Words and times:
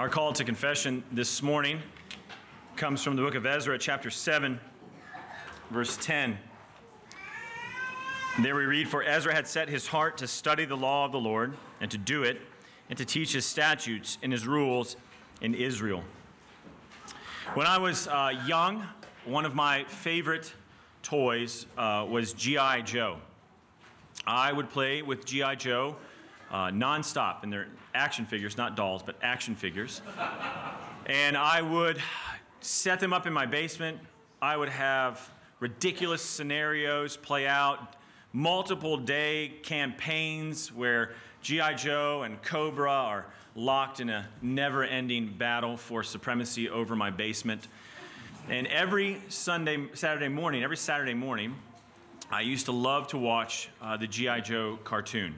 Our 0.00 0.08
call 0.08 0.32
to 0.32 0.44
confession 0.44 1.04
this 1.12 1.42
morning 1.42 1.78
comes 2.74 3.04
from 3.04 3.16
the 3.16 3.22
book 3.22 3.34
of 3.34 3.44
Ezra, 3.44 3.78
chapter 3.78 4.08
7, 4.08 4.58
verse 5.70 5.98
10. 6.00 6.38
There 8.40 8.56
we 8.56 8.64
read 8.64 8.88
For 8.88 9.02
Ezra 9.02 9.34
had 9.34 9.46
set 9.46 9.68
his 9.68 9.86
heart 9.86 10.16
to 10.16 10.26
study 10.26 10.64
the 10.64 10.74
law 10.74 11.04
of 11.04 11.12
the 11.12 11.20
Lord 11.20 11.54
and 11.82 11.90
to 11.90 11.98
do 11.98 12.22
it, 12.22 12.40
and 12.88 12.96
to 12.96 13.04
teach 13.04 13.34
his 13.34 13.44
statutes 13.44 14.16
and 14.22 14.32
his 14.32 14.46
rules 14.46 14.96
in 15.42 15.52
Israel. 15.52 16.02
When 17.52 17.66
I 17.66 17.76
was 17.76 18.08
uh, 18.08 18.32
young, 18.46 18.82
one 19.26 19.44
of 19.44 19.54
my 19.54 19.84
favorite 19.84 20.50
toys 21.02 21.66
uh, 21.76 22.06
was 22.08 22.32
G.I. 22.32 22.80
Joe. 22.80 23.18
I 24.26 24.50
would 24.50 24.70
play 24.70 25.02
with 25.02 25.26
G.I. 25.26 25.56
Joe 25.56 25.96
uh, 26.50 26.68
nonstop, 26.68 27.42
and 27.42 27.52
they're 27.52 27.68
action 27.94 28.26
figures, 28.26 28.56
not 28.56 28.76
dolls, 28.76 29.02
but 29.02 29.16
action 29.22 29.54
figures. 29.54 30.02
and 31.06 31.36
I 31.36 31.62
would 31.62 31.98
set 32.60 33.00
them 33.00 33.12
up 33.12 33.26
in 33.26 33.32
my 33.32 33.46
basement. 33.46 33.98
I 34.42 34.56
would 34.56 34.68
have 34.68 35.30
ridiculous 35.60 36.22
scenarios 36.22 37.16
play 37.16 37.46
out, 37.46 37.96
multiple 38.32 38.96
day 38.96 39.54
campaigns 39.62 40.72
where 40.72 41.12
G.I. 41.42 41.74
Joe 41.74 42.22
and 42.22 42.40
Cobra 42.42 42.90
are 42.90 43.26
locked 43.54 44.00
in 44.00 44.08
a 44.10 44.28
never 44.42 44.84
ending 44.84 45.34
battle 45.36 45.76
for 45.76 46.02
supremacy 46.02 46.68
over 46.68 46.94
my 46.94 47.10
basement. 47.10 47.68
And 48.48 48.66
every 48.68 49.20
Sunday, 49.28 49.88
Saturday 49.94 50.28
morning, 50.28 50.62
every 50.62 50.76
Saturday 50.76 51.14
morning, 51.14 51.54
I 52.30 52.42
used 52.42 52.66
to 52.66 52.72
love 52.72 53.08
to 53.08 53.18
watch 53.18 53.68
uh, 53.82 53.96
the 53.96 54.06
G.I. 54.06 54.40
Joe 54.40 54.78
cartoon. 54.84 55.34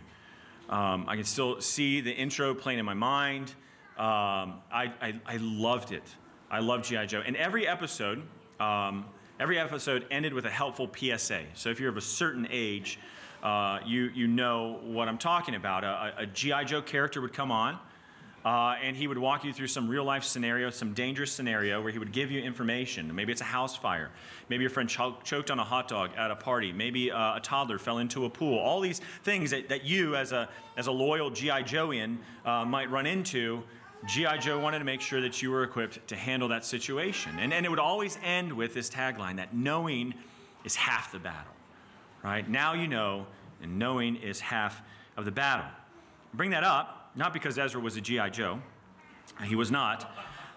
Um, 0.73 1.05
I 1.07 1.17
can 1.17 1.25
still 1.25 1.61
see 1.61 2.01
the 2.01 2.11
intro 2.11 2.55
playing 2.55 2.79
in 2.79 2.87
my 2.87 2.95
mind. 2.95 3.51
Um, 3.99 4.63
I, 4.73 4.91
I, 5.03 5.21
I, 5.27 5.37
loved 5.37 5.93
it. 5.93 6.03
I 6.51 6.61
loved 6.61 6.87
G.I. 6.87 7.05
Joe. 7.05 7.23
And 7.25 7.37
every 7.37 7.69
episode, 7.69 8.23
um, 8.59 9.05
every 9.39 9.59
episode 9.59 10.07
ended 10.11 10.33
with 10.33 10.47
a 10.47 10.51
helpful 10.51 10.91
PSA. 10.91 11.43
So 11.53 11.69
if 11.69 11.79
you're 11.79 11.91
of 11.91 11.99
a 11.99 12.01
certain 12.01 12.49
age, 12.51 12.99
uh, 13.43 13.81
you, 13.85 14.05
you 14.15 14.27
know 14.27 14.81
what 14.83 15.09
I'm 15.09 15.19
talking 15.19 15.57
about. 15.57 15.85
A, 15.85 16.15
a 16.21 16.27
G.I. 16.27 16.65
Joe 16.65 16.81
character 16.81 17.21
would 17.21 17.35
come 17.35 17.53
on 17.53 17.79
uh, 18.45 18.77
and 18.83 18.97
he 18.97 19.07
would 19.07 19.19
walk 19.19 19.45
you 19.45 19.53
through 19.53 19.69
some 19.69 19.89
real 19.89 20.05
life 20.05 20.25
scenario, 20.25 20.71
some 20.71 20.95
dangerous 20.95 21.31
scenario 21.31 21.81
where 21.81 21.93
he 21.93 21.99
would 21.99 22.13
give 22.13 22.31
you 22.31 22.43
information. 22.43 23.15
Maybe 23.15 23.31
it's 23.31 23.41
a 23.41 23.45
house 23.45 23.77
fire. 23.77 24.11
Maybe 24.49 24.63
your 24.63 24.71
friend 24.71 24.89
cho- 24.89 25.17
choked 25.23 25.51
on 25.51 25.59
a 25.59 25.65
hot 25.65 25.87
dog 25.87 26.11
at 26.17 26.31
a 26.31 26.37
party. 26.37 26.73
Maybe 26.73 27.11
uh, 27.11 27.37
a 27.37 27.41
toddler 27.41 27.79
fell 27.79 27.99
into 27.99 28.25
a 28.25 28.31
pool. 28.31 28.59
All 28.59 28.81
these 28.81 29.01
things 29.23 29.51
that, 29.51 29.69
that 29.69 29.85
you, 29.85 30.17
as 30.17 30.33
a, 30.33 30.49
as 30.77 30.89
a 30.89 30.93
loyal 30.93 31.31
G.I. 31.31 31.63
Joean, 31.63 32.19
uh, 32.45 32.65
might 32.65 32.91
run 32.91 33.07
into. 33.07 33.63
G.I. 34.09 34.39
Joe 34.39 34.59
wanted 34.59 34.81
to 34.81 34.85
make 34.85 35.01
sure 35.01 35.21
that 35.21 35.41
you 35.41 35.53
were 35.53 35.63
equipped 35.63 36.07
to 36.09 36.17
handle 36.17 36.49
that 36.49 36.65
situation. 36.65 37.39
And, 37.39 37.53
and 37.53 37.65
it 37.65 37.69
would 37.69 37.79
always 37.79 38.19
end 38.25 38.53
with 38.53 38.75
this 38.75 38.91
tagline 38.91 39.37
that 39.37 39.55
knowing 39.55 40.15
is 40.65 40.75
half 40.75 41.13
the 41.13 41.21
battle. 41.21 41.53
Right? 42.25 42.49
Now 42.49 42.73
you 42.73 42.89
know, 42.89 43.27
and 43.63 43.79
knowing 43.79 44.17
is 44.17 44.41
half 44.41 44.83
of 45.17 45.25
the 45.25 45.31
battle. 45.31 45.71
Bring 46.35 46.51
that 46.51 46.65
up 46.65 47.02
not 47.15 47.33
because 47.33 47.59
Ezra 47.59 47.81
was 47.81 47.97
a 47.97 48.01
G.I. 48.01 48.31
Joe, 48.31 48.61
he 49.45 49.55
was 49.55 49.71
not, 49.71 50.11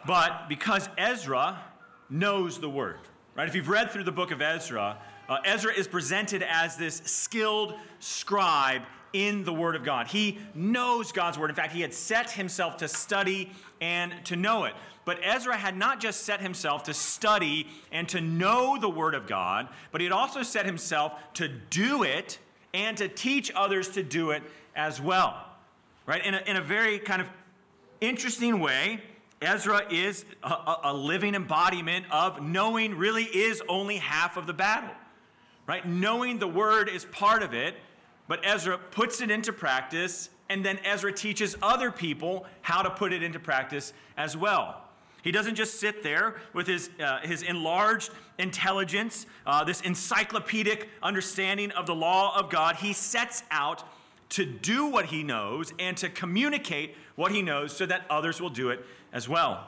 but 0.06 0.48
because 0.48 0.89
Ezra 0.98 1.61
knows 2.09 2.59
the 2.59 2.70
word. 2.70 3.00
Right? 3.36 3.48
If 3.48 3.56
you've 3.56 3.70
read 3.70 3.92
through 3.92 4.06
the 4.06 4.11
book 4.11 4.31
of 4.31 4.42
Ezra, 4.42 4.98
uh, 5.28 5.38
Ezra 5.44 5.73
is 5.73 5.88
presented 5.88 6.44
as 6.44 6.78
this 6.78 7.02
skilled 7.06 7.73
scribe 8.00 8.83
in 9.11 9.44
the 9.44 9.53
Word 9.53 9.76
of 9.76 9.83
God. 9.83 10.08
He 10.08 10.39
knows 10.53 11.11
God's 11.11 11.38
Word. 11.38 11.50
In 11.50 11.56
fact, 11.56 11.73
he 11.73 11.81
had 11.81 11.94
set 11.94 12.31
himself 12.31 12.78
to 12.78 12.88
study 12.88 13.52
and 13.81 14.14
to 14.26 14.36
know 14.36 14.66
it. 14.66 14.73
But 15.03 15.20
Ezra 15.22 15.58
had 15.58 15.78
not 15.78 16.00
just 16.00 16.22
set 16.22 16.42
himself 16.42 16.83
to 16.83 16.94
study 16.94 17.67
and 17.92 18.08
to 18.09 18.22
know 18.22 18.78
the 18.80 18.89
Word 18.89 19.16
of 19.16 19.28
God, 19.28 19.70
but 19.92 20.02
he 20.02 20.06
had 20.06 20.14
also 20.14 20.44
set 20.44 20.66
himself 20.66 21.14
to 21.36 21.48
do 21.48 22.04
it 22.04 22.39
and 22.73 22.98
to 22.98 23.08
teach 23.08 23.52
others 23.55 23.89
to 23.89 24.04
do 24.04 24.32
it 24.32 24.44
as 24.76 25.02
well 25.02 25.55
right? 26.05 26.26
In 26.26 26.33
a, 26.36 26.42
in 26.45 26.55
a 26.58 26.61
very 26.61 26.99
kind 26.99 27.21
of 27.21 27.27
interesting 28.02 28.60
way, 28.60 29.02
Ezra 29.42 29.86
is 29.92 30.26
a, 30.43 30.76
a, 30.86 30.93
living 30.93 31.36
embodiment 31.36 32.05
of 32.10 32.42
knowing 32.42 32.95
really 32.95 33.23
is 33.23 33.61
only 33.67 33.98
half 33.98 34.38
of 34.38 34.48
the 34.48 34.54
battle, 34.54 34.95
right? 35.67 35.86
Knowing 35.86 36.39
the 36.39 36.48
word 36.48 36.89
is 36.89 37.05
part 37.05 37.44
of 37.44 37.54
it, 37.54 37.76
but 38.27 38.39
Ezra 38.44 38.77
puts 38.77 39.21
it 39.21 39.30
into 39.30 39.52
practice, 39.52 40.30
and 40.49 40.65
then 40.65 40.80
Ezra 40.86 41.11
teaches 41.11 41.55
other 41.61 41.92
people 41.92 42.45
how 42.61 42.82
to 42.82 42.89
put 42.89 43.11
it 43.14 43.21
into 43.21 43.39
practice 43.39 43.94
as 44.17 44.38
well. 44.38 44.82
He 45.21 45.32
doesn't 45.32 45.55
just 45.55 45.80
sit 45.80 46.04
there 46.04 46.36
with 46.54 46.67
his, 46.67 46.92
uh, 47.04 47.20
his 47.21 47.42
enlarged 47.42 48.11
intelligence, 48.38 49.26
uh, 49.45 49.64
this 49.64 49.82
encyclopedic 49.82 50.88
understanding 51.02 51.71
of 51.71 51.88
the 51.88 51.95
law 51.95 52.38
of 52.38 52.49
God. 52.49 52.76
He 52.76 52.94
sets 52.94 53.44
out 53.49 53.83
to 54.30 54.45
do 54.45 54.87
what 54.87 55.05
he 55.05 55.23
knows 55.23 55.73
and 55.80 55.95
to 55.97 56.09
communicate 56.09 56.95
what 57.15 57.31
he 57.31 57.41
knows 57.41 57.75
so 57.75 57.86
that 57.86 58.05
others 58.09 58.41
will 58.41 58.49
do 58.49 58.69
it 58.69 58.86
as 59.13 59.30
well. 59.30 59.67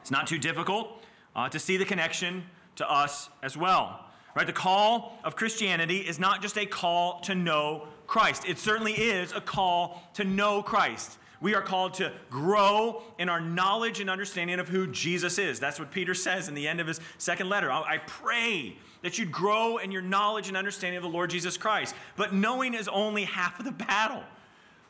It's 0.00 0.10
not 0.10 0.26
too 0.26 0.38
difficult 0.38 1.02
uh, 1.34 1.48
to 1.48 1.58
see 1.58 1.76
the 1.76 1.84
connection 1.84 2.44
to 2.76 2.90
us 2.90 3.28
as 3.42 3.56
well. 3.56 4.04
Right? 4.34 4.46
The 4.46 4.52
call 4.52 5.18
of 5.24 5.36
Christianity 5.36 5.98
is 5.98 6.18
not 6.18 6.42
just 6.42 6.56
a 6.56 6.66
call 6.66 7.20
to 7.20 7.34
know 7.34 7.88
Christ. 8.06 8.44
It 8.46 8.58
certainly 8.58 8.92
is 8.92 9.32
a 9.32 9.40
call 9.40 10.02
to 10.14 10.24
know 10.24 10.62
Christ. 10.62 11.18
We 11.40 11.54
are 11.54 11.62
called 11.62 11.94
to 11.94 12.12
grow 12.30 13.02
in 13.18 13.28
our 13.28 13.40
knowledge 13.40 14.00
and 14.00 14.10
understanding 14.10 14.58
of 14.58 14.68
who 14.68 14.86
Jesus 14.88 15.38
is. 15.38 15.60
That's 15.60 15.78
what 15.78 15.90
Peter 15.90 16.14
says 16.14 16.48
in 16.48 16.54
the 16.54 16.66
end 16.66 16.80
of 16.80 16.86
his 16.86 17.00
second 17.16 17.48
letter. 17.48 17.70
I 17.70 17.98
pray 18.06 18.76
that 19.02 19.18
you'd 19.18 19.30
grow 19.30 19.78
in 19.78 19.92
your 19.92 20.02
knowledge 20.02 20.48
and 20.48 20.56
understanding 20.56 20.96
of 20.96 21.04
the 21.04 21.08
Lord 21.08 21.30
Jesus 21.30 21.56
Christ. 21.56 21.94
But 22.16 22.34
knowing 22.34 22.74
is 22.74 22.88
only 22.88 23.24
half 23.24 23.58
of 23.58 23.64
the 23.64 23.72
battle. 23.72 24.24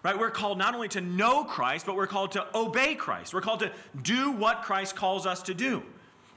Right? 0.03 0.19
We're 0.19 0.31
called 0.31 0.59
not 0.59 0.75
only 0.75 0.89
to 0.89 1.01
know 1.01 1.45
Christ, 1.45 1.85
but 1.85 1.97
we're 1.97 2.07
called 2.07 2.33
to 2.33 2.47
obey 2.57 2.95
Christ. 2.95 3.35
We're 3.35 3.41
called 3.41 3.61
to 3.61 3.73
do 4.01 4.31
what 4.31 4.63
Christ 4.63 4.97
calls 4.97 5.27
us 5.27 5.43
to 5.43 5.55
do. 5.55 5.83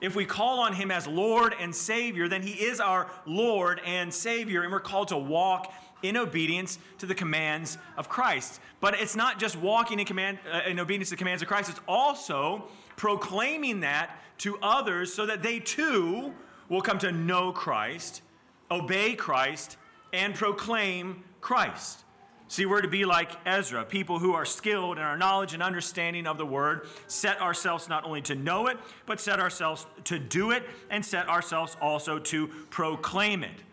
If 0.01 0.15
we 0.15 0.25
call 0.25 0.59
on 0.61 0.73
him 0.73 0.89
as 0.89 1.05
Lord 1.05 1.53
and 1.59 1.73
Savior, 1.73 2.27
then 2.27 2.41
he 2.41 2.53
is 2.53 2.79
our 2.79 3.09
Lord 3.27 3.79
and 3.85 4.11
Savior, 4.11 4.63
and 4.63 4.71
we're 4.71 4.79
called 4.79 5.09
to 5.09 5.17
walk 5.17 5.71
in 6.03 6.17
obedience 6.17 6.79
to 6.97 7.05
the 7.05 7.15
commands 7.15 7.77
of 7.97 8.09
Christ. 8.09 8.59
But 8.79 8.99
it's 8.99 9.15
not 9.15 9.39
just 9.39 9.55
walking 9.55 9.99
in, 9.99 10.05
command, 10.05 10.39
uh, 10.51 10.61
in 10.67 10.79
obedience 10.79 11.09
to 11.09 11.15
the 11.15 11.19
commands 11.19 11.41
of 11.41 11.47
Christ, 11.47 11.69
it's 11.69 11.79
also 11.87 12.65
proclaiming 12.95 13.81
that 13.81 14.19
to 14.39 14.57
others 14.61 15.13
so 15.13 15.25
that 15.25 15.43
they 15.43 15.59
too 15.59 16.33
will 16.69 16.81
come 16.81 16.97
to 16.99 17.11
know 17.11 17.51
Christ, 17.51 18.21
obey 18.69 19.13
Christ, 19.13 19.77
and 20.13 20.33
proclaim 20.33 21.23
Christ. 21.41 22.03
See, 22.47 22.65
we're 22.65 22.81
to 22.81 22.89
be 22.89 23.05
like 23.05 23.31
Ezra, 23.45 23.85
people 23.85 24.19
who 24.19 24.33
are 24.33 24.43
skilled 24.43 24.97
in 24.97 25.03
our 25.03 25.15
knowledge 25.15 25.53
and 25.53 25.63
understanding 25.63 26.27
of 26.27 26.37
the 26.37 26.45
word, 26.45 26.85
set 27.07 27.39
ourselves 27.39 27.87
not 27.87 28.03
only 28.03 28.21
to 28.23 28.35
know 28.35 28.67
it, 28.67 28.77
but 29.05 29.21
set 29.21 29.39
ourselves 29.39 29.85
to 30.03 30.19
do 30.19 30.51
it, 30.51 30.63
and 30.89 31.05
set 31.05 31.29
ourselves 31.29 31.77
also 31.79 32.19
to 32.19 32.49
proclaim 32.69 33.45
it. 33.45 33.63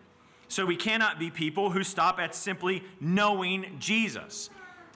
So 0.49 0.65
we 0.65 0.75
cannot 0.75 1.17
be 1.17 1.29
people 1.29 1.69
who 1.69 1.83
stop 1.83 2.19
at 2.19 2.35
simply 2.35 2.83
knowing 2.99 3.77
Jesus. 3.79 4.49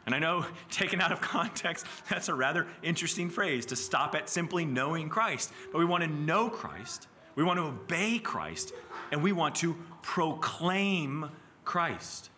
And 0.06 0.14
I 0.14 0.20
know, 0.20 0.46
taken 0.70 1.00
out 1.00 1.14
of 1.14 1.22
context, 1.22 1.86
that's 2.10 2.28
a 2.28 2.36
rather 2.36 2.68
interesting 2.82 3.30
phrase 3.30 3.66
to 3.68 3.78
stop 3.78 4.14
at 4.14 4.28
simply 4.28 4.66
knowing 4.66 5.08
Christ. 5.08 5.54
But 5.72 5.80
we 5.80 5.86
want 5.86 6.04
to 6.04 6.10
know 6.10 6.50
Christ 6.50 7.08
we 7.36 7.44
want 7.44 7.58
to 7.58 7.66
obey 7.66 8.20
Christ, 8.20 8.74
and 9.12 9.24
we 9.24 9.32
want 9.32 9.56
to 9.56 9.76
proclaim 10.02 11.30
Christ. 11.66 12.30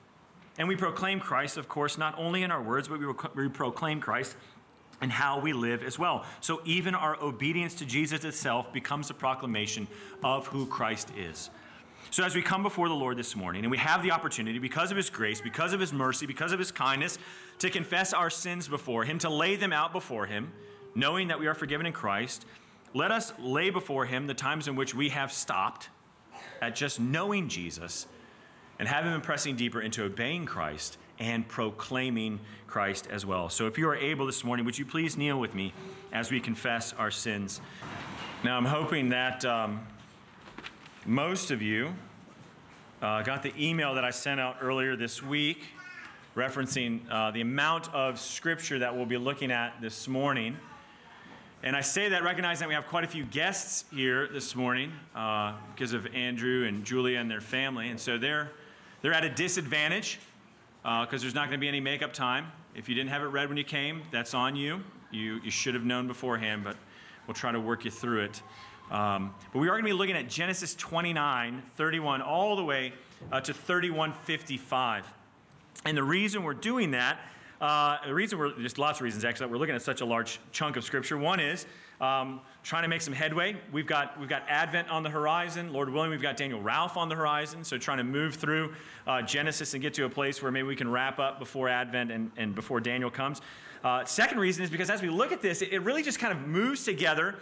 And 0.57 0.67
we 0.67 0.75
proclaim 0.75 1.19
Christ, 1.19 1.57
of 1.57 1.67
course, 1.67 1.97
not 1.97 2.17
only 2.17 2.43
in 2.43 2.51
our 2.51 2.61
words, 2.61 2.87
but 2.87 2.99
we, 3.35 3.49
proclaim 3.49 3.99
Christ 3.99 4.37
and 5.01 5.11
how 5.11 5.39
we 5.39 5.51
live 5.51 5.83
as 5.83 5.99
well. 5.99 6.25
So 6.39 6.61
even 6.63 6.95
our 6.95 7.21
obedience 7.21 7.75
to 7.75 7.85
Jesus 7.85 8.23
itself 8.23 8.71
becomes 8.71 9.09
a 9.09 9.13
proclamation 9.13 9.87
of 10.23 10.47
who 10.47 10.65
Christ 10.65 11.11
is. 11.17 11.49
So 12.15 12.23
as 12.23 12.33
we 12.33 12.41
come 12.41 12.63
before 12.63 12.87
the 12.87 12.95
Lord 12.95 13.17
this 13.17 13.35
morning, 13.35 13.65
and 13.65 13.71
we 13.71 13.77
have 13.77 14.01
the 14.01 14.11
opportunity, 14.11 14.57
because 14.57 14.89
of 14.89 14.95
His 14.95 15.09
grace, 15.09 15.41
because 15.41 15.73
of 15.73 15.81
His 15.81 15.91
mercy, 15.91 16.25
because 16.25 16.53
of 16.53 16.59
His 16.59 16.71
kindness, 16.71 17.17
to 17.59 17.69
confess 17.69 18.13
our 18.13 18.29
sins 18.29 18.69
before 18.69 19.03
Him, 19.03 19.19
to 19.19 19.29
lay 19.29 19.57
them 19.57 19.73
out 19.73 19.91
before 19.91 20.25
Him, 20.25 20.53
knowing 20.95 21.27
that 21.27 21.37
we 21.37 21.47
are 21.47 21.53
forgiven 21.53 21.85
in 21.85 21.91
Christ 21.91 22.45
let 22.95 23.11
us 23.11 23.33
lay 23.39 23.71
before 23.71 24.05
him 24.05 24.25
the 24.25 24.33
times 24.33 24.69
in 24.69 24.77
which 24.77 24.95
we 24.95 25.09
have 25.09 25.29
stopped 25.29 25.89
at 26.61 26.77
just 26.77 26.97
knowing 26.97 27.49
Jesus 27.49 28.07
and 28.79 28.87
have 28.87 29.03
him 29.03 29.19
pressing 29.19 29.57
deeper 29.57 29.81
into 29.81 30.05
obeying 30.05 30.45
Christ 30.45 30.97
and 31.19 31.45
proclaiming 31.45 32.39
Christ 32.67 33.07
as 33.11 33.25
well. 33.25 33.49
So 33.49 33.67
if 33.67 33.77
you 33.77 33.89
are 33.89 33.97
able 33.97 34.25
this 34.25 34.45
morning, 34.45 34.65
would 34.65 34.77
you 34.77 34.85
please 34.85 35.17
kneel 35.17 35.37
with 35.37 35.53
me 35.53 35.73
as 36.13 36.31
we 36.31 36.39
confess 36.39 36.93
our 36.93 37.11
sins? 37.11 37.59
Now, 38.45 38.55
I'm 38.55 38.63
hoping 38.63 39.09
that 39.09 39.43
um, 39.43 39.85
most 41.05 41.51
of 41.51 41.61
you 41.61 41.93
uh, 43.01 43.21
got 43.23 43.43
the 43.43 43.53
email 43.61 43.95
that 43.95 44.05
I 44.05 44.11
sent 44.11 44.39
out 44.39 44.57
earlier 44.61 44.95
this 44.95 45.21
week 45.21 45.65
referencing 46.35 46.99
uh, 47.09 47.31
the 47.31 47.41
amount 47.41 47.93
of 47.93 48.19
scripture 48.19 48.79
that 48.79 48.95
we'll 48.95 49.05
be 49.05 49.17
looking 49.17 49.51
at 49.51 49.79
this 49.81 50.07
morning. 50.07 50.57
And 51.63 51.75
I 51.75 51.81
say 51.81 52.09
that 52.09 52.23
recognizing 52.23 52.65
that 52.65 52.67
we 52.67 52.75
have 52.75 52.87
quite 52.87 53.05
a 53.05 53.07
few 53.07 53.23
guests 53.25 53.85
here 53.93 54.27
this 54.27 54.55
morning 54.55 54.91
uh, 55.15 55.53
because 55.73 55.93
of 55.93 56.05
Andrew 56.13 56.65
and 56.67 56.83
Julia 56.83 57.19
and 57.19 57.31
their 57.31 57.41
family. 57.41 57.89
And 57.89 57.99
so 57.99 58.17
they're, 58.17 58.51
they're 59.01 59.13
at 59.13 59.23
a 59.23 59.29
disadvantage 59.29 60.19
because 60.83 61.07
uh, 61.13 61.17
there's 61.17 61.33
not 61.33 61.47
going 61.47 61.59
to 61.59 61.61
be 61.61 61.69
any 61.69 61.79
makeup 61.79 62.13
time. 62.13 62.51
If 62.75 62.89
you 62.89 62.95
didn't 62.95 63.09
have 63.09 63.23
it 63.23 63.27
read 63.27 63.47
when 63.47 63.57
you 63.57 63.63
came, 63.63 64.03
that's 64.11 64.33
on 64.33 64.55
you. 64.55 64.83
You, 65.11 65.39
you 65.43 65.51
should 65.51 65.73
have 65.73 65.85
known 65.85 66.07
beforehand, 66.07 66.63
but 66.63 66.75
we'll 67.27 67.33
try 67.33 67.51
to 67.51 67.59
work 67.59 67.85
you 67.85 67.91
through 67.91 68.21
it. 68.21 68.41
Um, 68.91 69.33
but 69.51 69.59
we 69.59 69.67
are 69.67 69.71
going 69.71 69.83
to 69.83 69.89
be 69.89 69.93
looking 69.93 70.15
at 70.15 70.29
Genesis 70.29 70.75
29, 70.75 71.63
31, 71.75 72.21
all 72.21 72.55
the 72.55 72.63
way 72.63 72.93
uh, 73.31 73.41
to 73.41 73.53
3155. 73.53 75.13
And 75.85 75.97
the 75.97 76.03
reason 76.03 76.43
we're 76.43 76.53
doing 76.53 76.91
that 76.91 77.19
uh, 77.61 77.97
the 78.05 78.13
reason 78.13 78.37
we're, 78.37 78.51
just 78.59 78.77
lots 78.77 78.99
of 78.99 79.03
reasons 79.03 79.23
actually, 79.23 79.45
that 79.45 79.51
we're 79.51 79.57
looking 79.57 79.75
at 79.75 79.81
such 79.81 80.01
a 80.01 80.05
large 80.05 80.39
chunk 80.51 80.75
of 80.75 80.83
scripture. 80.83 81.17
One 81.17 81.39
is 81.39 81.65
um, 82.01 82.41
trying 82.63 82.83
to 82.83 82.89
make 82.89 83.01
some 83.01 83.13
headway. 83.13 83.55
We've 83.71 83.87
got, 83.87 84.19
we've 84.19 84.29
got 84.29 84.43
Advent 84.49 84.89
on 84.89 85.03
the 85.03 85.09
horizon. 85.09 85.71
Lord 85.71 85.89
willing, 85.89 86.09
we've 86.09 86.21
got 86.21 86.35
Daniel 86.35 86.61
Ralph 86.61 86.97
on 86.97 87.07
the 87.07 87.15
horizon. 87.15 87.63
So 87.63 87.77
trying 87.77 87.99
to 87.99 88.03
move 88.03 88.35
through 88.35 88.73
uh, 89.07 89.21
Genesis 89.21 89.73
and 89.73 89.81
get 89.81 89.93
to 89.95 90.05
a 90.05 90.09
place 90.09 90.41
where 90.41 90.51
maybe 90.51 90.67
we 90.67 90.75
can 90.75 90.91
wrap 90.91 91.17
up 91.19 91.39
before 91.39 91.69
Advent 91.69 92.11
and, 92.11 92.31
and 92.35 92.53
before 92.53 92.81
Daniel 92.81 93.09
comes. 93.09 93.41
Uh, 93.83 94.03
second 94.03 94.39
reason 94.39 94.63
is 94.63 94.69
because 94.69 94.89
as 94.89 95.01
we 95.01 95.09
look 95.09 95.31
at 95.31 95.41
this, 95.41 95.61
it, 95.61 95.71
it 95.71 95.79
really 95.79 96.03
just 96.03 96.19
kind 96.19 96.33
of 96.33 96.45
moves 96.45 96.83
together 96.83 97.35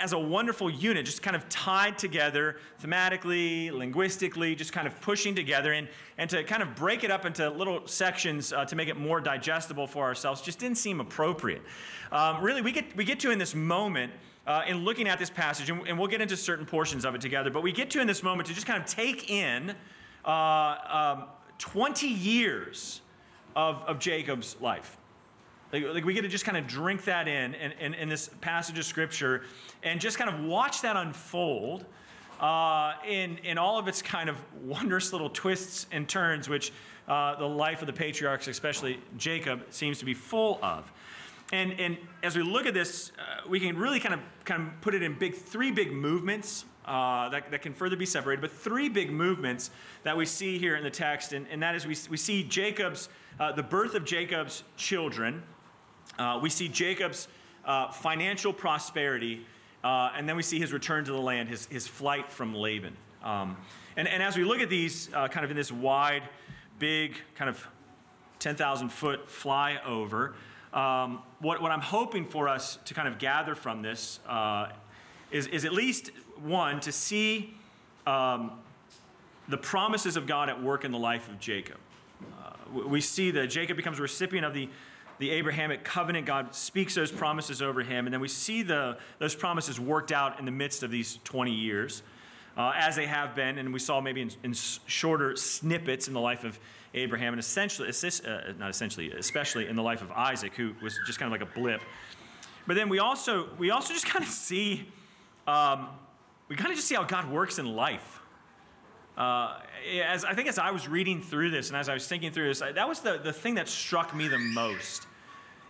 as 0.00 0.12
a 0.12 0.18
wonderful 0.18 0.68
unit, 0.68 1.06
just 1.06 1.22
kind 1.22 1.36
of 1.36 1.48
tied 1.48 1.96
together 1.96 2.56
thematically, 2.82 3.70
linguistically, 3.70 4.54
just 4.54 4.72
kind 4.72 4.86
of 4.86 5.00
pushing 5.00 5.34
together. 5.34 5.72
And, 5.72 5.88
and 6.18 6.28
to 6.30 6.42
kind 6.42 6.62
of 6.62 6.74
break 6.74 7.04
it 7.04 7.10
up 7.10 7.24
into 7.24 7.48
little 7.50 7.86
sections 7.86 8.52
uh, 8.52 8.64
to 8.64 8.74
make 8.74 8.88
it 8.88 8.96
more 8.96 9.20
digestible 9.20 9.86
for 9.86 10.04
ourselves 10.04 10.42
just 10.42 10.58
didn't 10.58 10.78
seem 10.78 11.00
appropriate. 11.00 11.62
Um, 12.10 12.42
really, 12.42 12.62
we 12.62 12.72
get, 12.72 12.96
we 12.96 13.04
get 13.04 13.20
to 13.20 13.30
in 13.30 13.38
this 13.38 13.54
moment. 13.54 14.12
Uh, 14.46 14.62
in 14.68 14.84
looking 14.84 15.08
at 15.08 15.18
this 15.18 15.30
passage, 15.30 15.70
and, 15.70 15.88
and, 15.88 15.98
we'll 15.98 16.06
get 16.06 16.20
into 16.20 16.36
certain 16.36 16.66
portions 16.66 17.06
of 17.06 17.14
it 17.14 17.20
together, 17.22 17.48
but 17.48 17.62
we 17.62 17.72
get 17.72 17.88
to 17.88 17.98
in 17.98 18.06
this 18.06 18.22
moment 18.22 18.46
to 18.46 18.52
just 18.52 18.66
kind 18.66 18.78
of 18.78 18.86
take 18.86 19.30
in 19.30 19.74
uh, 20.26 21.16
um, 21.16 21.24
20 21.56 22.06
years 22.06 23.00
of, 23.56 23.82
of 23.86 23.98
Jacob's 23.98 24.54
life. 24.60 24.98
Like, 25.74 25.92
like, 25.92 26.04
we 26.04 26.14
get 26.14 26.22
to 26.22 26.28
just 26.28 26.44
kind 26.44 26.56
of 26.56 26.68
drink 26.68 27.02
that 27.06 27.26
in, 27.26 27.52
in, 27.54 27.72
in, 27.72 27.94
in 27.94 28.08
this 28.08 28.30
passage 28.40 28.78
of 28.78 28.84
Scripture 28.84 29.42
and 29.82 30.00
just 30.00 30.16
kind 30.16 30.30
of 30.32 30.44
watch 30.44 30.82
that 30.82 30.94
unfold 30.94 31.84
uh, 32.38 32.92
in, 33.04 33.38
in 33.38 33.58
all 33.58 33.76
of 33.76 33.88
its 33.88 34.00
kind 34.00 34.28
of 34.28 34.36
wondrous 34.62 35.12
little 35.12 35.30
twists 35.30 35.88
and 35.90 36.08
turns, 36.08 36.48
which 36.48 36.72
uh, 37.08 37.34
the 37.40 37.44
life 37.44 37.80
of 37.80 37.88
the 37.88 37.92
patriarchs, 37.92 38.46
especially 38.46 39.00
Jacob, 39.18 39.64
seems 39.70 39.98
to 39.98 40.04
be 40.04 40.14
full 40.14 40.60
of. 40.62 40.92
And, 41.52 41.72
and 41.80 41.98
as 42.22 42.36
we 42.36 42.44
look 42.44 42.66
at 42.66 42.74
this, 42.74 43.10
uh, 43.18 43.48
we 43.48 43.58
can 43.58 43.76
really 43.76 43.98
kind 43.98 44.14
of, 44.14 44.20
kind 44.44 44.68
of 44.68 44.80
put 44.80 44.94
it 44.94 45.02
in 45.02 45.18
big, 45.18 45.34
three 45.34 45.72
big 45.72 45.90
movements 45.90 46.66
uh, 46.84 47.30
that, 47.30 47.50
that 47.50 47.62
can 47.62 47.74
further 47.74 47.96
be 47.96 48.06
separated, 48.06 48.40
but 48.40 48.52
three 48.52 48.88
big 48.88 49.10
movements 49.10 49.72
that 50.04 50.16
we 50.16 50.24
see 50.24 50.56
here 50.56 50.76
in 50.76 50.84
the 50.84 50.90
text. 50.90 51.32
And, 51.32 51.48
and 51.50 51.60
that 51.64 51.74
is 51.74 51.84
we, 51.84 51.96
we 52.10 52.16
see 52.16 52.44
Jacob's, 52.44 53.08
uh, 53.40 53.50
the 53.50 53.62
birth 53.64 53.96
of 53.96 54.04
Jacob's 54.04 54.62
children, 54.76 55.42
uh, 56.18 56.38
we 56.42 56.50
see 56.50 56.68
Jacob's 56.68 57.28
uh, 57.64 57.90
financial 57.90 58.52
prosperity, 58.52 59.46
uh, 59.82 60.12
and 60.16 60.28
then 60.28 60.36
we 60.36 60.42
see 60.42 60.58
his 60.58 60.72
return 60.72 61.04
to 61.04 61.12
the 61.12 61.20
land, 61.20 61.48
his, 61.48 61.66
his 61.66 61.86
flight 61.86 62.30
from 62.30 62.54
Laban. 62.54 62.96
Um, 63.22 63.56
and, 63.96 64.06
and 64.08 64.22
as 64.22 64.36
we 64.36 64.44
look 64.44 64.60
at 64.60 64.68
these 64.68 65.12
uh, 65.14 65.28
kind 65.28 65.44
of 65.44 65.50
in 65.50 65.56
this 65.56 65.72
wide, 65.72 66.22
big, 66.78 67.16
kind 67.36 67.48
of 67.48 67.66
10,000 68.38 68.88
foot 68.90 69.28
flyover, 69.28 70.34
um, 70.72 71.22
what, 71.38 71.62
what 71.62 71.70
I'm 71.70 71.80
hoping 71.80 72.24
for 72.24 72.48
us 72.48 72.78
to 72.84 72.94
kind 72.94 73.06
of 73.06 73.18
gather 73.18 73.54
from 73.54 73.82
this 73.82 74.18
uh, 74.28 74.68
is, 75.30 75.46
is 75.46 75.64
at 75.64 75.72
least 75.72 76.10
one, 76.42 76.80
to 76.80 76.92
see 76.92 77.54
um, 78.06 78.52
the 79.48 79.56
promises 79.56 80.16
of 80.16 80.26
God 80.26 80.48
at 80.48 80.62
work 80.62 80.84
in 80.84 80.90
the 80.90 80.98
life 80.98 81.28
of 81.28 81.38
Jacob. 81.38 81.76
Uh, 82.22 82.88
we 82.88 83.00
see 83.00 83.30
that 83.30 83.46
Jacob 83.48 83.76
becomes 83.76 83.98
a 83.98 84.02
recipient 84.02 84.44
of 84.44 84.52
the 84.52 84.68
the 85.18 85.30
Abrahamic 85.30 85.84
covenant, 85.84 86.26
God 86.26 86.54
speaks 86.54 86.94
those 86.94 87.12
promises 87.12 87.62
over 87.62 87.82
him, 87.82 88.06
and 88.06 88.12
then 88.12 88.20
we 88.20 88.28
see 88.28 88.62
the, 88.62 88.98
those 89.18 89.34
promises 89.34 89.78
worked 89.78 90.12
out 90.12 90.38
in 90.38 90.44
the 90.44 90.50
midst 90.50 90.82
of 90.82 90.90
these 90.90 91.18
20 91.24 91.52
years, 91.52 92.02
uh, 92.56 92.72
as 92.76 92.96
they 92.96 93.06
have 93.06 93.34
been, 93.34 93.58
and 93.58 93.72
we 93.72 93.78
saw 93.78 94.00
maybe 94.00 94.22
in, 94.22 94.30
in, 94.42 94.52
shorter 94.52 95.36
snippets 95.36 96.08
in 96.08 96.14
the 96.14 96.20
life 96.20 96.44
of 96.44 96.58
Abraham, 96.94 97.32
and 97.32 97.40
essentially, 97.40 97.88
uh, 97.88 98.52
not 98.58 98.70
essentially, 98.70 99.12
especially 99.12 99.66
in 99.66 99.76
the 99.76 99.82
life 99.82 100.02
of 100.02 100.10
Isaac, 100.12 100.54
who 100.54 100.74
was 100.82 100.98
just 101.06 101.18
kind 101.18 101.32
of 101.32 101.40
like 101.40 101.48
a 101.48 101.58
blip. 101.58 101.80
But 102.66 102.76
then 102.76 102.88
we 102.88 102.98
also, 102.98 103.48
we 103.58 103.70
also 103.70 103.92
just 103.92 104.06
kind 104.06 104.24
of 104.24 104.30
see, 104.30 104.88
um, 105.46 105.88
we 106.48 106.56
kind 106.56 106.70
of 106.70 106.76
just 106.76 106.88
see 106.88 106.94
how 106.94 107.04
God 107.04 107.30
works 107.30 107.58
in 107.58 107.66
life. 107.66 108.20
Uh, 109.16 109.60
as 110.02 110.24
I 110.24 110.34
think 110.34 110.48
as 110.48 110.58
I 110.58 110.70
was 110.70 110.88
reading 110.88 111.22
through 111.22 111.50
this 111.50 111.68
and 111.68 111.76
as 111.76 111.88
I 111.88 111.94
was 111.94 112.06
thinking 112.06 112.32
through 112.32 112.48
this, 112.48 112.60
that 112.60 112.88
was 112.88 113.00
the, 113.00 113.18
the 113.18 113.32
thing 113.32 113.54
that 113.56 113.68
struck 113.68 114.14
me 114.14 114.28
the 114.28 114.38
most 114.38 115.06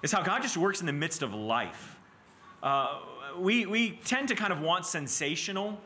is 0.02 0.12
how 0.12 0.22
God 0.22 0.42
just 0.42 0.56
works 0.56 0.80
in 0.80 0.86
the 0.86 0.92
midst 0.92 1.22
of 1.22 1.34
life. 1.34 1.98
Uh, 2.62 3.00
we, 3.38 3.66
we 3.66 4.00
tend 4.04 4.28
to 4.28 4.34
kind 4.34 4.52
of 4.52 4.60
want 4.60 4.86
sensational, 4.86 5.78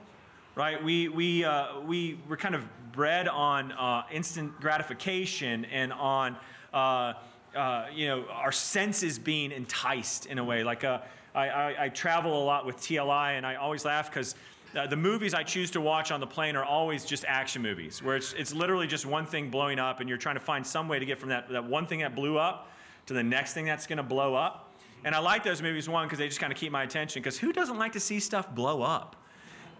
right? 0.54 0.82
We, 0.82 1.08
we, 1.08 1.44
uh, 1.44 1.80
we, 1.80 2.18
we're 2.28 2.36
kind 2.36 2.54
of 2.54 2.64
bred 2.92 3.26
on 3.28 3.72
uh, 3.72 4.02
instant 4.12 4.60
gratification 4.60 5.64
and 5.66 5.92
on, 5.92 6.36
uh, 6.72 7.14
uh, 7.56 7.86
you 7.92 8.06
know, 8.06 8.24
our 8.30 8.52
senses 8.52 9.18
being 9.18 9.50
enticed 9.50 10.26
in 10.26 10.38
a 10.38 10.44
way. 10.44 10.62
Like 10.62 10.84
I, 10.84 11.00
I, 11.34 11.84
I 11.84 11.88
travel 11.88 12.40
a 12.40 12.44
lot 12.44 12.66
with 12.66 12.76
TLI 12.76 13.36
and 13.36 13.46
I 13.46 13.56
always 13.56 13.84
laugh 13.84 14.10
because 14.10 14.34
uh, 14.76 14.86
the 14.86 14.96
movies 14.96 15.34
I 15.34 15.42
choose 15.42 15.70
to 15.72 15.80
watch 15.80 16.10
on 16.10 16.20
the 16.20 16.26
plane 16.26 16.56
are 16.56 16.64
always 16.64 17.04
just 17.04 17.24
action 17.26 17.62
movies, 17.62 18.02
where 18.02 18.16
it's, 18.16 18.34
it's 18.34 18.54
literally 18.54 18.86
just 18.86 19.06
one 19.06 19.26
thing 19.26 19.50
blowing 19.50 19.78
up, 19.78 20.00
and 20.00 20.08
you're 20.08 20.18
trying 20.18 20.36
to 20.36 20.40
find 20.40 20.66
some 20.66 20.88
way 20.88 20.98
to 20.98 21.06
get 21.06 21.18
from 21.18 21.30
that, 21.30 21.48
that 21.50 21.64
one 21.64 21.86
thing 21.86 22.00
that 22.00 22.14
blew 22.14 22.38
up 22.38 22.70
to 23.06 23.14
the 23.14 23.22
next 23.22 23.54
thing 23.54 23.64
that's 23.64 23.86
going 23.86 23.96
to 23.96 24.02
blow 24.02 24.34
up. 24.34 24.74
And 25.04 25.14
I 25.14 25.20
like 25.20 25.44
those 25.44 25.62
movies, 25.62 25.88
one, 25.88 26.06
because 26.06 26.18
they 26.18 26.28
just 26.28 26.40
kind 26.40 26.52
of 26.52 26.58
keep 26.58 26.72
my 26.72 26.82
attention, 26.82 27.22
because 27.22 27.38
who 27.38 27.52
doesn't 27.52 27.78
like 27.78 27.92
to 27.92 28.00
see 28.00 28.20
stuff 28.20 28.54
blow 28.54 28.82
up? 28.82 29.16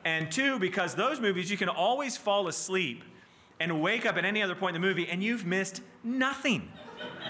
And 0.04 0.30
two, 0.30 0.58
because 0.58 0.94
those 0.94 1.20
movies, 1.20 1.50
you 1.50 1.56
can 1.56 1.68
always 1.68 2.16
fall 2.16 2.48
asleep 2.48 3.04
and 3.60 3.82
wake 3.82 4.06
up 4.06 4.16
at 4.16 4.24
any 4.24 4.42
other 4.42 4.54
point 4.54 4.76
in 4.76 4.80
the 4.80 4.86
movie, 4.88 5.08
and 5.08 5.22
you've 5.22 5.44
missed 5.44 5.82
nothing. 6.04 6.70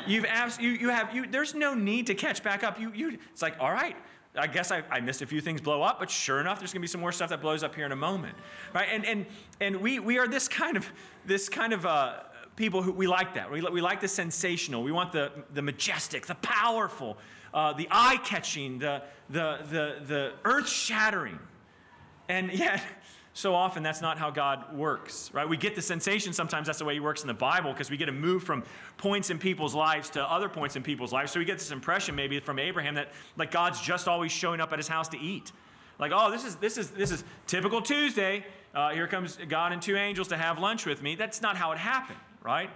You've 0.06 0.26
abs- 0.26 0.58
you, 0.58 0.70
you 0.70 0.90
have 0.90 1.14
you, 1.14 1.26
there's 1.26 1.54
no 1.54 1.74
need 1.74 2.06
to 2.06 2.14
catch 2.14 2.42
back 2.42 2.62
up. 2.62 2.78
You, 2.78 2.92
you, 2.92 3.18
it's 3.32 3.42
like, 3.42 3.56
all 3.58 3.72
right, 3.72 3.96
I 4.38 4.46
guess 4.46 4.70
I, 4.70 4.82
I, 4.90 5.00
missed 5.00 5.22
a 5.22 5.26
few 5.26 5.40
things 5.40 5.60
blow 5.60 5.82
up, 5.82 5.98
but 5.98 6.10
sure 6.10 6.40
enough, 6.40 6.58
there's 6.58 6.72
going 6.72 6.80
to 6.80 6.84
be 6.84 6.88
some 6.88 7.00
more 7.00 7.12
stuff 7.12 7.30
that 7.30 7.40
blows 7.40 7.62
up 7.62 7.74
here 7.74 7.86
in 7.86 7.92
a 7.92 7.96
moment, 7.96 8.36
right? 8.74 8.88
And 8.90 9.04
and 9.04 9.26
and 9.60 9.76
we 9.76 9.98
we 9.98 10.18
are 10.18 10.28
this 10.28 10.48
kind 10.48 10.76
of 10.76 10.88
this 11.26 11.48
kind 11.48 11.72
of 11.72 11.84
uh, 11.84 12.20
people 12.56 12.82
who 12.82 12.92
we 12.92 13.06
like 13.06 13.34
that. 13.34 13.50
We, 13.50 13.62
we 13.62 13.80
like 13.80 14.00
the 14.00 14.08
sensational. 14.08 14.82
We 14.82 14.92
want 14.92 15.12
the 15.12 15.32
the 15.54 15.62
majestic, 15.62 16.26
the 16.26 16.34
powerful, 16.36 17.18
uh, 17.54 17.72
the 17.72 17.88
eye 17.90 18.18
catching, 18.24 18.78
the 18.78 19.02
the 19.30 19.58
the 19.70 20.04
the 20.06 20.32
earth 20.44 20.68
shattering, 20.68 21.38
and 22.28 22.52
yet 22.52 22.82
so 23.38 23.54
often 23.54 23.84
that's 23.84 24.00
not 24.00 24.18
how 24.18 24.30
God 24.30 24.76
works, 24.76 25.30
right? 25.32 25.48
We 25.48 25.56
get 25.56 25.76
the 25.76 25.82
sensation 25.82 26.32
sometimes 26.32 26.66
that's 26.66 26.80
the 26.80 26.84
way 26.84 26.94
He 26.94 27.00
works 27.00 27.20
in 27.20 27.28
the 27.28 27.34
Bible 27.34 27.72
because 27.72 27.88
we 27.88 27.96
get 27.96 28.06
to 28.06 28.12
move 28.12 28.42
from 28.42 28.64
points 28.96 29.30
in 29.30 29.38
people's 29.38 29.76
lives 29.76 30.10
to 30.10 30.28
other 30.28 30.48
points 30.48 30.74
in 30.74 30.82
people's 30.82 31.12
lives. 31.12 31.30
So 31.30 31.38
we 31.38 31.44
get 31.44 31.60
this 31.60 31.70
impression 31.70 32.16
maybe 32.16 32.40
from 32.40 32.58
Abraham 32.58 32.96
that 32.96 33.12
like 33.36 33.52
God's 33.52 33.80
just 33.80 34.08
always 34.08 34.32
showing 34.32 34.60
up 34.60 34.72
at 34.72 34.78
his 34.80 34.88
house 34.88 35.08
to 35.10 35.18
eat. 35.20 35.52
Like, 36.00 36.10
oh, 36.12 36.32
this 36.32 36.44
is 36.44 36.56
this 36.56 36.76
is 36.76 36.90
this 36.90 37.12
is 37.12 37.22
typical 37.46 37.80
Tuesday. 37.80 38.44
Uh, 38.74 38.90
here 38.90 39.06
comes 39.06 39.38
God 39.48 39.70
and 39.70 39.80
two 39.80 39.94
angels 39.94 40.26
to 40.28 40.36
have 40.36 40.58
lunch 40.58 40.84
with 40.84 41.00
me. 41.00 41.14
That's 41.14 41.40
not 41.40 41.56
how 41.56 41.70
it 41.70 41.78
happened, 41.78 42.18
right? 42.42 42.70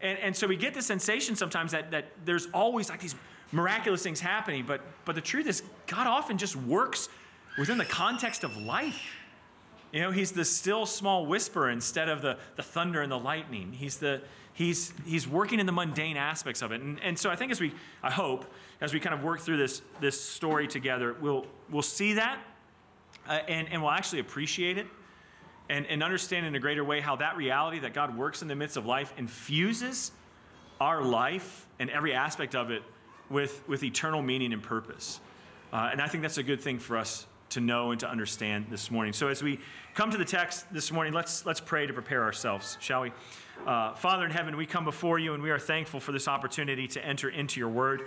And, 0.00 0.18
and 0.18 0.36
so 0.36 0.48
we 0.48 0.56
get 0.56 0.74
the 0.74 0.82
sensation 0.82 1.36
sometimes 1.36 1.70
that, 1.70 1.92
that 1.92 2.06
there's 2.24 2.48
always 2.52 2.90
like 2.90 2.98
these 2.98 3.14
miraculous 3.52 4.02
things 4.02 4.18
happening, 4.18 4.64
but 4.66 4.80
but 5.04 5.14
the 5.14 5.20
truth 5.20 5.46
is 5.46 5.62
God 5.86 6.08
often 6.08 6.38
just 6.38 6.56
works 6.56 7.08
within 7.56 7.78
the 7.78 7.84
context 7.84 8.42
of 8.42 8.56
life. 8.56 9.14
You 9.92 10.00
know, 10.00 10.10
he's 10.10 10.32
the 10.32 10.44
still 10.44 10.84
small 10.86 11.26
whisper 11.26 11.70
instead 11.70 12.08
of 12.08 12.20
the, 12.20 12.36
the 12.56 12.62
thunder 12.62 13.00
and 13.00 13.10
the 13.10 13.18
lightning. 13.18 13.72
He's, 13.72 13.96
the, 13.96 14.20
he's, 14.52 14.92
he's 15.06 15.26
working 15.26 15.60
in 15.60 15.66
the 15.66 15.72
mundane 15.72 16.16
aspects 16.16 16.60
of 16.60 16.72
it. 16.72 16.80
And, 16.80 17.00
and 17.02 17.18
so 17.18 17.30
I 17.30 17.36
think 17.36 17.52
as 17.52 17.60
we, 17.60 17.72
I 18.02 18.10
hope, 18.10 18.44
as 18.80 18.92
we 18.92 19.00
kind 19.00 19.14
of 19.14 19.22
work 19.22 19.40
through 19.40 19.56
this, 19.56 19.80
this 20.00 20.20
story 20.20 20.68
together, 20.68 21.16
we'll, 21.20 21.46
we'll 21.70 21.82
see 21.82 22.14
that 22.14 22.38
uh, 23.28 23.40
and, 23.48 23.68
and 23.70 23.82
we'll 23.82 23.90
actually 23.90 24.20
appreciate 24.20 24.76
it 24.76 24.86
and, 25.70 25.86
and 25.86 26.02
understand 26.02 26.46
in 26.46 26.54
a 26.54 26.60
greater 26.60 26.84
way 26.84 27.00
how 27.00 27.16
that 27.16 27.36
reality 27.36 27.78
that 27.80 27.94
God 27.94 28.16
works 28.16 28.42
in 28.42 28.48
the 28.48 28.56
midst 28.56 28.76
of 28.76 28.86
life 28.86 29.12
infuses 29.16 30.12
our 30.80 31.02
life 31.02 31.66
and 31.78 31.90
every 31.90 32.14
aspect 32.14 32.54
of 32.54 32.70
it 32.70 32.82
with, 33.30 33.66
with 33.68 33.82
eternal 33.82 34.22
meaning 34.22 34.52
and 34.52 34.62
purpose. 34.62 35.20
Uh, 35.72 35.88
and 35.92 36.00
I 36.00 36.08
think 36.08 36.22
that's 36.22 36.38
a 36.38 36.42
good 36.42 36.60
thing 36.60 36.78
for 36.78 36.96
us 36.96 37.26
to 37.50 37.60
know 37.60 37.90
and 37.90 38.00
to 38.00 38.10
understand 38.10 38.66
this 38.70 38.90
morning. 38.90 39.12
So 39.12 39.28
as 39.28 39.42
we 39.42 39.60
come 39.94 40.10
to 40.10 40.18
the 40.18 40.24
text 40.24 40.72
this 40.72 40.92
morning, 40.92 41.12
let's, 41.12 41.46
let's 41.46 41.60
pray 41.60 41.86
to 41.86 41.92
prepare 41.92 42.22
ourselves, 42.22 42.76
shall 42.80 43.02
we? 43.02 43.12
Uh, 43.66 43.94
Father 43.94 44.24
in 44.24 44.30
heaven, 44.30 44.56
we 44.56 44.66
come 44.66 44.84
before 44.84 45.18
you 45.18 45.34
and 45.34 45.42
we 45.42 45.50
are 45.50 45.58
thankful 45.58 46.00
for 46.00 46.12
this 46.12 46.28
opportunity 46.28 46.86
to 46.88 47.04
enter 47.04 47.28
into 47.28 47.58
your 47.58 47.68
word. 47.68 48.02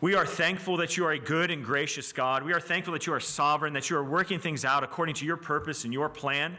We 0.00 0.14
are 0.14 0.26
thankful 0.26 0.78
that 0.78 0.96
you 0.96 1.06
are 1.06 1.12
a 1.12 1.18
good 1.18 1.50
and 1.50 1.64
gracious 1.64 2.12
God. 2.12 2.42
We 2.42 2.52
are 2.52 2.60
thankful 2.60 2.92
that 2.92 3.06
you 3.06 3.12
are 3.12 3.20
sovereign, 3.20 3.72
that 3.74 3.88
you 3.88 3.96
are 3.96 4.04
working 4.04 4.40
things 4.40 4.64
out 4.64 4.82
according 4.82 5.14
to 5.16 5.24
your 5.24 5.36
purpose 5.36 5.84
and 5.84 5.92
your 5.92 6.08
plan. 6.08 6.56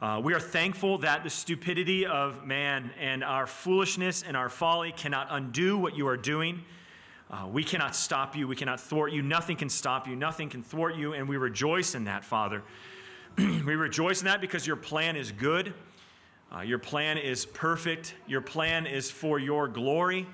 Uh, 0.00 0.20
we 0.24 0.34
are 0.34 0.40
thankful 0.40 0.98
that 0.98 1.22
the 1.22 1.30
stupidity 1.30 2.06
of 2.06 2.44
man 2.44 2.90
and 2.98 3.22
our 3.22 3.46
foolishness 3.46 4.24
and 4.26 4.36
our 4.36 4.48
folly 4.48 4.90
cannot 4.90 5.28
undo 5.30 5.78
what 5.78 5.96
you 5.96 6.08
are 6.08 6.16
doing. 6.16 6.64
Uh, 7.32 7.46
we 7.46 7.64
cannot 7.64 7.96
stop 7.96 8.36
you. 8.36 8.46
We 8.46 8.56
cannot 8.56 8.78
thwart 8.78 9.10
you. 9.10 9.22
Nothing 9.22 9.56
can 9.56 9.70
stop 9.70 10.06
you. 10.06 10.14
Nothing 10.14 10.50
can 10.50 10.62
thwart 10.62 10.96
you. 10.96 11.14
And 11.14 11.26
we 11.26 11.38
rejoice 11.38 11.94
in 11.94 12.04
that, 12.04 12.26
Father. 12.26 12.62
we 13.38 13.74
rejoice 13.74 14.20
in 14.20 14.26
that 14.26 14.42
because 14.42 14.66
your 14.66 14.76
plan 14.76 15.16
is 15.16 15.32
good. 15.32 15.72
Uh, 16.54 16.60
your 16.60 16.78
plan 16.78 17.16
is 17.16 17.46
perfect. 17.46 18.14
Your 18.26 18.42
plan 18.42 18.86
is 18.86 19.10
for 19.10 19.38
your 19.38 19.66
glory. 19.66 20.26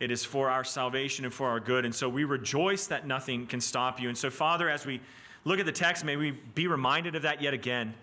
It 0.00 0.10
is 0.10 0.24
for 0.24 0.50
our 0.50 0.64
salvation 0.64 1.24
and 1.24 1.32
for 1.32 1.46
our 1.46 1.60
good. 1.60 1.84
And 1.84 1.94
so 1.94 2.08
we 2.08 2.24
rejoice 2.24 2.88
that 2.88 3.06
nothing 3.06 3.46
can 3.46 3.60
stop 3.60 4.00
you. 4.00 4.08
And 4.08 4.18
so, 4.18 4.28
Father, 4.28 4.68
as 4.68 4.84
we 4.84 5.00
look 5.44 5.60
at 5.60 5.66
the 5.66 5.70
text, 5.70 6.04
may 6.04 6.16
we 6.16 6.32
be 6.32 6.66
reminded 6.66 7.14
of 7.14 7.22
that 7.22 7.40
yet 7.40 7.54
again. 7.54 7.94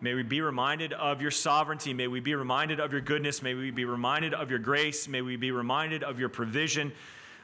May 0.00 0.14
we 0.14 0.22
be 0.22 0.40
reminded 0.40 0.92
of 0.92 1.20
your 1.20 1.32
sovereignty. 1.32 1.92
May 1.92 2.06
we 2.06 2.20
be 2.20 2.36
reminded 2.36 2.78
of 2.78 2.92
your 2.92 3.00
goodness. 3.00 3.42
May 3.42 3.54
we 3.54 3.72
be 3.72 3.84
reminded 3.84 4.32
of 4.32 4.48
your 4.48 4.60
grace. 4.60 5.08
May 5.08 5.22
we 5.22 5.34
be 5.34 5.50
reminded 5.50 6.04
of 6.04 6.20
your 6.20 6.28
provision. 6.28 6.92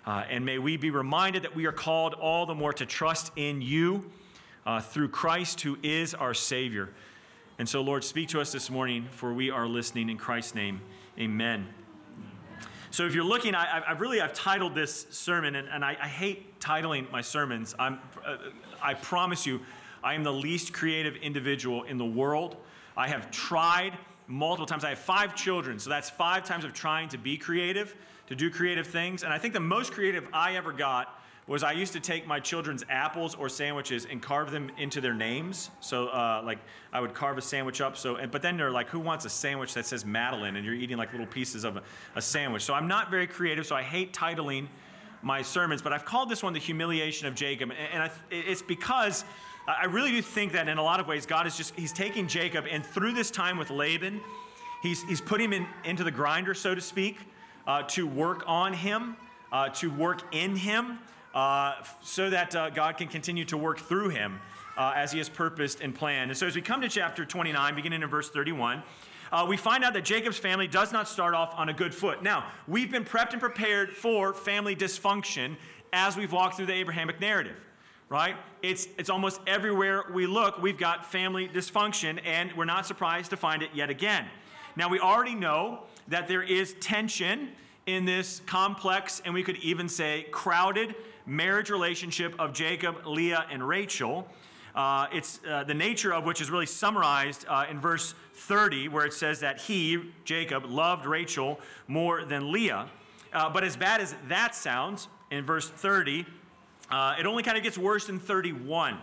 Uh, 0.06 0.25
and 0.30 0.44
may 0.44 0.58
we 0.58 0.76
be 0.76 0.90
reminded 0.90 1.42
that 1.42 1.54
we 1.56 1.66
are 1.66 1.72
called 1.72 2.14
all 2.14 2.46
the 2.46 2.54
more 2.54 2.72
to 2.72 2.86
trust 2.86 3.32
in 3.34 3.60
you 3.60 4.08
uh, 4.64 4.80
through 4.80 5.08
Christ, 5.08 5.60
who 5.62 5.76
is 5.82 6.14
our 6.14 6.32
Savior. 6.32 6.90
And 7.58 7.68
so, 7.68 7.80
Lord, 7.80 8.04
speak 8.04 8.28
to 8.28 8.40
us 8.40 8.52
this 8.52 8.70
morning, 8.70 9.08
for 9.10 9.32
we 9.34 9.50
are 9.50 9.66
listening 9.66 10.08
in 10.08 10.16
Christ's 10.16 10.54
name. 10.54 10.80
Amen. 11.18 11.66
So, 12.92 13.04
if 13.04 13.14
you're 13.14 13.25
looking, 13.25 13.54
I, 13.54 13.82
have 13.86 14.00
really 14.00 14.20
I've 14.20 14.32
titled 14.32 14.75
this 14.75 15.06
sermon, 15.10 15.56
and, 15.56 15.68
and 15.68 15.84
I, 15.84 15.96
I, 16.00 16.06
hate 16.06 16.60
titling 16.60 17.10
my 17.10 17.20
sermons. 17.20 17.75
I'm, 17.78 17.98
uh, 18.25 18.36
I 18.80 18.94
promise 18.94 19.44
you, 19.44 19.60
I 20.04 20.14
am 20.14 20.22
the 20.22 20.32
least 20.32 20.72
creative 20.72 21.16
individual 21.16 21.82
in 21.82 21.98
the 21.98 22.06
world. 22.06 22.56
I 22.96 23.08
have 23.08 23.30
tried 23.30 23.98
multiple 24.28 24.66
times. 24.66 24.84
I 24.84 24.90
have 24.90 24.98
five 24.98 25.34
children, 25.34 25.78
so 25.78 25.90
that's 25.90 26.10
five 26.10 26.44
times 26.44 26.64
of 26.64 26.72
trying 26.72 27.08
to 27.08 27.18
be 27.18 27.36
creative, 27.36 27.96
to 28.28 28.35
do 28.35 28.50
creative 28.50 28.87
things. 28.87 29.23
And 29.23 29.33
I 29.33 29.38
think 29.38 29.54
the 29.54 29.61
most 29.61 29.92
creative 29.92 30.28
I 30.33 30.56
ever 30.56 30.73
got 30.73 31.21
was 31.47 31.62
I 31.62 31.73
used 31.73 31.92
to 31.92 32.00
take 32.00 32.26
my 32.26 32.40
children's 32.40 32.85
apples 32.88 33.37
or 33.37 33.49
sandwiches 33.49 34.04
and 34.11 34.21
carve 34.21 34.50
them 34.50 34.68
into 34.78 35.00
their 35.00 35.14
names. 35.14 35.71
So, 35.80 36.09
uh, 36.09 36.42
like, 36.45 36.59
I 36.92 37.00
would 37.00 37.14
carve 37.14 37.38
a 37.38 37.42
sandwich 37.42 37.80
up. 37.80 37.97
So, 37.97 38.18
but 38.26 38.42
then 38.42 38.56
they're 38.56 38.73
like, 38.73 38.88
who 38.88 38.99
wants 38.99 39.25
a 39.26 39.28
sandwich 39.30 39.73
that 39.75 39.87
says 39.87 40.04
Madeline? 40.04 40.56
And 40.56 40.64
you're 40.64 40.75
eating 40.75 40.97
like 40.97 41.12
little 41.12 41.26
pieces 41.26 41.62
of 41.62 41.76
a, 41.76 41.83
a 42.16 42.23
sandwich. 42.23 42.62
So, 42.62 42.75
I'm 42.75 42.88
not 42.88 43.11
very 43.12 43.28
creative. 43.28 43.64
So, 43.64 43.76
I 43.76 43.83
hate 43.83 44.12
titling 44.12 44.66
my 45.23 45.40
sermons. 45.40 45.83
But 45.83 45.92
I've 45.92 46.04
called 46.04 46.28
this 46.28 46.42
one 46.42 46.52
the 46.52 46.59
humiliation 46.59 47.28
of 47.28 47.35
Jacob, 47.37 47.71
and 47.92 48.02
I, 48.02 48.11
it's 48.30 48.62
because 48.62 49.25
I 49.66 49.87
really 49.87 50.11
do 50.11 50.23
think 50.23 50.52
that 50.52 50.68
in 50.68 50.78
a 50.78 50.83
lot 50.83 51.00
of 51.00 51.06
ways, 51.06 51.26
God 51.26 51.47
is 51.47 51.56
just, 51.56 51.75
He's 51.75 51.92
taking 51.92 52.26
Jacob, 52.26 52.64
and 52.71 52.85
through 52.85 53.12
this 53.12 53.30
time 53.30 53.56
with 53.56 53.71
Laban, 53.71 54.21
He's, 54.83 55.02
he's 55.04 55.21
put 55.21 55.40
him 55.40 55.52
in, 55.52 55.66
into 55.85 56.04
the 56.04 56.11
grinder, 56.11 56.54
so 56.54 56.75
to 56.75 56.80
speak, 56.80 57.18
uh, 57.66 57.82
to 57.82 58.06
work 58.06 58.44
on 58.46 58.73
him, 58.73 59.16
uh, 59.52 59.68
to 59.70 59.90
work 59.90 60.23
in 60.35 60.56
him, 60.56 60.99
uh, 61.35 61.75
so 62.02 62.30
that 62.30 62.54
uh, 62.54 62.70
God 62.70 62.96
can 62.96 63.08
continue 63.08 63.44
to 63.46 63.56
work 63.56 63.78
through 63.78 64.08
him 64.11 64.40
uh, 64.76 64.92
as 64.94 65.12
He 65.12 65.18
has 65.18 65.28
purposed 65.28 65.80
and 65.80 65.94
planned. 65.94 66.30
And 66.30 66.38
so 66.38 66.46
as 66.46 66.54
we 66.54 66.62
come 66.62 66.80
to 66.80 66.88
chapter 66.88 67.25
29, 67.25 67.75
beginning 67.75 68.02
in 68.02 68.08
verse 68.08 68.30
31, 68.30 68.82
uh, 69.32 69.44
we 69.49 69.56
find 69.56 69.85
out 69.85 69.92
that 69.94 70.04
Jacob's 70.04 70.38
family 70.38 70.68
does 70.68 70.92
not 70.92 71.08
start 71.08 71.35
off 71.35 71.52
on 71.56 71.68
a 71.68 71.73
good 71.73 71.94
foot. 71.94 72.23
Now, 72.23 72.46
we've 72.68 72.90
been 72.90 73.04
prepped 73.04 73.32
and 73.32 73.40
prepared 73.40 73.92
for 73.92 74.32
family 74.32 74.76
dysfunction 74.76 75.56
as 75.92 76.16
we've 76.16 76.32
walked 76.32 76.56
through 76.56 76.66
the 76.66 76.75
Abrahamic 76.75 77.20
narrative 77.20 77.56
right? 78.08 78.37
It's, 78.62 78.87
it's 78.99 79.11
almost 79.11 79.40
everywhere 79.46 80.04
we 80.12 80.26
look, 80.26 80.62
we've 80.62 80.78
got 80.78 81.11
family 81.11 81.49
dysfunction, 81.49 82.20
and 82.25 82.52
we're 82.56 82.64
not 82.64 82.87
surprised 82.87 83.30
to 83.30 83.37
find 83.37 83.62
it 83.62 83.70
yet 83.75 83.90
again. 83.90 84.26
Now, 84.76 84.90
we 84.90 85.00
already 85.00 85.35
know 85.35 85.80
that 86.09 86.28
there 86.28 86.42
is 86.42 86.75
tension 86.80 87.49
in 87.87 88.04
this 88.04 88.42
complex, 88.47 89.23
and 89.25 89.33
we 89.33 89.42
could 89.42 89.56
even 89.56 89.88
say 89.88 90.26
crowded 90.30 90.95
marriage 91.25 91.71
relationship 91.71 92.35
of 92.38 92.52
Jacob, 92.52 93.06
Leah, 93.06 93.47
and 93.50 93.66
Rachel. 93.66 94.28
Uh, 94.75 95.06
it's 95.12 95.40
uh, 95.49 95.64
the 95.64 95.75
nature 95.75 96.12
of 96.12 96.25
which 96.25 96.40
is 96.40 96.50
really 96.50 96.66
summarized 96.66 97.47
uh, 97.49 97.64
in 97.71 97.80
verse 97.80 98.14
30, 98.35 98.88
where 98.88 99.06
it 99.06 99.14
says 99.14 99.40
that 99.40 99.61
he, 99.61 100.12
Jacob, 100.25 100.66
loved 100.66 101.06
Rachel 101.06 101.59
more 101.88 102.25
than 102.25 102.52
Leah. 102.52 102.88
Uh, 103.33 103.49
but 103.49 103.64
as 103.64 103.76
bad 103.76 104.00
as 104.00 104.14
that 104.28 104.54
sounds, 104.54 105.09
in 105.30 105.45
verse 105.45 105.68
30, 105.68 106.26
uh, 106.90 107.16
it 107.18 107.26
only 107.26 107.42
kind 107.42 107.56
of 107.56 107.62
gets 107.62 107.78
worse 107.78 108.09
in 108.09 108.21
31. 108.21 108.99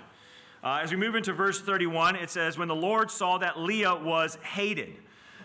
Uh, 0.64 0.80
as 0.82 0.92
we 0.92 0.98
move 0.98 1.16
into 1.16 1.34
verse 1.34 1.60
31, 1.60 2.16
it 2.16 2.30
says, 2.30 2.58
When 2.58 2.68
the 2.68 2.76
Lord 2.76 3.12
saw 3.12 3.38
that 3.40 3.60
Leah 3.60 3.96
was 3.96 4.36
hated. 4.44 4.96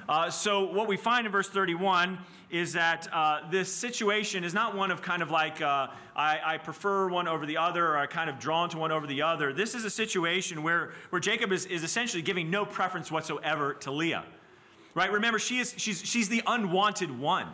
Uh, 0.09 0.31
so, 0.31 0.65
what 0.65 0.89
we 0.89 0.97
find 0.97 1.27
in 1.27 1.33
verse 1.33 1.51
31 1.51 2.19
is 2.51 2.73
that 2.73 3.07
uh, 3.13 3.41
this 3.51 3.71
situation 3.71 4.43
is 4.43 4.55
not 4.55 4.75
one 4.75 4.91
of 4.91 5.03
kind 5.03 5.21
of 5.21 5.31
like, 5.31 5.61
uh, 5.61 5.89
I, 6.17 6.41
I, 6.43 6.57
prefer 6.57 7.11
one 7.11 7.29
over 7.29 7.45
the 7.45 7.59
other, 7.59 7.89
or 7.89 7.99
I 7.99 8.07
kind 8.07 8.31
of 8.31 8.39
drawn 8.39 8.71
to 8.71 8.79
one 8.79 8.91
over 8.91 9.07
the 9.07 9.21
other. 9.21 9.53
This 9.53 9.75
is 9.75 9.85
a 9.85 9.91
situation 9.91 10.63
where, 10.63 10.93
where 11.11 11.21
Jacob 11.21 11.53
is, 11.53 11.67
is 11.67 11.85
essentially 11.85 12.23
giving 12.23 12.51
no 12.51 12.65
preference 12.65 13.13
whatsoever 13.13 13.75
to 13.75 13.91
Leah. 13.91 14.25
Right? 14.95 15.13
Remember, 15.13 15.39
she 15.39 15.59
is, 15.59 15.75
she's, 15.77 16.03
she's 16.03 16.31
the 16.31 16.43
unwanted 16.47 17.11
one, 17.11 17.49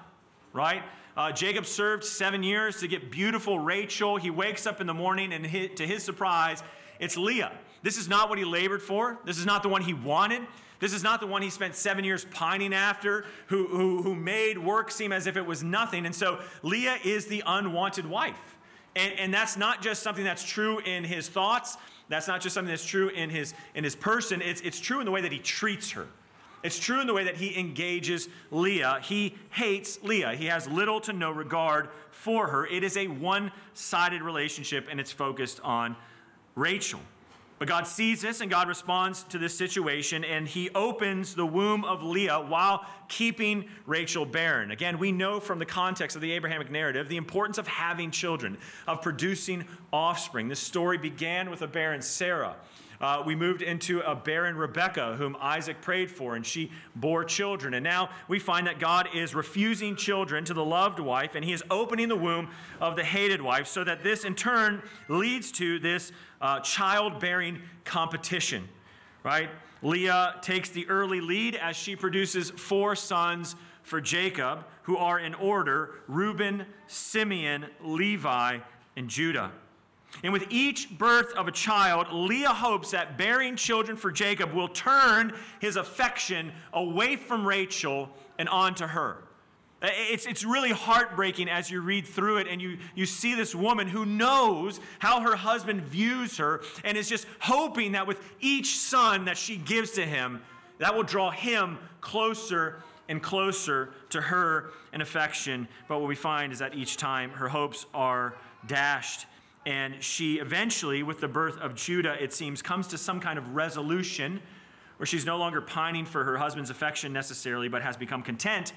right? 0.52 0.84
Uh, 1.16 1.32
Jacob 1.32 1.66
served 1.66 2.04
seven 2.04 2.44
years 2.44 2.78
to 2.78 2.86
get 2.86 3.10
beautiful 3.10 3.58
Rachel. 3.58 4.16
He 4.16 4.30
wakes 4.30 4.64
up 4.64 4.80
in 4.80 4.86
the 4.86 4.94
morning, 4.94 5.32
and 5.32 5.44
to 5.76 5.86
his 5.86 6.04
surprise, 6.04 6.62
it's 7.00 7.16
Leah. 7.16 7.50
This 7.82 7.98
is 7.98 8.08
not 8.08 8.28
what 8.28 8.38
he 8.38 8.44
labored 8.44 8.80
for. 8.80 9.18
This 9.24 9.38
is 9.38 9.44
not 9.44 9.64
the 9.64 9.68
one 9.68 9.82
he 9.82 9.92
wanted. 9.92 10.42
This 10.80 10.92
is 10.92 11.02
not 11.02 11.20
the 11.20 11.26
one 11.26 11.42
he 11.42 11.50
spent 11.50 11.74
seven 11.74 12.04
years 12.04 12.24
pining 12.26 12.74
after, 12.74 13.24
who, 13.46 13.66
who, 13.68 14.02
who 14.02 14.14
made 14.14 14.58
work 14.58 14.90
seem 14.90 15.12
as 15.12 15.26
if 15.26 15.36
it 15.36 15.46
was 15.46 15.62
nothing. 15.62 16.06
And 16.06 16.14
so 16.14 16.40
Leah 16.62 16.98
is 17.04 17.26
the 17.26 17.42
unwanted 17.46 18.06
wife. 18.06 18.56
And, 18.96 19.12
and 19.18 19.34
that's 19.34 19.56
not 19.56 19.82
just 19.82 20.02
something 20.02 20.24
that's 20.24 20.44
true 20.44 20.78
in 20.80 21.04
his 21.04 21.28
thoughts, 21.28 21.76
that's 22.08 22.28
not 22.28 22.40
just 22.40 22.54
something 22.54 22.70
that's 22.70 22.86
true 22.86 23.08
in 23.08 23.30
his, 23.30 23.54
in 23.74 23.84
his 23.84 23.96
person, 23.96 24.42
it's, 24.42 24.60
it's 24.60 24.80
true 24.80 25.00
in 25.00 25.06
the 25.06 25.10
way 25.10 25.20
that 25.20 25.32
he 25.32 25.38
treats 25.38 25.92
her. 25.92 26.06
It's 26.62 26.78
true 26.78 27.00
in 27.00 27.06
the 27.06 27.12
way 27.12 27.24
that 27.24 27.36
he 27.36 27.58
engages 27.58 28.28
Leah. 28.50 28.98
He 29.02 29.34
hates 29.50 30.02
Leah. 30.02 30.34
He 30.34 30.46
has 30.46 30.66
little 30.66 30.98
to 31.02 31.12
no 31.12 31.30
regard 31.30 31.90
for 32.10 32.46
her. 32.46 32.66
It 32.66 32.82
is 32.82 32.96
a 32.96 33.06
one 33.06 33.52
sided 33.74 34.22
relationship 34.22 34.88
and 34.90 34.98
it's 34.98 35.12
focused 35.12 35.60
on 35.62 35.94
Rachel. 36.54 37.00
But 37.58 37.68
God 37.68 37.86
sees 37.86 38.20
this 38.20 38.40
and 38.40 38.50
God 38.50 38.68
responds 38.68 39.22
to 39.24 39.38
this 39.38 39.56
situation 39.56 40.24
and 40.24 40.46
he 40.46 40.70
opens 40.70 41.34
the 41.34 41.46
womb 41.46 41.84
of 41.84 42.02
Leah 42.02 42.40
while 42.40 42.84
keeping 43.08 43.66
Rachel 43.86 44.26
barren. 44.26 44.72
Again, 44.72 44.98
we 44.98 45.12
know 45.12 45.38
from 45.38 45.58
the 45.58 45.66
context 45.66 46.16
of 46.16 46.22
the 46.22 46.32
Abrahamic 46.32 46.70
narrative 46.70 47.08
the 47.08 47.16
importance 47.16 47.58
of 47.58 47.68
having 47.68 48.10
children, 48.10 48.58
of 48.88 49.02
producing 49.02 49.64
offspring. 49.92 50.48
This 50.48 50.60
story 50.60 50.98
began 50.98 51.48
with 51.48 51.62
a 51.62 51.68
barren 51.68 52.02
Sarah. 52.02 52.56
Uh, 53.04 53.22
we 53.22 53.34
moved 53.34 53.60
into 53.60 54.00
a 54.00 54.14
barren 54.14 54.56
Rebecca, 54.56 55.14
whom 55.18 55.36
Isaac 55.38 55.82
prayed 55.82 56.10
for, 56.10 56.36
and 56.36 56.46
she 56.46 56.72
bore 56.96 57.22
children. 57.22 57.74
And 57.74 57.84
now 57.84 58.08
we 58.28 58.38
find 58.38 58.66
that 58.66 58.78
God 58.78 59.10
is 59.12 59.34
refusing 59.34 59.94
children 59.94 60.42
to 60.46 60.54
the 60.54 60.64
loved 60.64 60.98
wife, 60.98 61.34
and 61.34 61.44
he 61.44 61.52
is 61.52 61.62
opening 61.70 62.08
the 62.08 62.16
womb 62.16 62.48
of 62.80 62.96
the 62.96 63.04
hated 63.04 63.42
wife, 63.42 63.66
so 63.66 63.84
that 63.84 64.02
this 64.02 64.24
in 64.24 64.34
turn 64.34 64.80
leads 65.10 65.52
to 65.52 65.78
this 65.80 66.12
uh, 66.40 66.60
childbearing 66.60 67.60
competition, 67.84 68.66
right? 69.22 69.50
Leah 69.82 70.36
takes 70.40 70.70
the 70.70 70.88
early 70.88 71.20
lead 71.20 71.56
as 71.56 71.76
she 71.76 71.94
produces 71.96 72.48
four 72.52 72.96
sons 72.96 73.54
for 73.82 74.00
Jacob, 74.00 74.64
who 74.84 74.96
are 74.96 75.18
in 75.18 75.34
order 75.34 75.90
Reuben, 76.08 76.64
Simeon, 76.86 77.66
Levi, 77.82 78.60
and 78.96 79.10
Judah. 79.10 79.52
And 80.22 80.32
with 80.32 80.46
each 80.50 80.96
birth 80.96 81.32
of 81.34 81.48
a 81.48 81.52
child, 81.52 82.06
Leah 82.12 82.48
hopes 82.48 82.92
that 82.92 83.18
bearing 83.18 83.56
children 83.56 83.96
for 83.96 84.10
Jacob 84.10 84.52
will 84.52 84.68
turn 84.68 85.34
his 85.60 85.76
affection 85.76 86.52
away 86.72 87.16
from 87.16 87.46
Rachel 87.46 88.08
and 88.38 88.48
onto 88.48 88.86
her. 88.86 89.18
It's, 89.82 90.24
it's 90.24 90.44
really 90.44 90.70
heartbreaking 90.70 91.50
as 91.50 91.70
you 91.70 91.82
read 91.82 92.06
through 92.06 92.38
it 92.38 92.46
and 92.48 92.60
you, 92.60 92.78
you 92.94 93.04
see 93.04 93.34
this 93.34 93.54
woman 93.54 93.86
who 93.86 94.06
knows 94.06 94.80
how 94.98 95.20
her 95.20 95.36
husband 95.36 95.82
views 95.82 96.38
her 96.38 96.62
and 96.84 96.96
is 96.96 97.08
just 97.08 97.26
hoping 97.40 97.92
that 97.92 98.06
with 98.06 98.18
each 98.40 98.78
son 98.78 99.26
that 99.26 99.36
she 99.36 99.56
gives 99.56 99.90
to 99.92 100.06
him, 100.06 100.40
that 100.78 100.94
will 100.94 101.02
draw 101.02 101.30
him 101.30 101.78
closer 102.00 102.82
and 103.10 103.22
closer 103.22 103.90
to 104.08 104.22
her 104.22 104.70
in 104.94 105.02
affection. 105.02 105.68
But 105.86 106.00
what 106.00 106.08
we 106.08 106.14
find 106.14 106.52
is 106.52 106.60
that 106.60 106.74
each 106.74 106.96
time 106.96 107.30
her 107.30 107.48
hopes 107.48 107.84
are 107.92 108.34
dashed 108.66 109.26
and 109.66 110.02
she 110.02 110.36
eventually, 110.36 111.02
with 111.02 111.20
the 111.20 111.28
birth 111.28 111.58
of 111.58 111.74
Judah, 111.74 112.22
it 112.22 112.32
seems, 112.32 112.60
comes 112.60 112.86
to 112.88 112.98
some 112.98 113.20
kind 113.20 113.38
of 113.38 113.54
resolution 113.54 114.40
where 114.98 115.06
she's 115.06 115.24
no 115.24 115.38
longer 115.38 115.60
pining 115.60 116.04
for 116.04 116.22
her 116.24 116.36
husband's 116.36 116.70
affection 116.70 117.12
necessarily, 117.12 117.68
but 117.68 117.82
has 117.82 117.96
become 117.96 118.22
content 118.22 118.72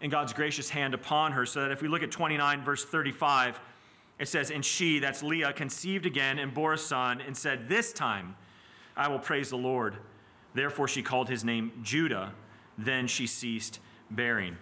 in 0.00 0.10
God's 0.10 0.32
gracious 0.32 0.68
hand 0.68 0.94
upon 0.94 1.32
her. 1.32 1.46
So 1.46 1.62
that 1.62 1.70
if 1.70 1.80
we 1.80 1.88
look 1.88 2.02
at 2.02 2.10
29, 2.10 2.64
verse 2.64 2.84
35, 2.84 3.60
it 4.18 4.28
says, 4.28 4.50
And 4.50 4.64
she, 4.64 4.98
that's 4.98 5.22
Leah, 5.22 5.52
conceived 5.52 6.06
again 6.06 6.38
and 6.38 6.52
bore 6.52 6.72
a 6.72 6.78
son 6.78 7.20
and 7.20 7.36
said, 7.36 7.68
This 7.68 7.92
time 7.92 8.36
I 8.96 9.08
will 9.08 9.20
praise 9.20 9.50
the 9.50 9.56
Lord. 9.56 9.96
Therefore 10.54 10.88
she 10.88 11.02
called 11.02 11.28
his 11.28 11.44
name 11.44 11.72
Judah. 11.82 12.34
Then 12.76 13.06
she 13.06 13.26
ceased 13.26 13.78
bearing. 14.10 14.56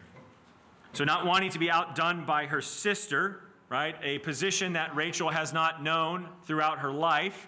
So, 0.93 1.05
not 1.05 1.25
wanting 1.25 1.51
to 1.51 1.59
be 1.59 1.71
outdone 1.71 2.25
by 2.25 2.47
her 2.47 2.61
sister, 2.61 3.41
right, 3.71 3.95
a 4.03 4.19
position 4.19 4.73
that 4.75 4.95
Rachel 4.97 5.31
has 5.31 5.53
not 5.53 5.83
known 5.83 6.29
throughout 6.43 6.81
her 6.81 6.91
life, 6.91 7.47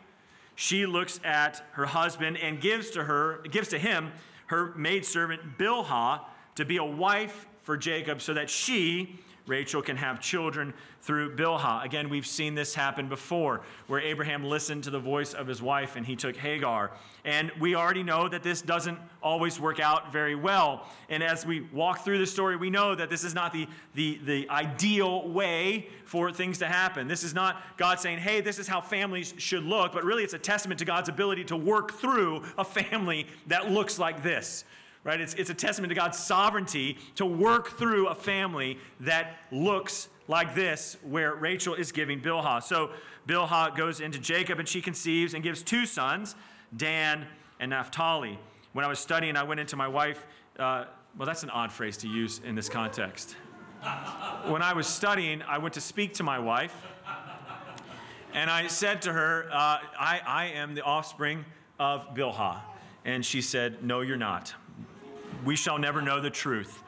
she 0.55 0.87
looks 0.87 1.19
at 1.25 1.62
her 1.73 1.85
husband 1.85 2.38
and 2.38 2.61
gives 2.61 2.91
to 2.91 3.05
her, 3.05 3.43
gives 3.50 3.69
to 3.69 3.79
him 3.79 4.12
her 4.47 4.73
maidservant 4.76 5.59
Bilhah 5.59 6.21
to 6.55 6.64
be 6.64 6.76
a 6.76 6.85
wife 6.85 7.47
for 7.62 7.76
Jacob 7.76 8.23
so 8.23 8.35
that 8.35 8.49
she 8.49 9.19
Rachel 9.47 9.83
can 9.83 9.97
have 9.97 10.21
children 10.21 10.73
through 11.01 11.35
Bilhah. 11.35 11.85
Again, 11.85 12.09
we've 12.09 12.27
seen 12.27 12.55
this 12.55 12.75
happen 12.75 13.09
before, 13.09 13.63
where 13.89 14.01
Abraham 14.01 14.45
listened 14.45 14.85
to 14.85 14.91
the 14.91 15.01
voice 15.01 15.35
of 15.35 15.47
his 15.49 15.61
wife 15.61 15.97
and 15.97 16.07
he 16.07 16.15
took 16.15 16.37
Hagar. 16.37 16.93
And 17.25 17.51
we 17.61 17.75
already 17.75 18.05
know 18.05 18.29
that 18.29 18.43
this 18.43 18.63
doesn't 18.63 18.99
always 19.23 19.59
work 19.59 19.81
out 19.81 20.13
very 20.13 20.37
well. 20.37 20.87
And 21.09 21.23
as 21.23 21.45
we 21.45 21.63
walk 21.73 22.05
through 22.05 22.19
the 22.19 22.27
story, 22.27 22.57
we 22.57 22.71
know 22.71 22.95
that 22.95 23.11
this 23.11 23.25
is 23.25 23.35
not 23.35 23.53
the, 23.53 23.67
the, 23.95 24.21
the 24.25 24.49
ideal 24.49 25.29
way 25.29 25.89
for 26.05 26.33
things 26.33 26.59
to 26.59 26.67
happen. 26.67 27.09
This 27.09 27.25
is 27.25 27.35
not 27.35 27.63
God 27.77 27.99
saying, 27.99 28.19
hey, 28.19 28.41
this 28.41 28.59
is 28.59 28.69
how 28.69 28.81
families 28.81 29.35
should 29.39 29.65
look, 29.65 29.93
but 29.93 30.05
really 30.05 30.23
it's 30.23 30.35
a 30.35 30.39
testament 30.39 30.79
to 30.79 30.85
God's 30.85 31.09
ability 31.09 31.45
to 31.45 31.57
work 31.57 31.93
through 31.93 32.43
a 32.57 32.65
family 32.65 33.27
that 33.49 33.71
looks 33.71 33.99
like 33.99 34.23
this 34.23 34.65
right? 35.04 35.21
It's, 35.21 35.35
it's 35.35 35.50
a 35.50 35.54
testament 35.54 35.90
to 35.90 35.94
God's 35.94 36.18
sovereignty 36.18 36.99
to 37.16 37.26
work 37.26 37.78
through 37.78 38.09
a 38.09 38.14
family 38.14 38.78
that 39.00 39.38
looks 39.50 40.09
like 40.28 40.54
this, 40.54 40.97
where 41.02 41.35
Rachel 41.35 41.75
is 41.75 41.90
giving 41.90 42.21
Bilhah. 42.21 42.62
So 42.62 42.90
Bilhah 43.26 43.76
goes 43.76 44.00
into 44.00 44.18
Jacob 44.18 44.59
and 44.59 44.68
she 44.68 44.80
conceives 44.80 45.35
and 45.35 45.42
gives 45.42 45.62
two 45.62 45.87
sons, 45.87 46.37
Dan 46.76 47.26
and 47.59 47.71
Naphtali. 47.71 48.38
When 48.73 48.85
I 48.85 48.88
was 48.88 48.99
studying, 48.99 49.37
I 49.37 49.42
went 49.42 49.61
into 49.61 49.76
my 49.76 49.88
wife. 49.88 50.26
Uh, 50.59 50.85
well, 51.18 51.26
that's 51.26 51.42
an 51.42 51.50
odd 51.50 51.73
phrase 51.73 51.97
to 51.99 52.09
use 52.09 52.40
in 52.44 52.54
this 52.54 52.68
context. 52.68 53.37
when 54.47 54.62
I 54.62 54.73
was 54.73 54.87
studying, 54.87 55.42
I 55.42 55.59
went 55.59 55.75
to 55.75 55.80
speak 55.80 56.14
to 56.14 56.23
my 56.23 56.38
wife, 56.38 56.75
and 58.32 58.49
I 58.49 58.68
said 58.68 59.02
to 59.02 59.12
her, 59.12 59.49
uh, 59.52 59.78
I, 59.99 60.21
I 60.25 60.44
am 60.54 60.75
the 60.75 60.82
offspring 60.82 61.44
of 61.78 62.14
Bilhah. 62.14 62.61
And 63.04 63.26
she 63.26 63.42
said, 63.42 63.82
No, 63.82 64.00
you're 64.00 64.16
not 64.16 64.54
we 65.45 65.57
shall 65.57 65.79
never 65.79 66.01
know 66.03 66.21
the 66.21 66.31
truth. 66.31 66.83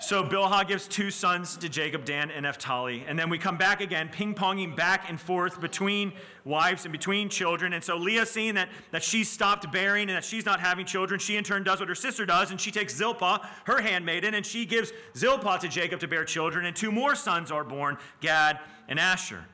So 0.00 0.22
Bilhah 0.22 0.68
gives 0.68 0.86
two 0.86 1.10
sons 1.10 1.56
to 1.56 1.68
Jacob, 1.68 2.04
Dan 2.04 2.30
and 2.30 2.42
Naphtali. 2.42 3.04
And 3.08 3.18
then 3.18 3.30
we 3.30 3.38
come 3.38 3.56
back 3.56 3.80
again, 3.80 4.10
ping 4.10 4.34
ponging 4.34 4.76
back 4.76 5.08
and 5.08 5.18
forth 5.18 5.62
between 5.62 6.12
wives 6.44 6.84
and 6.84 6.92
between 6.92 7.30
children. 7.30 7.72
And 7.72 7.82
so 7.82 7.96
Leah, 7.96 8.26
seeing 8.26 8.56
that, 8.56 8.68
that 8.90 9.02
she's 9.02 9.30
stopped 9.30 9.72
bearing 9.72 10.10
and 10.10 10.16
that 10.16 10.24
she's 10.24 10.44
not 10.44 10.60
having 10.60 10.84
children, 10.84 11.18
she 11.18 11.36
in 11.36 11.44
turn 11.44 11.64
does 11.64 11.80
what 11.80 11.88
her 11.88 11.94
sister 11.94 12.26
does, 12.26 12.50
and 12.50 12.60
she 12.60 12.70
takes 12.70 12.94
Zilpah, 12.94 13.48
her 13.64 13.80
handmaiden, 13.80 14.34
and 14.34 14.44
she 14.44 14.66
gives 14.66 14.92
Zilpah 15.16 15.58
to 15.60 15.68
Jacob 15.68 16.00
to 16.00 16.08
bear 16.08 16.24
children. 16.24 16.66
And 16.66 16.76
two 16.76 16.92
more 16.92 17.14
sons 17.14 17.50
are 17.50 17.64
born, 17.64 17.96
Gad 18.20 18.58
and 18.88 18.98
Asher. 18.98 19.46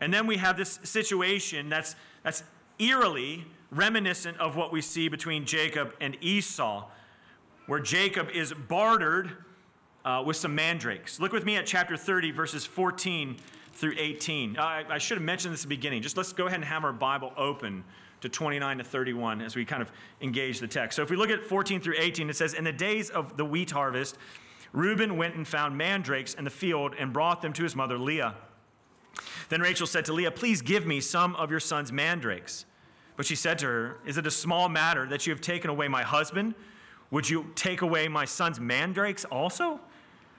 And 0.00 0.12
then 0.12 0.26
we 0.26 0.38
have 0.38 0.56
this 0.56 0.80
situation 0.82 1.68
that's, 1.68 1.94
that's 2.24 2.42
eerily 2.80 3.44
reminiscent 3.70 4.36
of 4.38 4.56
what 4.56 4.72
we 4.72 4.80
see 4.80 5.08
between 5.08 5.44
Jacob 5.44 5.94
and 6.00 6.16
Esau 6.20 6.88
where 7.70 7.78
Jacob 7.78 8.28
is 8.30 8.52
bartered 8.52 9.30
uh, 10.04 10.20
with 10.26 10.36
some 10.36 10.56
mandrakes. 10.56 11.20
Look 11.20 11.32
with 11.32 11.44
me 11.44 11.54
at 11.54 11.66
chapter 11.66 11.96
30, 11.96 12.32
verses 12.32 12.66
14 12.66 13.36
through 13.74 13.94
18. 13.96 14.58
I, 14.58 14.84
I 14.90 14.98
should 14.98 15.18
have 15.18 15.24
mentioned 15.24 15.54
this 15.54 15.60
at 15.60 15.68
the 15.68 15.76
beginning. 15.76 16.02
Just 16.02 16.16
let's 16.16 16.32
go 16.32 16.48
ahead 16.48 16.56
and 16.58 16.64
have 16.64 16.82
our 16.82 16.92
Bible 16.92 17.32
open 17.36 17.84
to 18.22 18.28
29 18.28 18.78
to 18.78 18.82
31 18.82 19.40
as 19.40 19.54
we 19.54 19.64
kind 19.64 19.82
of 19.82 19.92
engage 20.20 20.58
the 20.58 20.66
text. 20.66 20.96
So 20.96 21.02
if 21.02 21.10
we 21.10 21.16
look 21.16 21.30
at 21.30 21.44
14 21.44 21.80
through 21.80 21.94
18, 21.96 22.28
it 22.28 22.34
says, 22.34 22.54
In 22.54 22.64
the 22.64 22.72
days 22.72 23.08
of 23.08 23.36
the 23.36 23.44
wheat 23.44 23.70
harvest, 23.70 24.18
Reuben 24.72 25.16
went 25.16 25.36
and 25.36 25.46
found 25.46 25.78
mandrakes 25.78 26.34
in 26.34 26.42
the 26.42 26.50
field 26.50 26.96
and 26.98 27.12
brought 27.12 27.40
them 27.40 27.52
to 27.52 27.62
his 27.62 27.76
mother 27.76 27.98
Leah. 27.98 28.34
Then 29.48 29.60
Rachel 29.60 29.86
said 29.86 30.04
to 30.06 30.12
Leah, 30.12 30.32
Please 30.32 30.60
give 30.60 30.88
me 30.88 31.00
some 31.00 31.36
of 31.36 31.52
your 31.52 31.60
son's 31.60 31.92
mandrakes. 31.92 32.64
But 33.16 33.26
she 33.26 33.36
said 33.36 33.60
to 33.60 33.66
her, 33.66 33.98
Is 34.04 34.18
it 34.18 34.26
a 34.26 34.30
small 34.32 34.68
matter 34.68 35.06
that 35.06 35.24
you 35.24 35.32
have 35.32 35.40
taken 35.40 35.70
away 35.70 35.86
my 35.86 36.02
husband? 36.02 36.56
Would 37.10 37.28
you 37.28 37.50
take 37.54 37.82
away 37.82 38.08
my 38.08 38.24
son's 38.24 38.60
mandrakes 38.60 39.24
also? 39.24 39.80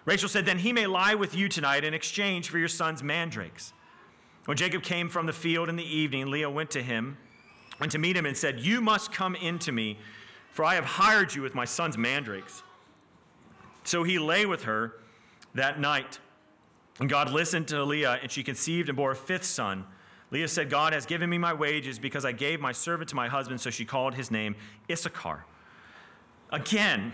Rachel 0.05 0.29
said, 0.29 0.45
Then 0.45 0.59
he 0.59 0.73
may 0.73 0.87
lie 0.87 1.15
with 1.15 1.35
you 1.35 1.49
tonight 1.49 1.83
in 1.83 1.93
exchange 1.93 2.49
for 2.49 2.57
your 2.57 2.67
son's 2.67 3.03
mandrakes. 3.03 3.73
When 4.45 4.57
Jacob 4.57 4.81
came 4.81 5.09
from 5.09 5.25
the 5.25 5.33
field 5.33 5.69
in 5.69 5.75
the 5.75 5.83
evening, 5.83 6.31
Leah 6.31 6.49
went 6.49 6.71
to 6.71 6.81
him, 6.81 7.17
went 7.79 7.91
to 7.91 7.99
meet 7.99 8.17
him, 8.17 8.25
and 8.25 8.35
said, 8.35 8.59
You 8.59 8.81
must 8.81 9.11
come 9.11 9.35
in 9.35 9.59
to 9.59 9.71
me, 9.71 9.99
for 10.49 10.65
I 10.65 10.75
have 10.75 10.85
hired 10.85 11.35
you 11.35 11.41
with 11.41 11.53
my 11.53 11.65
son's 11.65 11.97
mandrakes. 11.97 12.63
So 13.83 14.03
he 14.03 14.17
lay 14.17 14.45
with 14.45 14.63
her 14.63 14.93
that 15.53 15.79
night. 15.79 16.19
And 16.99 17.09
God 17.09 17.31
listened 17.31 17.67
to 17.69 17.83
Leah, 17.83 18.19
and 18.21 18.31
she 18.31 18.43
conceived 18.43 18.89
and 18.89 18.95
bore 18.95 19.11
a 19.11 19.15
fifth 19.15 19.45
son. 19.45 19.85
Leah 20.31 20.47
said, 20.47 20.69
God 20.69 20.93
has 20.93 21.05
given 21.05 21.29
me 21.29 21.37
my 21.37 21.53
wages 21.53 21.99
because 21.99 22.25
I 22.25 22.31
gave 22.31 22.59
my 22.59 22.71
servant 22.71 23.09
to 23.09 23.15
my 23.15 23.27
husband. 23.27 23.59
So 23.59 23.69
she 23.69 23.85
called 23.85 24.15
his 24.15 24.31
name 24.31 24.55
Issachar. 24.89 25.45
Again, 26.51 27.13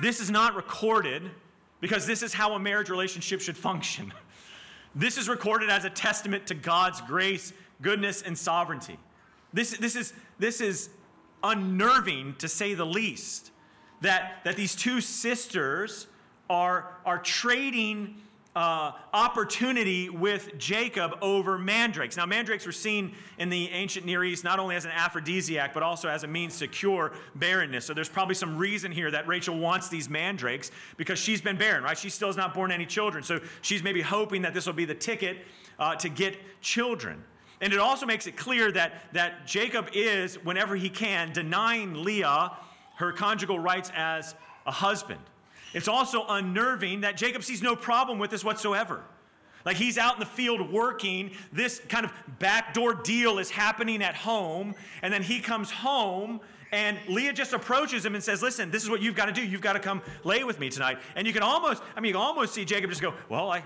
this 0.00 0.20
is 0.20 0.30
not 0.30 0.54
recorded 0.54 1.22
because 1.80 2.06
this 2.06 2.22
is 2.22 2.32
how 2.32 2.54
a 2.54 2.58
marriage 2.58 2.88
relationship 2.88 3.40
should 3.40 3.56
function. 3.56 4.12
This 4.94 5.18
is 5.18 5.28
recorded 5.28 5.70
as 5.70 5.84
a 5.84 5.90
testament 5.90 6.46
to 6.46 6.54
God's 6.54 7.00
grace, 7.00 7.52
goodness, 7.82 8.22
and 8.22 8.38
sovereignty. 8.38 8.98
This, 9.52 9.76
this, 9.76 9.96
is, 9.96 10.12
this 10.38 10.60
is 10.60 10.88
unnerving 11.42 12.36
to 12.38 12.48
say 12.48 12.74
the 12.74 12.86
least. 12.86 13.50
That, 14.00 14.40
that 14.44 14.56
these 14.56 14.74
two 14.74 15.00
sisters 15.00 16.06
are, 16.50 16.96
are 17.04 17.18
trading 17.18 18.16
uh, 18.56 18.92
opportunity 19.12 20.08
with 20.08 20.56
Jacob 20.58 21.18
over 21.20 21.58
mandrakes. 21.58 22.16
Now, 22.16 22.24
mandrakes 22.24 22.64
were 22.64 22.72
seen 22.72 23.14
in 23.38 23.50
the 23.50 23.68
ancient 23.70 24.06
Near 24.06 24.22
East 24.22 24.44
not 24.44 24.60
only 24.60 24.76
as 24.76 24.84
an 24.84 24.92
aphrodisiac, 24.92 25.74
but 25.74 25.82
also 25.82 26.08
as 26.08 26.22
a 26.22 26.28
means 26.28 26.58
to 26.60 26.68
cure 26.68 27.12
barrenness. 27.34 27.84
So 27.84 27.94
there's 27.94 28.08
probably 28.08 28.36
some 28.36 28.56
reason 28.56 28.92
here 28.92 29.10
that 29.10 29.26
Rachel 29.26 29.58
wants 29.58 29.88
these 29.88 30.08
mandrakes 30.08 30.70
because 30.96 31.18
she's 31.18 31.40
been 31.40 31.56
barren, 31.56 31.82
right? 31.82 31.98
She 31.98 32.10
still 32.10 32.28
has 32.28 32.36
not 32.36 32.54
borne 32.54 32.70
any 32.70 32.86
children. 32.86 33.24
So 33.24 33.40
she's 33.60 33.82
maybe 33.82 34.00
hoping 34.02 34.42
that 34.42 34.54
this 34.54 34.66
will 34.66 34.72
be 34.72 34.84
the 34.84 34.94
ticket 34.94 35.38
uh, 35.78 35.96
to 35.96 36.08
get 36.08 36.36
children. 36.60 37.24
And 37.60 37.72
it 37.72 37.80
also 37.80 38.06
makes 38.06 38.26
it 38.26 38.36
clear 38.36 38.70
that, 38.72 39.12
that 39.14 39.46
Jacob 39.46 39.88
is, 39.92 40.36
whenever 40.44 40.76
he 40.76 40.90
can, 40.90 41.32
denying 41.32 42.04
Leah 42.04 42.52
her 42.96 43.12
conjugal 43.12 43.58
rights 43.58 43.90
as 43.96 44.34
a 44.66 44.70
husband. 44.70 45.20
It's 45.74 45.88
also 45.88 46.24
unnerving 46.28 47.02
that 47.02 47.16
Jacob 47.16 47.44
sees 47.44 47.62
no 47.62 47.76
problem 47.76 48.18
with 48.18 48.30
this 48.30 48.44
whatsoever. 48.44 49.02
Like 49.64 49.76
he's 49.76 49.98
out 49.98 50.14
in 50.14 50.20
the 50.20 50.26
field 50.26 50.72
working, 50.72 51.32
this 51.52 51.80
kind 51.88 52.04
of 52.04 52.12
backdoor 52.38 52.94
deal 52.94 53.38
is 53.38 53.50
happening 53.50 54.02
at 54.02 54.14
home, 54.14 54.74
and 55.02 55.12
then 55.12 55.22
he 55.22 55.40
comes 55.40 55.70
home 55.70 56.40
and 56.74 56.98
Leah 57.08 57.32
just 57.32 57.52
approaches 57.52 58.04
him 58.04 58.16
and 58.16 58.24
says, 58.24 58.42
Listen, 58.42 58.70
this 58.70 58.82
is 58.82 58.90
what 58.90 59.00
you've 59.00 59.14
got 59.14 59.26
to 59.26 59.32
do. 59.32 59.44
You've 59.44 59.60
got 59.60 59.74
to 59.74 59.78
come 59.78 60.02
lay 60.24 60.42
with 60.42 60.58
me 60.58 60.70
tonight. 60.70 60.98
And 61.14 61.24
you 61.24 61.32
can 61.32 61.42
almost, 61.42 61.80
I 61.94 62.00
mean, 62.00 62.08
you 62.08 62.14
can 62.14 62.22
almost 62.22 62.52
see 62.52 62.64
Jacob 62.64 62.90
just 62.90 63.00
go, 63.00 63.14
Well, 63.28 63.48
I, 63.48 63.62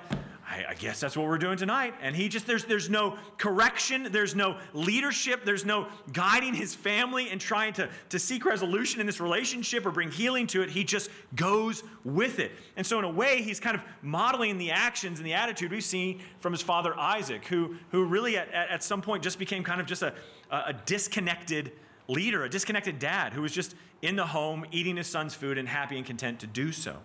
I, 0.48 0.64
I, 0.70 0.74
guess 0.74 0.98
that's 0.98 1.16
what 1.16 1.26
we're 1.26 1.38
doing 1.38 1.58
tonight. 1.58 1.94
And 2.00 2.16
he 2.16 2.28
just, 2.28 2.46
there's, 2.46 2.64
there's 2.64 2.88
no 2.88 3.18
correction, 3.36 4.08
there's 4.10 4.34
no 4.34 4.56
leadership, 4.72 5.44
there's 5.44 5.66
no 5.66 5.88
guiding 6.12 6.54
his 6.54 6.74
family 6.74 7.28
and 7.30 7.40
trying 7.40 7.74
to, 7.74 7.88
to 8.08 8.18
seek 8.18 8.46
resolution 8.46 9.00
in 9.00 9.06
this 9.06 9.20
relationship 9.20 9.84
or 9.84 9.90
bring 9.90 10.10
healing 10.10 10.46
to 10.48 10.62
it. 10.62 10.70
He 10.70 10.84
just 10.84 11.10
goes 11.34 11.82
with 12.04 12.38
it. 12.38 12.52
And 12.76 12.86
so, 12.86 12.98
in 12.98 13.04
a 13.04 13.10
way, 13.10 13.42
he's 13.42 13.60
kind 13.60 13.76
of 13.76 13.82
modeling 14.00 14.56
the 14.56 14.70
actions 14.70 15.18
and 15.18 15.26
the 15.26 15.34
attitude 15.34 15.70
we've 15.70 15.84
seen 15.84 16.20
from 16.40 16.52
his 16.52 16.62
father 16.62 16.98
Isaac, 16.98 17.44
who, 17.44 17.76
who 17.90 18.06
really 18.06 18.38
at, 18.38 18.50
at 18.52 18.82
some 18.82 19.02
point 19.02 19.22
just 19.22 19.38
became 19.38 19.62
kind 19.62 19.80
of 19.80 19.86
just 19.86 20.02
a, 20.02 20.14
a 20.50 20.72
disconnected 20.86 21.72
leader, 22.08 22.44
a 22.44 22.48
disconnected 22.48 22.98
dad 22.98 23.34
who 23.34 23.42
was 23.42 23.52
just 23.52 23.74
in 24.00 24.16
the 24.16 24.26
home 24.26 24.64
eating 24.70 24.96
his 24.96 25.06
son's 25.06 25.34
food 25.34 25.58
and 25.58 25.68
happy 25.68 25.98
and 25.98 26.06
content 26.06 26.40
to 26.40 26.46
do 26.46 26.72
so. 26.72 26.96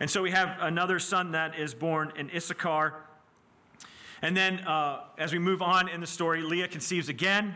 And 0.00 0.10
so 0.10 0.22
we 0.22 0.30
have 0.30 0.56
another 0.60 0.98
son 0.98 1.32
that 1.32 1.58
is 1.58 1.74
born 1.74 2.12
in 2.16 2.30
Issachar. 2.34 2.94
And 4.22 4.34
then 4.34 4.60
uh, 4.60 5.04
as 5.18 5.32
we 5.32 5.38
move 5.38 5.60
on 5.60 5.88
in 5.88 6.00
the 6.00 6.06
story, 6.06 6.42
Leah 6.42 6.68
conceives 6.68 7.10
again 7.10 7.54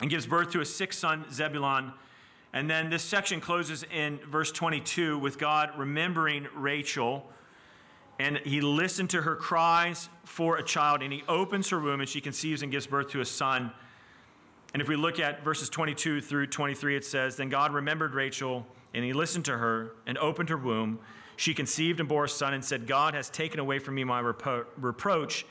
and 0.00 0.10
gives 0.10 0.26
birth 0.26 0.50
to 0.52 0.60
a 0.60 0.64
sixth 0.66 1.00
son, 1.00 1.24
Zebulon. 1.32 1.92
And 2.52 2.68
then 2.68 2.90
this 2.90 3.02
section 3.02 3.40
closes 3.40 3.82
in 3.82 4.18
verse 4.28 4.52
22 4.52 5.18
with 5.18 5.38
God 5.38 5.70
remembering 5.76 6.46
Rachel. 6.54 7.26
And 8.18 8.38
he 8.38 8.60
listened 8.60 9.10
to 9.10 9.22
her 9.22 9.34
cries 9.34 10.08
for 10.24 10.58
a 10.58 10.62
child, 10.62 11.02
and 11.02 11.12
he 11.12 11.24
opens 11.26 11.70
her 11.70 11.80
womb, 11.80 12.00
and 12.00 12.08
she 12.08 12.20
conceives 12.20 12.62
and 12.62 12.70
gives 12.70 12.86
birth 12.86 13.10
to 13.10 13.20
a 13.20 13.24
son. 13.24 13.72
And 14.72 14.80
if 14.80 14.88
we 14.88 14.96
look 14.96 15.18
at 15.18 15.42
verses 15.42 15.68
22 15.68 16.20
through 16.20 16.46
23, 16.48 16.96
it 16.96 17.04
says, 17.04 17.36
Then 17.36 17.48
God 17.48 17.72
remembered 17.72 18.14
Rachel, 18.14 18.66
and 18.92 19.04
he 19.04 19.12
listened 19.12 19.46
to 19.46 19.58
her 19.58 19.92
and 20.06 20.16
opened 20.18 20.50
her 20.50 20.56
womb. 20.56 21.00
She 21.36 21.54
conceived 21.54 22.00
and 22.00 22.08
bore 22.08 22.24
a 22.24 22.28
son 22.28 22.54
and 22.54 22.64
said, 22.64 22.86
God 22.86 23.14
has 23.14 23.28
taken 23.30 23.60
away 23.60 23.78
from 23.78 23.94
me 23.94 24.04
my 24.04 24.22
repro- 24.22 24.66
reproach 24.76 25.44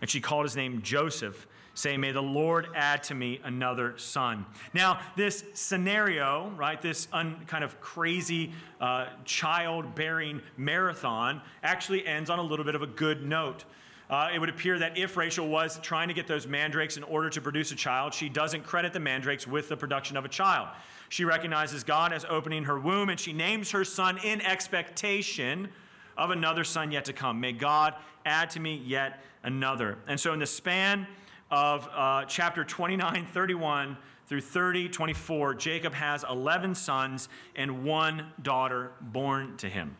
and 0.00 0.10
she 0.10 0.20
called 0.20 0.44
his 0.44 0.56
name 0.56 0.82
Joseph, 0.82 1.46
saying, 1.74 2.00
May 2.00 2.12
the 2.12 2.22
Lord 2.22 2.68
add 2.74 3.02
to 3.04 3.14
me 3.14 3.40
another 3.44 3.96
son. 3.96 4.46
Now, 4.72 5.00
this 5.16 5.44
scenario, 5.54 6.50
right, 6.56 6.80
this 6.80 7.08
un, 7.12 7.44
kind 7.46 7.64
of 7.64 7.80
crazy 7.80 8.52
uh, 8.80 9.06
childbearing 9.24 10.42
marathon 10.56 11.40
actually 11.62 12.06
ends 12.06 12.30
on 12.30 12.38
a 12.38 12.42
little 12.42 12.64
bit 12.64 12.74
of 12.74 12.82
a 12.82 12.86
good 12.86 13.24
note. 13.24 13.64
Uh, 14.08 14.28
it 14.32 14.38
would 14.38 14.48
appear 14.48 14.78
that 14.78 14.96
if 14.96 15.16
Rachel 15.16 15.48
was 15.48 15.80
trying 15.80 16.08
to 16.08 16.14
get 16.14 16.28
those 16.28 16.46
mandrakes 16.46 16.96
in 16.96 17.02
order 17.02 17.28
to 17.28 17.40
produce 17.40 17.72
a 17.72 17.74
child, 17.74 18.14
she 18.14 18.28
doesn't 18.28 18.62
credit 18.62 18.92
the 18.92 19.00
mandrakes 19.00 19.46
with 19.46 19.68
the 19.68 19.76
production 19.76 20.16
of 20.16 20.24
a 20.24 20.28
child. 20.28 20.68
She 21.08 21.24
recognizes 21.24 21.82
God 21.82 22.12
as 22.12 22.24
opening 22.28 22.64
her 22.64 22.78
womb 22.78 23.08
and 23.08 23.18
she 23.18 23.32
names 23.32 23.70
her 23.72 23.84
son 23.84 24.18
in 24.22 24.40
expectation 24.42 25.68
of 26.16 26.30
another 26.30 26.64
son 26.64 26.92
yet 26.92 27.04
to 27.06 27.12
come. 27.12 27.40
May 27.40 27.52
God 27.52 27.94
add 28.24 28.50
to 28.50 28.60
me 28.60 28.82
yet 28.84 29.22
another. 29.42 29.98
And 30.06 30.18
so, 30.18 30.32
in 30.32 30.38
the 30.38 30.46
span 30.46 31.06
of 31.50 31.88
uh, 31.94 32.24
chapter 32.26 32.64
29, 32.64 33.26
31 33.32 33.96
through 34.26 34.40
30, 34.40 34.88
24, 34.88 35.54
Jacob 35.54 35.94
has 35.94 36.24
11 36.28 36.74
sons 36.74 37.28
and 37.54 37.84
one 37.84 38.26
daughter 38.42 38.92
born 39.00 39.56
to 39.58 39.68
him. 39.68 39.96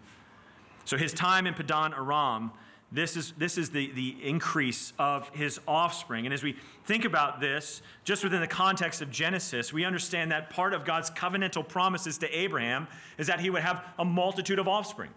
So, 0.85 0.97
his 0.97 1.13
time 1.13 1.47
in 1.47 1.55
Padan 1.55 1.93
Aram 1.93 2.53
this 2.93 3.17
is, 3.17 3.33
this 3.33 3.59
is 3.59 3.71
the, 3.71 3.91
the 3.93 4.17
increase 4.23 4.93
of 4.99 5.29
his 5.31 5.59
offspring. 5.67 6.25
And 6.25 6.33
as 6.33 6.43
we 6.43 6.57
think 6.85 7.05
about 7.05 7.41
this, 7.41 7.83
just 8.05 8.23
within 8.23 8.41
the 8.41 8.47
context 8.47 9.03
of 9.03 9.11
Genesis, 9.11 9.73
we 9.73 9.85
understand 9.85 10.31
that 10.31 10.51
part 10.51 10.73
of 10.73 10.85
God's 10.85 11.11
covenantal 11.11 11.67
promises 11.67 12.17
to 12.19 12.39
Abraham 12.39 12.87
is 13.19 13.27
that 13.27 13.41
he 13.41 13.51
would 13.51 13.63
have 13.63 13.85
a 13.99 14.05
multitude 14.05 14.61
of 14.61 14.69
offspring. 14.69 15.11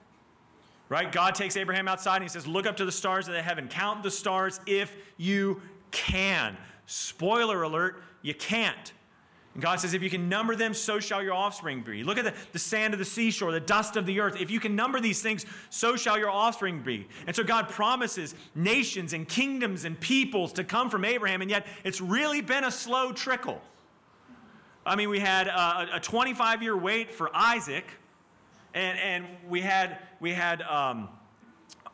Right? 0.89 1.11
God 1.11 1.35
takes 1.35 1.55
Abraham 1.55 1.87
outside 1.87 2.15
and 2.15 2.23
he 2.23 2.29
says, 2.29 2.47
Look 2.47 2.65
up 2.65 2.77
to 2.77 2.85
the 2.85 2.91
stars 2.91 3.27
of 3.27 3.35
the 3.35 3.43
heaven, 3.43 3.67
count 3.67 4.01
the 4.01 4.09
stars 4.09 4.59
if 4.65 4.95
you 5.17 5.61
can. 5.91 6.57
Spoiler 6.87 7.61
alert, 7.61 8.01
you 8.23 8.33
can't. 8.33 8.93
And 9.59 9.63
God 9.65 9.81
says, 9.81 9.93
if 9.93 10.01
you 10.01 10.09
can 10.09 10.29
number 10.29 10.55
them, 10.55 10.73
so 10.73 11.01
shall 11.01 11.21
your 11.21 11.33
offspring 11.33 11.81
be. 11.81 12.01
Look 12.01 12.17
at 12.17 12.23
the, 12.23 12.33
the 12.53 12.59
sand 12.59 12.93
of 12.93 12.97
the 12.97 13.03
seashore, 13.03 13.51
the 13.51 13.59
dust 13.59 13.97
of 13.97 14.05
the 14.05 14.21
earth. 14.21 14.39
If 14.39 14.49
you 14.49 14.57
can 14.57 14.73
number 14.73 15.01
these 15.01 15.21
things, 15.21 15.45
so 15.69 15.97
shall 15.97 16.17
your 16.17 16.29
offspring 16.29 16.81
be. 16.81 17.09
And 17.27 17.35
so 17.35 17.43
God 17.43 17.67
promises 17.67 18.35
nations 18.55 19.11
and 19.11 19.27
kingdoms 19.27 19.83
and 19.83 19.99
peoples 19.99 20.53
to 20.53 20.63
come 20.63 20.89
from 20.89 21.03
Abraham, 21.03 21.41
and 21.41 21.51
yet 21.51 21.67
it's 21.83 21.99
really 21.99 22.39
been 22.39 22.63
a 22.63 22.71
slow 22.71 23.11
trickle. 23.11 23.61
I 24.85 24.95
mean, 24.95 25.09
we 25.09 25.19
had 25.19 25.47
a 25.47 25.99
25 26.01 26.63
year 26.63 26.77
wait 26.77 27.13
for 27.13 27.29
Isaac, 27.35 27.83
and, 28.73 28.97
and 28.97 29.25
we 29.49 29.59
had, 29.59 29.97
we 30.21 30.31
had 30.31 30.61
um, 30.61 31.09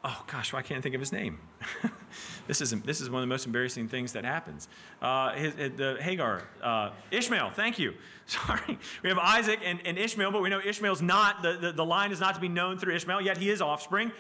oh 0.04 0.24
gosh, 0.28 0.54
why 0.54 0.62
can't 0.62 0.78
I 0.78 0.82
think 0.82 0.94
of 0.94 1.02
his 1.02 1.12
name? 1.12 1.40
this, 2.48 2.62
is, 2.62 2.72
this 2.82 3.02
is 3.02 3.10
one 3.10 3.22
of 3.22 3.28
the 3.28 3.34
most 3.34 3.46
embarrassing 3.46 3.88
things 3.88 4.14
that 4.14 4.26
happens. 4.26 4.68
Uh, 5.02 5.34
his, 5.34 5.54
the 5.56 5.98
Hagar, 6.00 6.44
uh, 6.62 6.92
Ishmael, 7.12 7.52
thank 7.52 7.80
you. 7.80 7.94
Sorry. 8.26 8.80
We 9.04 9.10
have 9.10 9.20
Isaac 9.20 9.60
and, 9.64 9.80
and 9.86 9.98
Ishmael, 9.98 10.32
but 10.32 10.42
we 10.42 10.50
know 10.50 10.60
Ishmael's 10.60 11.02
not, 11.02 11.44
the, 11.44 11.54
the, 11.54 11.72
the, 11.72 11.86
line 11.86 12.12
is 12.12 12.20
not 12.20 12.36
to 12.36 12.42
be 12.42 12.50
known 12.50 12.78
through 12.78 12.96
Ishmael, 12.96 13.22
yet 13.22 13.38
he 13.38 13.50
is 13.50 13.62
offspring. 13.62 14.12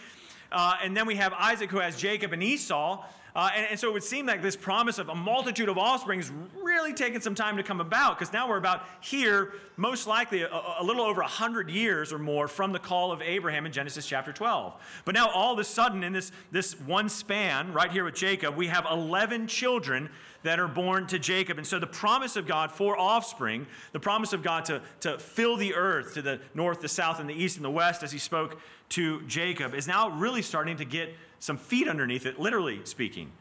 Uh, 0.51 0.75
and 0.83 0.95
then 0.95 1.07
we 1.07 1.15
have 1.15 1.33
Isaac 1.33 1.71
who 1.71 1.79
has 1.79 1.97
Jacob 1.97 2.31
and 2.31 2.43
Esau. 2.43 3.03
Uh, 3.35 3.49
and, 3.53 3.67
and, 3.71 3.79
so 3.79 3.89
it 3.89 3.93
would 3.93 4.03
seem 4.03 4.25
like 4.25 4.41
this 4.41 4.55
promise 4.55 4.97
of 4.97 5.09
a 5.09 5.15
multitude 5.15 5.67
of 5.67 5.77
offspring 5.77 6.21
is 6.21 6.31
really 6.63 6.93
taking 6.93 7.19
some 7.19 7.35
time 7.35 7.57
to 7.57 7.63
come 7.63 7.81
about 7.81 8.17
because 8.17 8.31
now 8.31 8.47
we're 8.47 8.57
about 8.57 8.83
here, 9.01 9.55
most 9.75 10.07
likely 10.07 10.43
a, 10.43 10.49
a 10.79 10.83
little 10.83 11.03
over 11.03 11.19
100 11.19 11.69
years 11.69 12.13
or 12.13 12.17
more 12.17 12.47
from 12.47 12.71
the 12.71 12.79
call 12.79 13.11
of 13.11 13.21
Abraham 13.21 13.65
in 13.65 13.73
Genesis 13.73 14.07
chapter 14.07 14.31
12. 14.31 14.73
But 15.03 15.15
now 15.15 15.29
all 15.29 15.51
of 15.51 15.59
a 15.59 15.65
sudden, 15.65 16.01
in 16.01 16.13
this, 16.13 16.31
this 16.51 16.79
one 16.79 17.09
span, 17.09 17.73
right 17.73 17.91
here 17.91 18.05
with 18.05 18.15
Jacob, 18.15 18.55
we 18.55 18.67
have 18.67 18.85
11 18.89 19.47
children 19.47 20.09
that 20.43 20.59
are 20.59 20.67
born 20.67 21.05
to 21.07 21.19
Jacob. 21.19 21.57
And 21.57 21.67
so 21.67 21.77
the 21.77 21.87
promise 21.87 22.37
of 22.37 22.47
God 22.47 22.71
for 22.71 22.97
offspring, 22.97 23.67
the 23.91 23.99
promise 23.99 24.31
of 24.31 24.43
God 24.43 24.63
to, 24.65 24.81
to 25.01 25.19
fill 25.19 25.57
the 25.57 25.75
earth 25.75 26.13
to 26.13 26.21
the 26.21 26.39
north, 26.53 26.79
the 26.79 26.87
south, 26.87 27.19
and 27.19 27.29
the 27.29 27.33
east, 27.33 27.57
and 27.57 27.65
the 27.65 27.71
west, 27.71 28.01
as 28.01 28.11
he 28.11 28.19
spoke 28.19 28.61
to 28.89 29.21
Jacob, 29.23 29.73
is 29.73 29.87
now 29.87 30.09
really 30.09 30.43
starting 30.43 30.77
to 30.77 30.85
get 30.85 31.15
some 31.45 31.57
feet 31.57 31.87
underneath 31.87 32.25
it, 32.25 32.39
literally 32.39 32.81
speaking. 32.85 33.31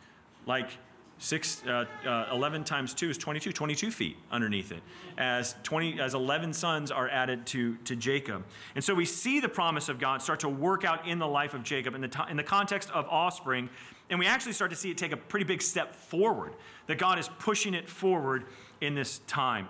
Like 0.47 0.69
six, 1.17 1.63
uh, 1.67 1.87
uh, 2.07 2.27
11 2.31 2.65
times 2.65 2.93
2 2.93 3.09
is 3.09 3.19
22, 3.19 3.53
22 3.53 3.91
feet 3.91 4.17
underneath 4.31 4.73
it, 4.73 4.83
as, 5.17 5.55
20, 5.63 6.01
as 6.01 6.13
11 6.13 6.53
sons 6.53 6.91
are 6.91 7.09
added 7.09 7.47
to, 7.47 7.77
to 7.85 7.97
Jacob. 7.97 8.45
And 8.75 8.85
so 8.85 8.95
we 8.95 9.07
see 9.07 9.41
the 9.41 9.49
promise 9.49 9.89
of 9.89 9.99
God 9.99 10.21
start 10.21 10.41
to 10.41 10.51
work 10.51 10.85
out 10.85 11.09
in 11.09 11.19
the 11.19 11.27
life 11.27 11.55
of 11.55 11.63
Jacob 11.63 11.95
in 11.95 12.03
the, 12.03 12.27
in 12.29 12.37
the 12.37 12.43
context 12.43 12.91
of 12.91 13.07
offspring, 13.09 13.71
and 14.11 14.19
we 14.19 14.27
actually 14.27 14.53
start 14.53 14.71
to 14.71 14.77
see 14.77 14.91
it 14.91 14.99
take 14.99 15.13
a 15.13 15.17
pretty 15.17 15.45
big 15.45 15.63
step 15.63 15.97
forward, 15.97 16.53
that 16.89 16.99
God 16.99 17.19
is 17.19 17.31
pushing 17.39 17.73
it 17.73 17.89
forward 17.89 18.45
in 18.83 18.95
this 18.95 19.21
time. 19.21 19.67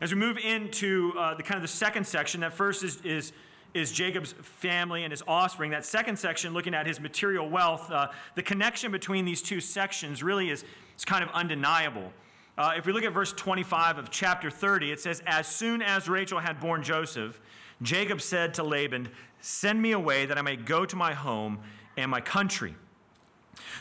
As 0.00 0.14
we 0.14 0.20
move 0.20 0.38
into 0.38 1.14
uh, 1.18 1.34
the 1.34 1.42
kind 1.42 1.56
of 1.56 1.62
the 1.62 1.68
second 1.68 2.06
section, 2.06 2.42
that 2.42 2.52
first 2.52 2.84
is, 2.84 3.00
is 3.02 3.32
is 3.76 3.92
Jacob's 3.92 4.32
family 4.32 5.04
and 5.04 5.12
his 5.12 5.22
offspring. 5.28 5.70
That 5.70 5.84
second 5.84 6.18
section, 6.18 6.54
looking 6.54 6.74
at 6.74 6.86
his 6.86 6.98
material 6.98 7.48
wealth, 7.48 7.90
uh, 7.90 8.08
the 8.34 8.42
connection 8.42 8.90
between 8.90 9.24
these 9.24 9.42
two 9.42 9.60
sections 9.60 10.22
really 10.22 10.50
is, 10.50 10.64
is 10.96 11.04
kind 11.04 11.22
of 11.22 11.30
undeniable. 11.30 12.12
Uh, 12.56 12.72
if 12.76 12.86
we 12.86 12.92
look 12.92 13.04
at 13.04 13.12
verse 13.12 13.34
25 13.34 13.98
of 13.98 14.10
chapter 14.10 14.50
30, 14.50 14.92
it 14.92 15.00
says, 15.00 15.22
As 15.26 15.46
soon 15.46 15.82
as 15.82 16.08
Rachel 16.08 16.38
had 16.38 16.58
borne 16.58 16.82
Joseph, 16.82 17.38
Jacob 17.82 18.22
said 18.22 18.54
to 18.54 18.62
Laban, 18.62 19.10
Send 19.40 19.80
me 19.80 19.92
away 19.92 20.24
that 20.24 20.38
I 20.38 20.42
may 20.42 20.56
go 20.56 20.86
to 20.86 20.96
my 20.96 21.12
home 21.12 21.58
and 21.98 22.10
my 22.10 22.22
country. 22.22 22.74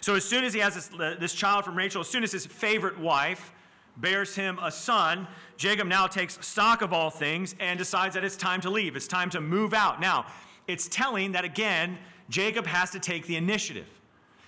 So, 0.01 0.15
as 0.15 0.25
soon 0.25 0.43
as 0.43 0.53
he 0.53 0.59
has 0.59 0.75
this, 0.75 1.17
this 1.19 1.33
child 1.33 1.63
from 1.63 1.77
Rachel, 1.77 2.01
as 2.01 2.09
soon 2.09 2.23
as 2.23 2.31
his 2.31 2.45
favorite 2.45 2.99
wife, 2.99 3.53
bears 3.97 4.35
him 4.35 4.59
a 4.61 4.71
son. 4.71 5.27
Jacob 5.57 5.87
now 5.87 6.07
takes 6.07 6.43
stock 6.45 6.81
of 6.81 6.93
all 6.93 7.09
things 7.09 7.55
and 7.59 7.77
decides 7.77 8.15
that 8.15 8.23
it's 8.23 8.37
time 8.37 8.61
to 8.61 8.69
leave. 8.69 8.95
It's 8.95 9.07
time 9.07 9.29
to 9.31 9.41
move 9.41 9.73
out. 9.73 9.99
Now, 9.99 10.25
it's 10.67 10.87
telling 10.87 11.33
that 11.33 11.45
again, 11.45 11.97
Jacob 12.29 12.65
has 12.65 12.91
to 12.91 12.99
take 12.99 13.27
the 13.27 13.35
initiative. 13.35 13.87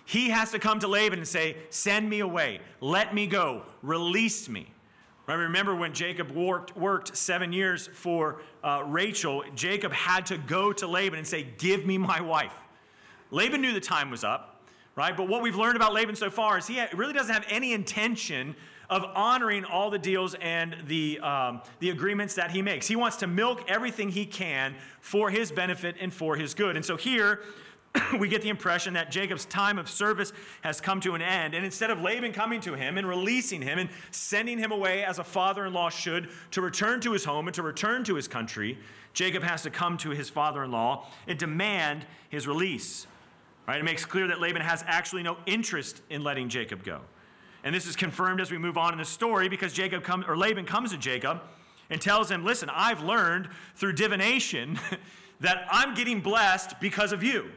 He 0.06 0.30
has 0.30 0.52
to 0.52 0.60
come 0.60 0.80
to 0.80 0.88
Laban 0.88 1.20
and 1.20 1.28
say, 1.28 1.58
Send 1.70 2.10
me 2.10 2.22
away, 2.22 2.62
let 2.82 3.14
me 3.14 3.28
go, 3.28 3.64
release 3.82 4.48
me. 4.48 4.68
Right, 5.28 5.36
remember 5.36 5.76
when 5.76 5.94
Jacob 5.94 6.32
worked, 6.32 6.78
worked 6.78 7.18
seven 7.18 7.52
years 7.52 7.88
for 7.88 8.42
uh, 8.64 8.84
Rachel, 8.88 9.44
Jacob 9.56 9.92
had 9.92 10.26
to 10.28 10.38
go 10.38 10.72
to 10.72 10.88
Laban 10.88 11.20
and 11.20 11.28
say, 11.28 11.48
Give 11.58 11.86
me 11.86 11.98
my 11.98 12.22
wife. 12.22 12.54
Laban 13.32 13.60
knew 13.62 13.74
the 13.74 13.82
time 13.82 14.10
was 14.10 14.24
up, 14.24 14.64
right? 14.96 15.16
But 15.16 15.28
what 15.28 15.42
we've 15.42 15.58
learned 15.58 15.76
about 15.76 15.94
Laban 15.94 16.16
so 16.16 16.30
far 16.30 16.58
is 16.58 16.66
he 16.66 16.82
really 16.94 17.12
doesn't 17.12 17.34
have 17.34 17.46
any 17.50 17.74
intention 17.74 18.56
of 18.89 19.04
honoring 19.15 19.65
all 19.65 19.89
the 19.89 20.00
deals 20.00 20.36
and 20.36 20.76
the, 20.88 21.19
um, 21.19 21.62
the 21.80 21.89
agreements 21.89 22.36
that 22.36 22.52
he 22.52 22.62
makes. 22.62 22.88
He 22.88 22.95
wants 22.95 23.17
to 23.17 23.28
milk 23.28 23.63
everything 23.67 24.10
he 24.10 24.26
can 24.26 24.76
for 25.02 25.30
his 25.30 25.52
benefit 25.52 25.95
and 26.00 26.13
for 26.13 26.36
his 26.36 26.54
good. 26.54 26.76
And 26.76 26.86
so 26.86 26.95
here, 26.95 27.41
we 28.19 28.28
get 28.28 28.41
the 28.41 28.50
impression 28.50 28.93
that 28.93 29.12
Jacob's 29.12 29.45
time 29.45 29.78
of 29.78 29.89
service 29.89 30.34
has 30.62 30.82
come 30.82 31.00
to 31.02 31.15
an 31.15 31.21
end. 31.21 31.54
And 31.54 31.65
instead 31.65 31.89
of 31.89 32.02
Laban 32.02 32.32
coming 32.32 32.62
to 32.62 32.73
him 32.73 32.97
and 32.97 33.08
releasing 33.08 33.62
him 33.62 33.80
and 33.80 33.89
sending 34.12 34.58
him 34.58 34.71
away 34.71 35.04
as 35.04 35.19
a 35.19 35.23
father 35.23 35.65
in 35.65 35.73
law 35.73 35.89
should 35.89 36.30
to 36.52 36.62
return 36.62 37.02
to 37.02 37.12
his 37.12 37.26
home 37.26 37.47
and 37.47 37.56
to 37.56 37.63
return 37.63 38.04
to 38.06 38.15
his 38.15 38.28
country, 38.28 38.78
Jacob 39.13 39.43
has 39.43 39.63
to 39.63 39.69
come 39.69 39.97
to 39.97 40.12
his 40.12 40.30
father 40.30 40.63
in 40.63 40.71
law 40.71 41.08
and 41.28 41.38
demand 41.39 42.06
his 42.30 42.47
release. 42.47 43.08
Right? 43.67 43.80
It 43.80 43.84
makes 43.84 44.06
clear 44.06 44.28
that 44.28 44.39
Laban 44.39 44.62
has 44.62 44.84
actually 44.88 45.23
no 45.23 45.38
interest 45.45 46.02
in 46.10 46.23
letting 46.23 46.47
Jacob 46.50 46.84
go. 46.84 47.02
And 47.63 47.74
this 47.74 47.88
is 47.88 47.96
confirmed 47.96 48.39
as 48.41 48.52
we 48.52 48.58
move 48.58 48.78
on 48.78 48.93
in 48.93 49.00
the 49.00 49.06
story 49.06 49.50
because 49.50 49.74
Jacob 49.74 50.04
or 50.28 50.38
Laban 50.38 50.65
comes 50.65 50.91
to 50.91 50.98
Jacob 50.98 51.41
and 51.89 52.02
tells 52.02 52.30
him, 52.30 52.46
Listen, 52.46 52.70
I've 52.72 53.02
learned 53.02 53.50
through 53.76 53.93
divination 53.93 54.80
that 55.39 55.67
I'm 55.70 55.93
getting 55.96 56.22
blessed 56.22 56.80
because 56.80 57.12
of 57.12 57.24
you. 57.24 57.52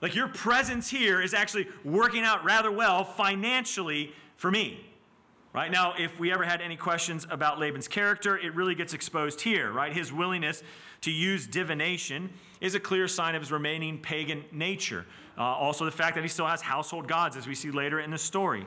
Like 0.00 0.14
your 0.14 0.28
presence 0.28 0.88
here 0.88 1.22
is 1.22 1.32
actually 1.32 1.68
working 1.84 2.22
out 2.22 2.44
rather 2.44 2.70
well 2.70 3.04
financially 3.04 4.12
for 4.36 4.50
me. 4.50 4.84
Right 5.54 5.70
now, 5.70 5.94
if 5.98 6.20
we 6.20 6.30
ever 6.32 6.44
had 6.44 6.60
any 6.60 6.76
questions 6.76 7.26
about 7.30 7.58
Laban's 7.58 7.88
character, 7.88 8.36
it 8.36 8.54
really 8.54 8.74
gets 8.74 8.92
exposed 8.92 9.40
here, 9.40 9.72
right? 9.72 9.90
His 9.90 10.12
willingness 10.12 10.62
to 11.00 11.10
use 11.10 11.46
divination 11.46 12.28
is 12.60 12.74
a 12.74 12.80
clear 12.80 13.08
sign 13.08 13.34
of 13.34 13.40
his 13.40 13.50
remaining 13.50 13.98
pagan 13.98 14.44
nature. 14.52 15.06
Uh, 15.38 15.42
also, 15.42 15.86
the 15.86 15.90
fact 15.90 16.14
that 16.16 16.22
he 16.22 16.28
still 16.28 16.46
has 16.46 16.60
household 16.60 17.08
gods, 17.08 17.36
as 17.36 17.46
we 17.46 17.54
see 17.54 17.70
later 17.70 18.00
in 18.00 18.10
the 18.10 18.18
story. 18.18 18.66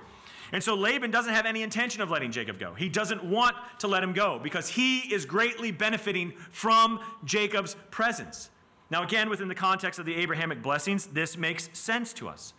And 0.51 0.63
so 0.63 0.75
Laban 0.75 1.11
doesn't 1.11 1.33
have 1.33 1.45
any 1.45 1.61
intention 1.61 2.01
of 2.01 2.09
letting 2.09 2.31
Jacob 2.31 2.59
go. 2.59 2.73
He 2.73 2.89
doesn't 2.89 3.23
want 3.23 3.55
to 3.79 3.87
let 3.87 4.03
him 4.03 4.13
go 4.13 4.39
because 4.41 4.67
he 4.67 4.99
is 5.13 5.25
greatly 5.25 5.71
benefiting 5.71 6.33
from 6.51 6.99
Jacob's 7.23 7.75
presence. 7.91 8.49
Now, 8.89 9.03
again, 9.03 9.29
within 9.29 9.47
the 9.47 9.55
context 9.55 9.99
of 9.99 10.05
the 10.05 10.15
Abrahamic 10.15 10.63
blessings, 10.63 11.05
this 11.07 11.37
makes 11.37 11.69
sense 11.73 12.13
to 12.13 12.27
us. 12.27 12.53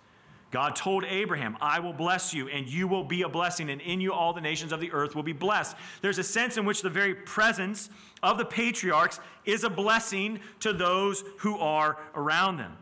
God 0.51 0.75
told 0.75 1.05
Abraham, 1.05 1.57
I 1.61 1.79
will 1.79 1.93
bless 1.93 2.35
you, 2.35 2.49
and 2.49 2.69
you 2.69 2.89
will 2.89 3.05
be 3.05 3.23
a 3.23 3.29
blessing, 3.29 3.71
and 3.71 3.81
in 3.81 4.01
you 4.01 4.13
all 4.13 4.33
the 4.33 4.41
nations 4.41 4.73
of 4.73 4.81
the 4.81 4.91
earth 4.91 5.15
will 5.15 5.23
be 5.23 5.33
blessed. 5.33 5.77
There's 6.03 6.19
a 6.19 6.25
sense 6.25 6.57
in 6.57 6.65
which 6.65 6.83
the 6.83 6.91
very 6.91 7.15
presence 7.15 7.89
of 8.23 8.37
the 8.37 8.45
patriarchs 8.45 9.21
is 9.45 9.63
a 9.63 9.71
blessing 9.71 10.41
to 10.61 10.73
those 10.73 11.23
who 11.39 11.57
are 11.59 11.99
around 12.17 12.57
them. 12.57 12.77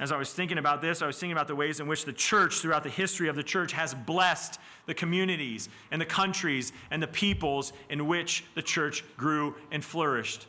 As 0.00 0.10
I 0.10 0.16
was 0.16 0.32
thinking 0.32 0.56
about 0.56 0.80
this, 0.80 1.02
I 1.02 1.06
was 1.06 1.18
thinking 1.18 1.32
about 1.32 1.46
the 1.46 1.54
ways 1.54 1.78
in 1.78 1.86
which 1.86 2.06
the 2.06 2.12
church, 2.12 2.60
throughout 2.60 2.82
the 2.82 2.90
history 2.90 3.28
of 3.28 3.36
the 3.36 3.42
church, 3.42 3.72
has 3.72 3.92
blessed 3.94 4.58
the 4.86 4.94
communities 4.94 5.68
and 5.90 6.00
the 6.00 6.06
countries 6.06 6.72
and 6.90 7.02
the 7.02 7.06
peoples 7.06 7.74
in 7.90 8.08
which 8.08 8.44
the 8.54 8.62
church 8.62 9.04
grew 9.18 9.54
and 9.70 9.84
flourished. 9.84 10.46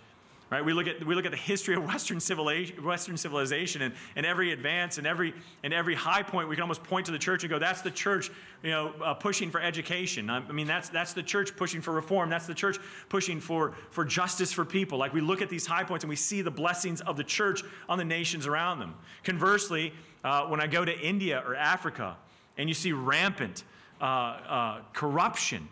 Right? 0.52 0.66
We 0.66 0.74
look 0.74 0.86
at, 0.86 1.06
we 1.06 1.16
look 1.16 1.24
at 1.24 1.32
the 1.32 1.38
history 1.38 1.76
of 1.76 1.84
Western 1.88 2.20
civilization, 2.20 2.84
Western 2.84 3.16
civilization 3.16 3.84
and, 3.84 3.94
and 4.18 4.26
every 4.26 4.52
advance 4.52 4.98
and 4.98 5.08
every, 5.08 5.34
and 5.64 5.74
every 5.74 5.96
high 5.96 6.22
point, 6.22 6.50
we 6.50 6.56
can 6.56 6.62
almost 6.62 6.84
point 6.84 7.06
to 7.06 7.14
the 7.14 7.18
church 7.18 7.44
and 7.44 7.50
go, 7.50 7.58
that's 7.58 7.82
the 7.82 7.90
church 7.90 8.30
you 8.62 8.72
know, 8.72 8.94
uh, 9.02 9.14
pushing 9.14 9.50
for 9.50 9.62
education. 9.62 10.30
I 10.30 10.40
mean, 10.52 10.68
that's, 10.68 10.90
that's 10.90 11.14
the 11.14 11.24
church 11.24 11.56
pushing 11.56 11.80
for 11.80 11.94
reform. 11.94 12.30
That's 12.30 12.48
the 12.48 12.54
church 12.54 12.80
pushing 13.08 13.40
for, 13.40 13.74
for 13.92 14.04
justice 14.04 14.52
for 14.52 14.66
people. 14.66 14.98
Like 14.98 15.14
we 15.14 15.22
look 15.22 15.42
at 15.42 15.50
these 15.50 15.66
high 15.66 15.86
points 15.86 16.04
and 16.04 16.10
we 16.10 16.18
see 16.18 16.42
the 16.42 16.52
blessings 16.52 17.00
of 17.00 17.16
the 17.16 17.24
church 17.24 17.64
on 17.88 17.98
the 17.98 18.06
nations 18.06 18.46
around 18.46 18.80
them. 18.80 18.94
Conversely, 19.24 19.94
uh, 20.26 20.48
when 20.48 20.60
I 20.60 20.68
go 20.68 20.84
to 20.84 21.00
India 21.00 21.42
or 21.48 21.56
Africa 21.56 22.18
and 22.58 22.68
you 22.68 22.76
see 22.76 22.92
rampant 22.92 23.64
uh, 24.02 24.04
uh 24.04 24.82
corruption, 24.92 25.70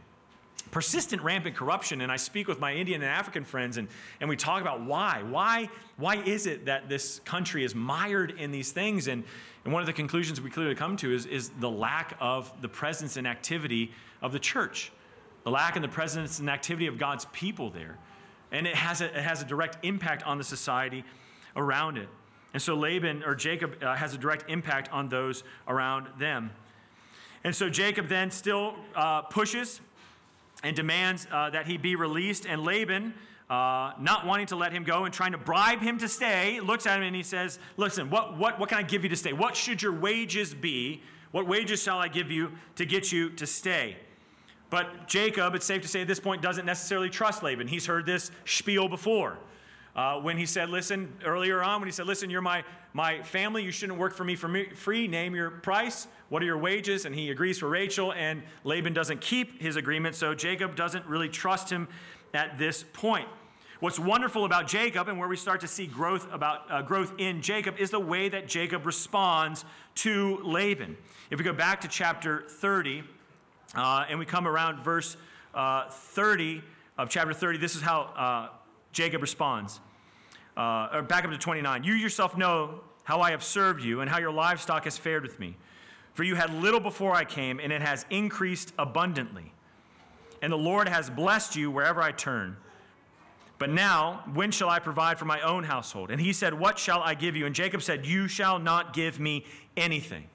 persistent 0.71 1.21
rampant 1.21 1.55
corruption 1.55 2.01
and 2.01 2.11
i 2.11 2.15
speak 2.15 2.47
with 2.47 2.59
my 2.59 2.73
indian 2.73 3.01
and 3.01 3.09
african 3.09 3.43
friends 3.43 3.77
and, 3.77 3.87
and 4.19 4.29
we 4.29 4.35
talk 4.35 4.61
about 4.61 4.81
why. 4.85 5.23
Why 5.23 5.69
why 5.97 6.15
is 6.15 6.45
it 6.45 6.65
that 6.65 6.87
this 6.87 7.19
country 7.25 7.63
is 7.63 7.75
mired 7.75 8.31
in 8.31 8.51
these 8.51 8.71
things? 8.71 9.07
And, 9.07 9.23
and 9.65 9.73
one 9.73 9.81
of 9.81 9.85
the 9.85 9.93
conclusions 9.93 10.39
we 10.39 10.49
clearly 10.49 10.75
come 10.75 10.95
to 10.97 11.13
is, 11.13 11.25
is 11.25 11.49
the 11.59 11.69
lack 11.69 12.15
of 12.21 12.51
the 12.61 12.69
presence 12.69 13.17
and 13.17 13.27
activity 13.27 13.91
of 14.21 14.31
the 14.31 14.39
church. 14.39 14.93
The 15.43 15.51
lack 15.51 15.75
and 15.75 15.83
the 15.83 15.89
presence 15.89 16.39
and 16.39 16.49
activity 16.49 16.87
of 16.87 16.97
god's 16.97 17.25
people 17.33 17.69
there. 17.69 17.97
And 18.51 18.65
it 18.65 18.75
has 18.75 19.01
a, 19.01 19.05
it 19.05 19.23
has 19.23 19.41
a 19.41 19.45
direct 19.45 19.83
impact 19.83 20.23
on 20.23 20.37
the 20.37 20.43
society 20.43 21.03
around 21.57 21.97
it. 21.97 22.07
And 22.53 22.61
so 22.61 22.75
laban 22.75 23.23
or 23.23 23.35
jacob 23.35 23.83
uh, 23.83 23.95
has 23.95 24.13
a 24.13 24.17
direct 24.17 24.49
impact 24.49 24.89
on 24.93 25.09
those 25.09 25.43
around 25.67 26.07
them. 26.17 26.51
And 27.43 27.53
so 27.53 27.69
jacob 27.69 28.07
then 28.07 28.31
still 28.31 28.75
uh, 28.95 29.23
pushes 29.23 29.81
and 30.63 30.75
demands 30.75 31.27
uh, 31.31 31.49
that 31.49 31.67
he 31.67 31.77
be 31.77 31.95
released. 31.95 32.45
And 32.45 32.63
Laban, 32.63 33.13
uh, 33.49 33.93
not 33.99 34.25
wanting 34.25 34.47
to 34.47 34.55
let 34.55 34.71
him 34.71 34.83
go 34.83 35.05
and 35.05 35.13
trying 35.13 35.31
to 35.31 35.37
bribe 35.37 35.81
him 35.81 35.97
to 35.99 36.07
stay, 36.07 36.59
looks 36.59 36.85
at 36.85 36.97
him 36.97 37.03
and 37.03 37.15
he 37.15 37.23
says, 37.23 37.59
Listen, 37.77 38.09
what, 38.09 38.37
what, 38.37 38.59
what 38.59 38.69
can 38.69 38.77
I 38.77 38.83
give 38.83 39.03
you 39.03 39.09
to 39.09 39.15
stay? 39.15 39.33
What 39.33 39.55
should 39.55 39.81
your 39.81 39.93
wages 39.93 40.53
be? 40.53 41.01
What 41.31 41.47
wages 41.47 41.81
shall 41.81 41.99
I 41.99 42.07
give 42.07 42.31
you 42.31 42.51
to 42.75 42.85
get 42.85 43.11
you 43.11 43.29
to 43.31 43.45
stay? 43.45 43.97
But 44.69 45.07
Jacob, 45.07 45.55
it's 45.55 45.65
safe 45.65 45.81
to 45.81 45.87
say 45.87 46.01
at 46.01 46.07
this 46.07 46.19
point, 46.19 46.41
doesn't 46.41 46.65
necessarily 46.65 47.09
trust 47.09 47.41
Laban. 47.41 47.67
He's 47.67 47.85
heard 47.85 48.05
this 48.05 48.31
spiel 48.45 48.87
before. 48.87 49.37
Uh, 49.95 50.19
when 50.19 50.37
he 50.37 50.45
said, 50.45 50.69
Listen, 50.69 51.11
earlier 51.25 51.63
on, 51.63 51.81
when 51.81 51.87
he 51.87 51.91
said, 51.91 52.05
Listen, 52.05 52.29
you're 52.29 52.41
my, 52.41 52.63
my 52.93 53.21
family, 53.23 53.63
you 53.63 53.71
shouldn't 53.71 53.97
work 53.97 54.13
for 54.13 54.23
me 54.23 54.35
for 54.35 54.47
me, 54.47 54.69
free, 54.69 55.07
name 55.07 55.35
your 55.35 55.49
price. 55.49 56.07
What 56.29 56.43
are 56.43 56.45
your 56.45 56.57
wages? 56.57 57.05
And 57.05 57.13
he 57.13 57.31
agrees 57.31 57.57
for 57.59 57.67
Rachel, 57.67 58.13
and 58.13 58.43
Laban 58.63 58.93
doesn't 58.93 59.21
keep 59.21 59.61
his 59.61 59.75
agreement, 59.75 60.15
so 60.15 60.33
Jacob 60.33 60.75
doesn't 60.75 61.05
really 61.05 61.29
trust 61.29 61.69
him 61.69 61.87
at 62.33 62.57
this 62.57 62.83
point. 62.93 63.27
What's 63.79 63.97
wonderful 63.97 64.43
about 64.43 64.67
Jacob 64.67 65.07
and 65.07 65.17
where 65.17 65.29
we 65.29 65.37
start 65.37 65.61
to 65.61 65.67
see 65.67 65.87
growth 65.87 66.27
about 66.33 66.69
uh, 66.69 66.81
growth 66.81 67.13
in 67.17 67.41
Jacob 67.41 67.79
is 67.79 67.91
the 67.91 67.99
way 67.99 68.27
that 68.27 68.45
Jacob 68.45 68.85
responds 68.85 69.63
to 69.95 70.37
Laban. 70.43 70.97
If 71.31 71.39
we 71.39 71.45
go 71.45 71.53
back 71.53 71.79
to 71.81 71.87
chapter 71.87 72.43
30 72.47 73.03
uh, 73.75 74.05
and 74.09 74.19
we 74.19 74.25
come 74.25 74.47
around 74.47 74.83
verse 74.83 75.15
uh, 75.53 75.89
30 75.89 76.61
of 76.97 77.09
chapter 77.09 77.33
30, 77.33 77.57
this 77.57 77.75
is 77.75 77.81
how 77.81 78.01
uh, 78.01 78.49
Jacob 78.91 79.21
responds. 79.21 79.79
Uh, 80.57 80.89
or 80.91 81.01
back 81.01 81.23
up 81.23 81.31
to 81.31 81.37
29. 81.37 81.85
You 81.85 81.93
yourself 81.93 82.35
know 82.35 82.81
how 83.05 83.21
I 83.21 83.31
have 83.31 83.45
served 83.45 83.81
you 83.81 84.01
and 84.01 84.09
how 84.09 84.19
your 84.19 84.31
livestock 84.31 84.83
has 84.83 84.97
fared 84.97 85.23
with 85.23 85.39
me. 85.39 85.55
For 86.19 86.25
you 86.25 86.35
had 86.35 86.53
little 86.53 86.81
before 86.81 87.15
I 87.15 87.23
came, 87.23 87.61
and 87.61 87.71
it 87.71 87.81
has 87.81 88.05
increased 88.09 88.73
abundantly. 88.77 89.53
And 90.41 90.51
the 90.51 90.57
Lord 90.57 90.89
has 90.89 91.09
blessed 91.09 91.55
you 91.55 91.71
wherever 91.71 92.01
I 92.01 92.11
turn. 92.11 92.57
But 93.57 93.69
now, 93.69 94.25
when 94.33 94.51
shall 94.51 94.67
I 94.67 94.79
provide 94.79 95.17
for 95.17 95.23
my 95.23 95.39
own 95.39 95.63
household? 95.63 96.11
And 96.11 96.19
he 96.19 96.33
said, 96.33 96.53
What 96.53 96.77
shall 96.77 97.01
I 97.01 97.13
give 97.13 97.37
you? 97.37 97.45
And 97.45 97.55
Jacob 97.55 97.81
said, 97.81 98.05
You 98.05 98.27
shall 98.27 98.59
not 98.59 98.91
give 98.91 99.17
me 99.17 99.45
anything. 99.77 100.27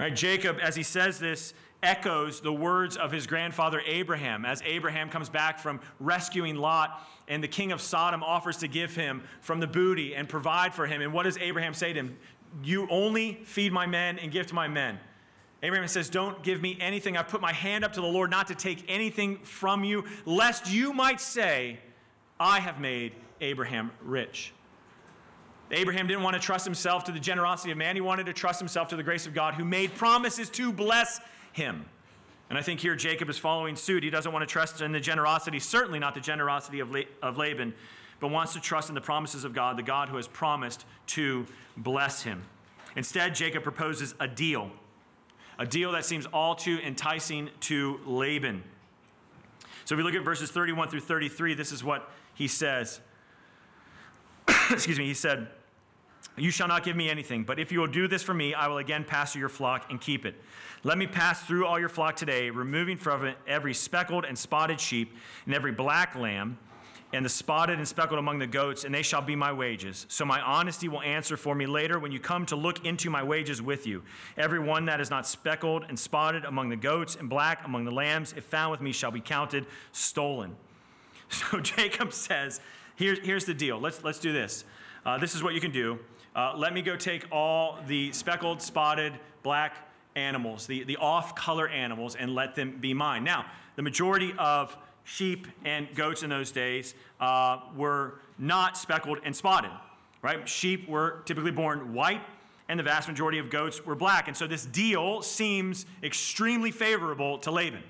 Right? 0.00 0.12
Jacob, 0.12 0.58
as 0.60 0.74
he 0.74 0.82
says 0.82 1.20
this, 1.20 1.54
echoes 1.80 2.40
the 2.40 2.52
words 2.52 2.96
of 2.96 3.12
his 3.12 3.28
grandfather 3.28 3.80
Abraham 3.86 4.44
as 4.44 4.62
Abraham 4.66 5.08
comes 5.10 5.28
back 5.28 5.60
from 5.60 5.78
rescuing 6.00 6.56
Lot 6.56 7.06
and 7.28 7.42
the 7.42 7.48
king 7.48 7.70
of 7.70 7.80
Sodom 7.80 8.22
offers 8.24 8.56
to 8.58 8.68
give 8.68 8.96
him 8.96 9.22
from 9.40 9.60
the 9.60 9.66
booty 9.66 10.16
and 10.16 10.28
provide 10.28 10.74
for 10.74 10.86
him. 10.86 11.02
And 11.02 11.12
what 11.12 11.22
does 11.22 11.38
Abraham 11.38 11.74
say 11.74 11.92
to 11.92 12.00
him? 12.00 12.16
You 12.62 12.88
only 12.90 13.40
feed 13.44 13.72
my 13.72 13.86
men 13.86 14.18
and 14.18 14.32
give 14.32 14.46
to 14.48 14.54
my 14.54 14.68
men. 14.68 14.98
Abraham 15.62 15.88
says, 15.88 16.08
Don't 16.08 16.42
give 16.42 16.60
me 16.60 16.76
anything. 16.80 17.16
I've 17.16 17.28
put 17.28 17.40
my 17.40 17.52
hand 17.52 17.84
up 17.84 17.92
to 17.94 18.00
the 18.00 18.06
Lord 18.06 18.30
not 18.30 18.48
to 18.48 18.54
take 18.54 18.84
anything 18.88 19.38
from 19.38 19.84
you, 19.84 20.04
lest 20.24 20.70
you 20.70 20.92
might 20.92 21.20
say, 21.20 21.78
I 22.38 22.60
have 22.60 22.80
made 22.80 23.12
Abraham 23.40 23.90
rich. 24.02 24.52
Abraham 25.70 26.06
didn't 26.06 26.22
want 26.22 26.34
to 26.34 26.40
trust 26.40 26.64
himself 26.64 27.04
to 27.04 27.12
the 27.12 27.18
generosity 27.18 27.72
of 27.72 27.78
man. 27.78 27.96
He 27.96 28.00
wanted 28.00 28.26
to 28.26 28.32
trust 28.32 28.60
himself 28.60 28.88
to 28.88 28.96
the 28.96 29.02
grace 29.02 29.26
of 29.26 29.34
God 29.34 29.54
who 29.54 29.64
made 29.64 29.94
promises 29.94 30.48
to 30.50 30.72
bless 30.72 31.20
him. 31.52 31.84
And 32.48 32.58
I 32.58 32.62
think 32.62 32.78
here 32.78 32.94
Jacob 32.94 33.28
is 33.28 33.38
following 33.38 33.74
suit. 33.74 34.04
He 34.04 34.10
doesn't 34.10 34.32
want 34.32 34.48
to 34.48 34.52
trust 34.52 34.80
in 34.80 34.92
the 34.92 35.00
generosity, 35.00 35.58
certainly 35.58 35.98
not 35.98 36.14
the 36.14 36.20
generosity 36.20 36.78
of, 36.78 36.94
of 37.20 37.36
Laban, 37.36 37.74
but 38.20 38.28
wants 38.28 38.52
to 38.54 38.60
trust 38.60 38.88
in 38.88 38.94
the 38.94 39.00
promises 39.00 39.44
of 39.44 39.54
God, 39.54 39.76
the 39.76 39.82
God 39.82 40.08
who 40.08 40.16
has 40.16 40.28
promised 40.28 40.84
to 41.08 41.46
bless 41.76 42.22
him. 42.22 42.42
Instead, 42.96 43.34
Jacob 43.34 43.62
proposes 43.62 44.14
a 44.20 44.26
deal, 44.26 44.70
a 45.58 45.66
deal 45.66 45.92
that 45.92 46.04
seems 46.04 46.26
all 46.26 46.54
too 46.54 46.78
enticing 46.84 47.50
to 47.60 48.00
Laban. 48.06 48.62
So 49.84 49.94
if 49.94 49.98
we 49.98 50.02
look 50.02 50.14
at 50.14 50.24
verses 50.24 50.50
31 50.50 50.88
through 50.88 51.00
33, 51.00 51.54
this 51.54 51.72
is 51.72 51.84
what 51.84 52.10
he 52.34 52.48
says. 52.48 53.00
Excuse 54.70 54.98
me, 54.98 55.06
he 55.06 55.14
said, 55.14 55.48
You 56.36 56.50
shall 56.50 56.68
not 56.68 56.84
give 56.84 56.96
me 56.96 57.10
anything, 57.10 57.44
but 57.44 57.60
if 57.60 57.70
you 57.70 57.80
will 57.80 57.86
do 57.86 58.08
this 58.08 58.22
for 58.22 58.34
me, 58.34 58.54
I 58.54 58.66
will 58.66 58.78
again 58.78 59.04
through 59.04 59.40
your 59.40 59.48
flock 59.48 59.90
and 59.90 60.00
keep 60.00 60.24
it. 60.24 60.34
Let 60.82 60.98
me 60.98 61.06
pass 61.06 61.42
through 61.42 61.66
all 61.66 61.78
your 61.78 61.88
flock 61.88 62.16
today, 62.16 62.50
removing 62.50 62.96
from 62.96 63.26
it 63.26 63.36
every 63.46 63.74
speckled 63.74 64.24
and 64.24 64.38
spotted 64.38 64.80
sheep 64.80 65.14
and 65.44 65.54
every 65.54 65.72
black 65.72 66.14
lamb 66.14 66.58
and 67.12 67.24
the 67.24 67.28
spotted 67.30 67.78
and 67.78 67.86
speckled 67.86 68.18
among 68.18 68.38
the 68.38 68.46
goats, 68.46 68.84
and 68.84 68.94
they 68.94 69.02
shall 69.02 69.22
be 69.22 69.36
my 69.36 69.52
wages. 69.52 70.06
So 70.08 70.24
my 70.24 70.40
honesty 70.40 70.88
will 70.88 71.02
answer 71.02 71.36
for 71.36 71.54
me 71.54 71.66
later 71.66 71.98
when 71.98 72.12
you 72.12 72.18
come 72.18 72.44
to 72.46 72.56
look 72.56 72.84
into 72.84 73.10
my 73.10 73.22
wages 73.22 73.62
with 73.62 73.86
you. 73.86 74.02
Every 74.36 74.58
one 74.58 74.86
that 74.86 75.00
is 75.00 75.08
not 75.08 75.26
speckled 75.26 75.84
and 75.88 75.98
spotted 75.98 76.44
among 76.44 76.68
the 76.68 76.76
goats 76.76 77.16
and 77.16 77.28
black 77.28 77.64
among 77.64 77.84
the 77.84 77.90
lambs, 77.92 78.34
if 78.36 78.44
found 78.44 78.72
with 78.72 78.80
me, 78.80 78.92
shall 78.92 79.10
be 79.10 79.20
counted 79.20 79.66
stolen. 79.92 80.56
So 81.28 81.58
Jacob 81.58 82.12
says, 82.12 82.60
Here, 82.94 83.16
Here's 83.20 83.44
the 83.44 83.54
deal. 83.54 83.80
Let's, 83.80 84.04
let's 84.04 84.20
do 84.20 84.32
this. 84.32 84.64
Uh, 85.04 85.18
this 85.18 85.34
is 85.34 85.42
what 85.42 85.54
you 85.54 85.60
can 85.60 85.72
do. 85.72 85.98
Uh, 86.36 86.54
let 86.56 86.72
me 86.72 86.82
go 86.82 86.96
take 86.96 87.24
all 87.32 87.80
the 87.88 88.12
speckled, 88.12 88.62
spotted, 88.62 89.12
black 89.42 89.76
animals, 90.16 90.66
the, 90.66 90.84
the 90.84 90.96
off 90.98 91.34
color 91.34 91.68
animals, 91.68 92.14
and 92.14 92.34
let 92.34 92.54
them 92.54 92.78
be 92.80 92.94
mine. 92.94 93.24
Now, 93.24 93.46
the 93.76 93.82
majority 93.82 94.34
of 94.38 94.76
sheep 95.06 95.46
and 95.64 95.88
goats 95.94 96.22
in 96.22 96.28
those 96.28 96.50
days 96.50 96.94
uh, 97.20 97.60
were 97.74 98.20
not 98.38 98.76
speckled 98.76 99.18
and 99.24 99.34
spotted, 99.34 99.70
right? 100.20 100.46
Sheep 100.46 100.86
were 100.88 101.22
typically 101.24 101.52
born 101.52 101.94
white, 101.94 102.20
and 102.68 102.78
the 102.78 102.84
vast 102.84 103.08
majority 103.08 103.38
of 103.38 103.48
goats 103.48 103.86
were 103.86 103.94
black. 103.94 104.26
And 104.28 104.36
so 104.36 104.46
this 104.46 104.66
deal 104.66 105.22
seems 105.22 105.86
extremely 106.02 106.72
favorable 106.72 107.38
to 107.38 107.50
Laban. 107.50 107.82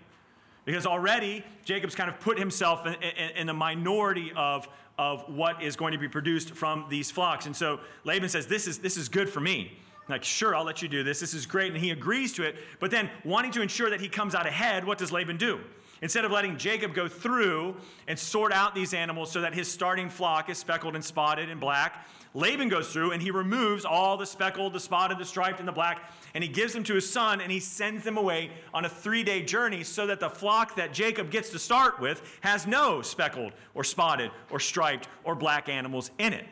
Because 0.67 0.85
already 0.85 1.45
Jacob's 1.65 1.95
kind 1.95 2.11
of 2.11 2.21
put 2.21 2.39
himself 2.39 2.87
in, 2.87 2.95
in, 2.95 3.31
in, 3.37 3.47
the 3.47 3.55
minority 3.55 4.33
of, 4.37 4.69
of 4.99 5.23
what 5.29 5.63
is 5.63 5.77
going 5.77 5.93
to 5.93 5.99
be 5.99 6.09
produced 6.09 6.51
from 6.51 6.87
these 6.91 7.11
flocks. 7.11 7.47
And 7.47 7.57
so 7.57 7.81
Laban 8.05 8.29
says, 8.29 8.47
This 8.47 8.67
is, 8.67 8.79
this 8.79 8.97
is 8.97 9.09
good 9.09 9.31
for 9.31 9.41
me. 9.41 9.79
Like, 10.09 10.25
sure, 10.25 10.55
I'll 10.55 10.65
let 10.65 10.83
you 10.83 10.89
do 10.89 11.03
this. 11.03 11.21
This 11.21 11.35
is 11.35 11.47
great. 11.47 11.73
And 11.73 11.81
he 11.81 11.93
agrees 11.93 12.33
to 12.35 12.43
it. 12.43 12.57
But 12.81 12.91
then, 12.91 13.11
wanting 13.25 13.53
to 13.53 13.63
ensure 13.63 13.91
that 13.91 14.01
he 14.01 14.09
comes 14.09 14.35
out 14.35 14.47
ahead, 14.47 14.85
what 14.85 14.99
does 14.99 15.13
Laban 15.13 15.37
do? 15.37 15.61
Instead 16.07 16.25
of 16.25 16.31
letting 16.31 16.57
Jacob 16.57 16.95
go 16.95 17.09
through 17.09 17.75
and 18.07 18.17
sort 18.17 18.53
out 18.53 18.77
these 18.77 18.95
animals 18.95 19.29
so 19.29 19.41
that 19.41 19.53
his 19.53 19.67
starting 19.67 20.09
flock 20.09 20.49
is 20.49 20.57
speckled 20.57 20.95
and 20.95 21.05
spotted 21.05 21.51
and 21.51 21.59
black, 21.61 22.07
Laban 22.33 22.69
goes 22.69 22.93
through 22.93 23.11
and 23.11 23.21
he 23.21 23.33
removes 23.33 23.85
all 23.85 24.17
the 24.17 24.25
speckled, 24.25 24.73
the 24.73 24.79
spotted, 24.79 25.19
the 25.19 25.25
striped, 25.25 25.59
and 25.59 25.67
the 25.67 25.73
black, 25.73 26.09
and 26.33 26.45
he 26.45 26.49
gives 26.49 26.73
them 26.73 26.85
to 26.85 26.95
his 26.95 27.11
son 27.11 27.41
and 27.41 27.51
he 27.51 27.59
sends 27.59 28.05
them 28.05 28.19
away 28.19 28.53
on 28.73 28.85
a 28.85 28.89
three 28.89 29.25
day 29.25 29.43
journey 29.43 29.83
so 29.83 30.07
that 30.07 30.21
the 30.21 30.31
flock 30.31 30.77
that 30.77 30.93
Jacob 30.93 31.29
gets 31.29 31.51
to 31.51 31.59
start 31.59 31.99
with 31.99 32.23
has 32.41 32.69
no 32.69 33.03
speckled 33.03 33.53
or 33.75 33.83
spotted 33.83 34.31
or 34.53 34.61
striped 34.61 35.09
or 35.25 35.35
black 35.35 35.69
animals 35.69 36.13
in 36.19 36.33
it. 36.33 36.47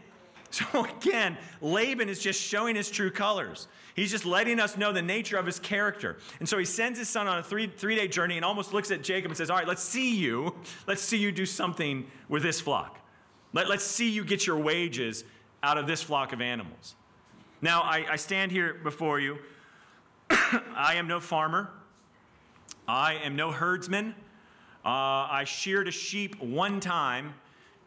So 0.72 0.84
again, 0.84 1.36
Laban 1.60 2.08
is 2.08 2.20
just 2.20 2.40
showing 2.40 2.76
his 2.76 2.88
true 2.90 3.10
colors. 3.10 3.66
He's 3.96 4.10
just 4.10 4.24
letting 4.24 4.60
us 4.60 4.76
know 4.76 4.92
the 4.92 5.02
nature 5.02 5.36
of 5.36 5.46
his 5.46 5.58
character. 5.58 6.18
And 6.38 6.48
so 6.48 6.58
he 6.58 6.64
sends 6.64 6.98
his 6.98 7.08
son 7.08 7.26
on 7.26 7.38
a 7.38 7.42
three, 7.42 7.66
three 7.66 7.96
day 7.96 8.06
journey 8.06 8.36
and 8.36 8.44
almost 8.44 8.72
looks 8.72 8.90
at 8.92 9.02
Jacob 9.02 9.30
and 9.30 9.36
says, 9.36 9.50
All 9.50 9.56
right, 9.56 9.66
let's 9.66 9.82
see 9.82 10.14
you. 10.14 10.54
Let's 10.86 11.02
see 11.02 11.16
you 11.16 11.32
do 11.32 11.44
something 11.44 12.06
with 12.28 12.42
this 12.42 12.60
flock. 12.60 13.00
Let, 13.52 13.68
let's 13.68 13.84
see 13.84 14.10
you 14.10 14.24
get 14.24 14.46
your 14.46 14.58
wages 14.58 15.24
out 15.62 15.76
of 15.76 15.86
this 15.86 16.02
flock 16.02 16.32
of 16.32 16.40
animals. 16.40 16.94
Now, 17.60 17.80
I, 17.82 18.06
I 18.10 18.16
stand 18.16 18.52
here 18.52 18.74
before 18.74 19.18
you. 19.18 19.38
I 20.30 20.94
am 20.96 21.08
no 21.08 21.18
farmer. 21.18 21.70
I 22.86 23.14
am 23.14 23.34
no 23.34 23.50
herdsman. 23.50 24.14
Uh, 24.84 24.88
I 25.30 25.44
sheared 25.46 25.88
a 25.88 25.92
sheep 25.92 26.40
one 26.40 26.78
time 26.78 27.34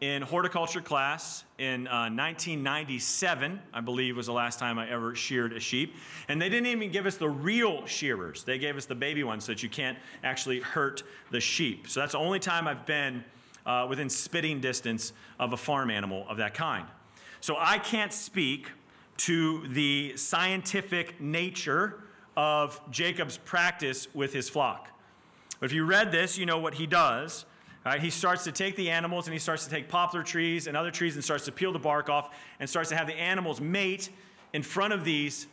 in 0.00 0.22
horticulture 0.22 0.80
class 0.80 1.44
in 1.58 1.88
uh, 1.88 2.06
1997, 2.10 3.60
I 3.74 3.80
believe 3.80 4.16
was 4.16 4.26
the 4.26 4.32
last 4.32 4.58
time 4.58 4.78
I 4.78 4.88
ever 4.88 5.14
sheared 5.14 5.52
a 5.52 5.60
sheep. 5.60 5.94
And 6.28 6.40
they 6.40 6.48
didn't 6.48 6.66
even 6.66 6.92
give 6.92 7.06
us 7.06 7.16
the 7.16 7.28
real 7.28 7.84
shearers, 7.86 8.44
they 8.44 8.58
gave 8.58 8.76
us 8.76 8.86
the 8.86 8.94
baby 8.94 9.24
ones 9.24 9.44
so 9.44 9.52
that 9.52 9.62
you 9.62 9.68
can't 9.68 9.98
actually 10.22 10.60
hurt 10.60 11.02
the 11.30 11.40
sheep. 11.40 11.88
So 11.88 12.00
that's 12.00 12.12
the 12.12 12.18
only 12.18 12.38
time 12.38 12.68
I've 12.68 12.86
been 12.86 13.24
uh, 13.66 13.86
within 13.88 14.08
spitting 14.08 14.60
distance 14.60 15.12
of 15.38 15.52
a 15.52 15.56
farm 15.56 15.90
animal 15.90 16.24
of 16.28 16.36
that 16.36 16.54
kind. 16.54 16.86
So 17.40 17.56
I 17.58 17.78
can't 17.78 18.12
speak 18.12 18.68
to 19.18 19.66
the 19.68 20.16
scientific 20.16 21.20
nature 21.20 22.04
of 22.36 22.80
Jacob's 22.90 23.36
practice 23.36 24.06
with 24.14 24.32
his 24.32 24.48
flock. 24.48 24.88
But 25.58 25.66
if 25.66 25.72
you 25.72 25.84
read 25.84 26.12
this, 26.12 26.38
you 26.38 26.46
know 26.46 26.58
what 26.58 26.74
he 26.74 26.86
does. 26.86 27.44
Right? 27.84 28.00
He 28.00 28.10
starts 28.10 28.44
to 28.44 28.52
take 28.52 28.76
the 28.76 28.90
animals 28.90 29.26
and 29.26 29.32
he 29.32 29.38
starts 29.38 29.64
to 29.64 29.70
take 29.70 29.88
poplar 29.88 30.22
trees 30.22 30.66
and 30.66 30.76
other 30.76 30.90
trees 30.90 31.14
and 31.14 31.24
starts 31.24 31.44
to 31.46 31.52
peel 31.52 31.72
the 31.72 31.78
bark 31.78 32.10
off 32.10 32.34
and 32.60 32.68
starts 32.68 32.90
to 32.90 32.96
have 32.96 33.06
the 33.06 33.14
animals 33.14 33.60
mate 33.60 34.10
in 34.52 34.62
front 34.62 34.92
of 34.92 35.04
these 35.04 35.46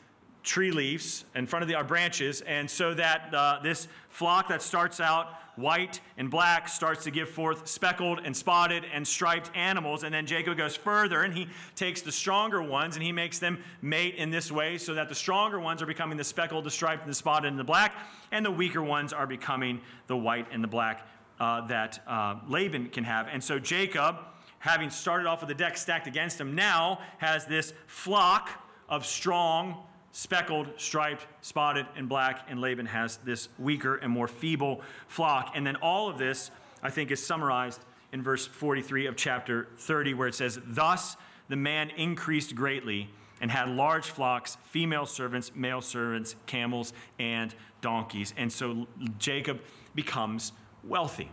tree 0.44 0.72
leaves, 0.72 1.26
in 1.34 1.48
front 1.48 1.64
of 1.64 1.70
the, 1.70 1.76
our 1.76 1.84
branches. 1.84 2.42
And 2.42 2.70
so 2.70 2.94
that 2.94 3.34
uh, 3.34 3.60
this 3.64 3.88
flock 4.10 4.48
that 4.50 4.62
starts 4.62 5.00
out 5.00 5.34
white 5.56 6.02
and 6.18 6.30
black 6.30 6.68
starts 6.68 7.06
to 7.06 7.12
give 7.12 7.30
forth 7.30 7.68
speckled 7.68 8.20
and 8.24 8.36
spotted 8.36 8.84
and 8.94 9.08
striped 9.08 9.50
animals. 9.56 10.04
And 10.04 10.14
then 10.14 10.26
Jacob 10.26 10.58
goes 10.58 10.76
further 10.76 11.24
and 11.24 11.34
he 11.34 11.48
takes 11.76 12.02
the 12.02 12.12
stronger 12.12 12.62
ones 12.62 12.96
and 12.96 13.04
he 13.04 13.12
makes 13.12 13.40
them 13.40 13.64
mate 13.82 14.16
in 14.16 14.30
this 14.30 14.52
way 14.52 14.78
so 14.78 14.94
that 14.94 15.10
the 15.10 15.16
stronger 15.16 15.60
ones 15.60 15.82
are 15.82 15.86
becoming 15.86 16.18
the 16.18 16.24
speckled, 16.24 16.66
the 16.66 16.72
striped, 16.72 17.04
and 17.04 17.12
the 17.12 17.16
spotted, 17.16 17.48
and 17.48 17.60
the 17.60 17.64
black, 17.64 17.94
and 18.32 18.46
the 18.46 18.52
weaker 18.52 18.84
ones 18.84 19.14
are 19.14 19.28
becoming 19.28 19.80
the 20.08 20.18
white 20.18 20.48
and 20.52 20.64
the 20.64 20.68
black 20.68 21.08
uh, 21.40 21.68
that 21.68 22.02
uh, 22.08 22.36
Laban 22.48 22.90
can 22.90 23.04
have. 23.04 23.28
And 23.32 23.44
so 23.44 23.60
Jacob, 23.60 24.18
having 24.60 24.90
started 24.90 25.28
off 25.28 25.42
with 25.42 25.50
the 25.50 25.56
deck 25.56 25.78
stacked 25.78 26.08
against 26.08 26.40
him, 26.40 26.56
now 26.56 27.00
has 27.18 27.46
this 27.46 27.74
flock 27.88 28.50
of 28.88 29.06
strong, 29.06 29.84
speckled, 30.12 30.68
striped, 30.78 31.26
spotted, 31.42 31.86
and 31.96 32.08
black, 32.08 32.46
and 32.50 32.60
Laban 32.62 32.86
has 32.86 33.18
this 33.18 33.50
weaker 33.60 33.96
and 33.96 34.12
more 34.12 34.28
feeble 34.28 34.82
flock. 35.08 35.52
And 35.56 35.66
then 35.66 35.76
all 35.78 36.10
of 36.10 36.18
this, 36.18 36.52
I 36.82 36.90
think, 36.90 37.12
is 37.12 37.26
summarized 37.26 37.82
in 38.12 38.22
verse 38.22 38.46
43 38.46 39.08
of 39.08 39.16
chapter 39.16 39.68
30, 39.78 40.14
where 40.14 40.28
it 40.28 40.36
says, 40.36 40.60
Thus 40.66 41.18
the 41.50 41.56
man 41.56 41.90
increased 41.92 42.56
greatly 42.56 43.10
and 43.42 43.52
had 43.52 43.70
large 43.70 44.10
flocks, 44.10 44.58
female 44.64 45.06
servants, 45.06 45.52
male 45.54 45.82
servants, 45.82 46.36
camels, 46.46 46.94
and 47.20 47.54
donkeys. 47.82 48.34
And 48.38 48.52
so 48.52 48.88
Jacob 49.20 49.60
becomes 49.94 50.54
wealthy. 50.88 51.32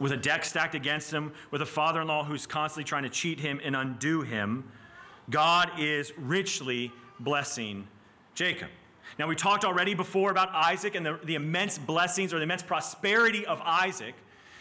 With 0.00 0.12
a 0.12 0.16
deck 0.16 0.44
stacked 0.44 0.74
against 0.74 1.10
him, 1.10 1.32
with 1.50 1.62
a 1.62 1.66
father 1.66 2.00
in 2.00 2.06
law 2.06 2.24
who's 2.24 2.46
constantly 2.46 2.84
trying 2.84 3.02
to 3.02 3.08
cheat 3.08 3.40
him 3.40 3.60
and 3.64 3.74
undo 3.74 4.22
him, 4.22 4.70
God 5.30 5.70
is 5.78 6.12
richly 6.16 6.92
blessing 7.20 7.86
Jacob. 8.34 8.68
Now, 9.18 9.26
we 9.26 9.34
talked 9.34 9.64
already 9.64 9.94
before 9.94 10.30
about 10.30 10.54
Isaac 10.54 10.94
and 10.94 11.04
the, 11.04 11.18
the 11.24 11.34
immense 11.34 11.78
blessings 11.78 12.32
or 12.32 12.36
the 12.36 12.44
immense 12.44 12.62
prosperity 12.62 13.44
of 13.46 13.60
Isaac 13.64 14.14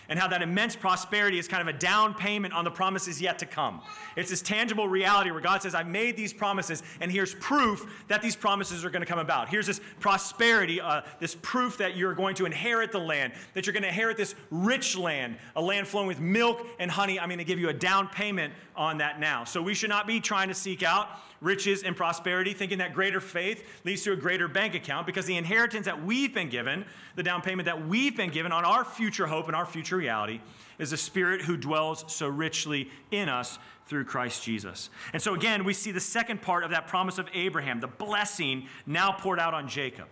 and 0.10 0.18
how 0.18 0.28
that 0.28 0.42
immense 0.42 0.76
prosperity 0.76 1.40
is 1.40 1.48
kind 1.48 1.68
of 1.68 1.74
a 1.74 1.78
down 1.78 2.14
payment 2.14 2.54
on 2.54 2.64
the 2.64 2.72
promises 2.72 3.22
yet 3.22 3.40
to 3.40 3.46
come. 3.46 3.82
It's 4.16 4.30
this 4.30 4.42
tangible 4.42 4.88
reality 4.88 5.32
where 5.32 5.42
God 5.42 5.62
says, 5.62 5.76
I've 5.76 5.88
made 5.88 6.16
these 6.18 6.34
promises, 6.34 6.84
and 7.02 7.12
here's 7.12 7.36
proof 7.36 8.04
that 8.08 8.22
these 8.22 8.36
promises 8.36 8.86
are 8.86 8.90
going 8.90 9.02
to 9.02 9.08
come 9.08 9.20
about. 9.20 9.50
Here's 9.50 9.68
this 9.68 9.82
prosperity, 10.00 10.80
uh, 10.80 11.02
this 11.20 11.36
proof 11.42 11.78
that 11.78 11.96
you're 11.96 12.16
going 12.16 12.36
to 12.36 12.46
inherit 12.46 12.92
the 12.92 13.00
land, 13.00 13.34
that 13.54 13.66
you're 13.66 13.74
going 13.74 13.84
to 13.84 13.90
inherit 13.90 14.18
this 14.18 14.36
rich 14.52 14.98
land, 14.98 15.38
a 15.56 15.62
land 15.62 15.88
flowing 15.88 16.08
with 16.08 16.20
milk 16.20 16.66
and 16.80 16.90
honey. 16.90 17.20
I'm 17.20 17.30
going 17.30 17.38
to 17.40 17.44
give 17.44 17.60
you 17.60 17.70
a 17.70 17.74
down 17.74 18.08
payment 18.08 18.54
on 18.76 18.98
that 19.00 19.20
now. 19.20 19.44
So 19.44 19.62
we 19.62 19.74
should 19.74 19.90
not 19.90 20.08
be 20.08 20.20
trying 20.20 20.48
to 20.48 20.54
seek 20.54 20.84
out 20.84 21.10
riches 21.42 21.84
and 21.84 21.96
prosperity, 21.96 22.54
thinking 22.54 22.80
that 22.80 22.94
greater 22.94 23.20
faith 23.20 23.64
leads 23.84 24.04
to 24.04 24.12
a 24.12 24.16
greater 24.16 24.48
bank 24.48 24.76
account 24.76 25.06
because 25.06 25.26
the 25.26 25.38
inheritance 25.38 25.86
that 25.86 26.04
we've 26.04 26.34
been 26.34 26.50
given, 26.50 26.86
the 27.16 27.24
down 27.24 27.42
payment 27.42 27.66
that 27.66 27.88
we've 27.88 28.16
been 28.16 28.30
given 28.30 28.52
on 28.52 28.66
our 28.66 28.84
future 28.84 29.28
hope 29.28 29.48
and 29.48 29.56
our 29.56 29.66
future 29.66 29.98
reality, 29.98 30.42
is 30.80 30.92
the 30.92 30.98
Spirit 30.98 31.42
who 31.42 31.58
dwells 31.58 32.06
so 32.08 32.28
richly 32.28 32.90
in 33.12 33.30
us 33.30 33.60
through 33.88 34.06
Christ 34.06 34.44
Jesus. 34.44 34.90
And 35.14 35.22
so 35.22 35.34
again, 35.34 35.64
we 35.64 35.74
see 35.74 35.92
the 35.92 36.00
second 36.00 36.42
part 36.42 36.64
of 36.64 36.72
that 36.72 36.88
promise 36.88 37.18
of 37.18 37.28
Abraham, 37.34 37.80
the 37.80 37.88
blessing 37.88 38.68
now 38.86 39.12
poured 39.12 39.40
out 39.40 39.54
on 39.54 39.68
Jacob. 39.68 40.08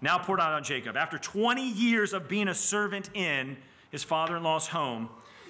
Now 0.00 0.18
poured 0.18 0.40
out 0.40 0.52
on 0.52 0.62
Jacob. 0.62 0.96
After 0.96 1.18
20 1.18 1.70
years 1.70 2.12
of 2.12 2.28
being 2.28 2.48
a 2.48 2.54
servant 2.54 3.10
in 3.14 3.56
his 3.90 4.04
father 4.04 4.36
in 4.36 4.42
law's 4.42 4.68
home, 4.68 5.08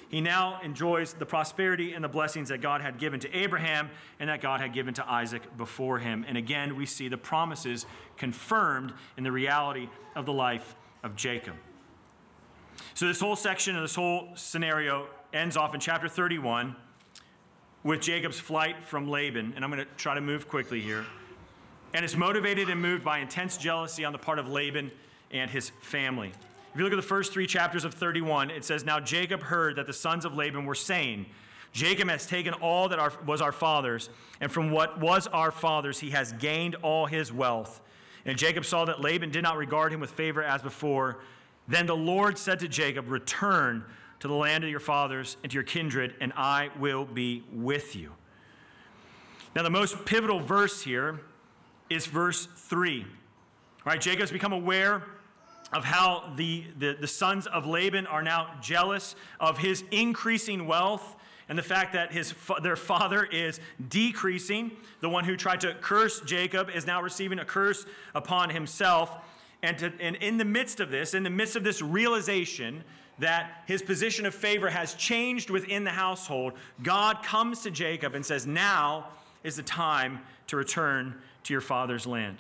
he 0.09 0.21
now 0.21 0.61
enjoys 0.63 1.15
the 1.15 1.27
prosperity 1.27 1.93
and 1.93 2.05
the 2.05 2.09
blessings 2.09 2.49
that 2.51 2.61
God 2.61 2.81
had 2.81 2.99
given 2.99 3.19
to 3.21 3.37
Abraham 3.37 3.91
and 4.21 4.31
that 4.31 4.41
God 4.41 4.61
had 4.61 4.73
given 4.73 4.95
to 4.95 5.11
Isaac 5.11 5.57
before 5.57 5.99
him. 5.99 6.25
And 6.29 6.39
again, 6.39 6.77
we 6.77 6.87
see 6.87 7.09
the 7.09 7.19
promises 7.19 7.87
confirmed 8.17 8.93
in 9.17 9.25
the 9.25 9.33
reality 9.33 9.89
of 10.15 10.25
the 10.25 10.33
life 10.33 10.77
of 11.03 11.17
Jacob. 11.17 11.55
So, 12.95 13.07
this 13.07 13.21
whole 13.21 13.37
section 13.37 13.75
of 13.75 13.83
this 13.83 13.95
whole 13.95 14.29
scenario 14.37 15.07
ends 15.33 15.57
off 15.57 15.75
in 15.75 15.81
chapter 15.81 16.09
31 16.09 16.77
with 17.83 18.01
Jacob's 18.01 18.39
flight 18.39 18.83
from 18.85 19.09
Laban. 19.09 19.53
And 19.57 19.65
I'm 19.65 19.71
going 19.71 19.85
to 19.85 19.91
try 19.97 20.15
to 20.15 20.21
move 20.21 20.49
quickly 20.49 20.81
here. 20.81 21.05
And 21.95 22.05
it's 22.05 22.17
motivated 22.17 22.69
and 22.69 22.81
moved 22.81 23.05
by 23.05 23.19
intense 23.19 23.57
jealousy 23.57 24.05
on 24.05 24.13
the 24.13 24.19
part 24.19 24.39
of 24.39 24.49
Laban 24.49 24.91
and 25.31 25.51
his 25.51 25.71
family. 25.81 26.33
If 26.77 26.81
you 26.81 26.85
look 26.85 26.93
at 26.93 26.97
the 26.97 27.09
first 27.09 27.33
three 27.33 27.47
chapters 27.47 27.87
of 27.87 27.95
31, 27.95 28.51
it 28.51 28.63
says, 28.63 28.85
Now 28.85 29.01
Jacob 29.01 29.41
heard 29.43 29.77
that 29.77 29.87
the 29.87 29.95
sons 29.95 30.27
of 30.27 30.35
Laban 30.35 30.67
were 30.67 30.75
saying, 30.75 31.25
Jacob 31.73 32.11
has 32.11 32.27
taken 32.27 32.53
all 32.53 32.91
that 32.91 32.99
our, 32.99 33.15
was 33.25 33.41
our 33.41 33.51
father's, 33.51 34.11
and 34.43 34.53
from 34.53 34.71
what 34.71 35.01
was 35.01 35.27
our 35.29 35.51
father's, 35.51 35.99
he 35.99 36.11
has 36.11 36.35
gained 36.35 36.75
all 36.83 37.07
his 37.07 37.33
wealth. 37.33 37.81
And 38.27 38.37
Jacob 38.37 38.67
saw 38.67 38.85
that 38.85 39.01
Laban 39.01 39.31
did 39.31 39.43
not 39.43 39.57
regard 39.57 39.91
him 39.91 40.01
with 40.01 40.11
favor 40.11 40.43
as 40.43 40.61
before. 40.61 41.21
Then 41.67 41.87
the 41.87 41.97
Lord 41.97 42.37
said 42.37 42.59
to 42.59 42.69
Jacob, 42.69 43.09
Return 43.09 43.83
to 44.21 44.29
the 44.29 44.35
land 44.35 44.63
of 44.63 44.69
your 44.69 44.79
fathers 44.79 45.39
and 45.43 45.51
to 45.51 45.55
your 45.55 45.65
kindred, 45.65 46.15
and 46.21 46.31
I 46.37 46.69
will 46.79 47.07
be 47.07 47.43
with 47.55 47.97
you. 47.97 48.13
Now, 49.55 49.63
the 49.63 49.71
most 49.71 50.05
pivotal 50.05 50.41
verse 50.41 50.83
here 50.83 51.21
is 51.89 52.05
verse 52.05 52.47
3. 52.55 53.01
All 53.01 53.07
right, 53.87 53.99
Jacob's 53.99 54.31
become 54.31 54.53
aware 54.53 55.05
of 55.73 55.85
how 55.85 56.33
the, 56.37 56.65
the, 56.79 56.97
the, 57.01 57.07
sons 57.07 57.47
of 57.47 57.67
Laban 57.67 58.07
are 58.07 58.23
now 58.23 58.55
jealous 58.63 59.17
of 59.41 59.59
his 59.59 59.83
increasing 59.91 60.67
wealth 60.67 61.17
and 61.49 61.59
the 61.59 61.63
fact 61.63 61.93
that 61.93 62.13
his, 62.13 62.35
their 62.63 62.77
father 62.77 63.25
is 63.25 63.61
decreasing. 63.89 64.73
The 65.01 65.09
one 65.09 65.25
who 65.25 65.37
tried 65.37 65.61
to 65.63 65.75
curse 65.75 66.21
Jacob 66.21 66.71
is 66.71 66.87
now 66.87 67.01
receiving 67.01 67.39
a 67.39 67.45
curse 67.45 67.87
upon 68.15 68.51
himself. 68.51 69.11
And, 69.63 69.79
to, 69.79 69.93
and 70.01 70.17
in 70.17 70.39
the 70.39 70.45
midst 70.45 70.81
of 70.81 70.91
this, 70.91 71.15
in 71.15 71.23
the 71.23 71.31
midst 71.31 71.57
of 71.57 71.65
this 71.65 71.83
realization 71.83 72.83
that 73.19 73.63
his 73.67 73.81
position 73.81 74.27
of 74.27 74.35
favor 74.35 74.69
has 74.69 74.95
changed 74.95 75.51
within 75.51 75.85
the 75.85 75.91
household, 75.91 76.55
God 76.83 77.23
comes 77.23 77.63
to 77.63 77.71
Jacob 77.71 78.15
and 78.15 78.27
says, 78.27 78.47
Now 78.47 79.09
is 79.43 79.57
the 79.57 79.63
time 79.63 80.21
to 80.49 80.57
return 80.57 81.15
to 81.45 81.55
your 81.55 81.61
father's 81.61 82.07
land. 82.07 82.39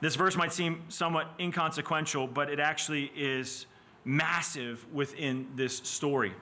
This 0.00 0.14
verse 0.14 0.36
might 0.36 0.52
seem 0.52 0.84
somewhat 0.88 1.34
inconsequential, 1.40 2.28
but 2.28 2.50
it 2.50 2.60
actually 2.60 3.10
is 3.16 3.66
massive 4.04 4.86
within 4.92 5.48
this 5.56 5.76
story. 5.76 6.32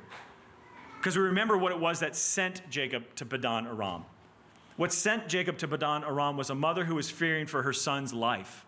Because 0.98 1.16
we 1.16 1.22
remember 1.22 1.56
what 1.56 1.72
it 1.72 1.78
was 1.78 2.00
that 2.00 2.14
sent 2.14 2.68
Jacob 2.68 3.14
to 3.14 3.24
Padan 3.24 3.66
Aram. 3.66 4.04
What 4.76 4.92
sent 4.92 5.28
Jacob 5.28 5.56
to 5.58 5.68
Padan 5.68 6.04
Aram 6.04 6.36
was 6.36 6.50
a 6.50 6.54
mother 6.54 6.84
who 6.84 6.94
was 6.94 7.10
fearing 7.10 7.46
for 7.46 7.62
her 7.62 7.72
son's 7.72 8.12
life. 8.12 8.65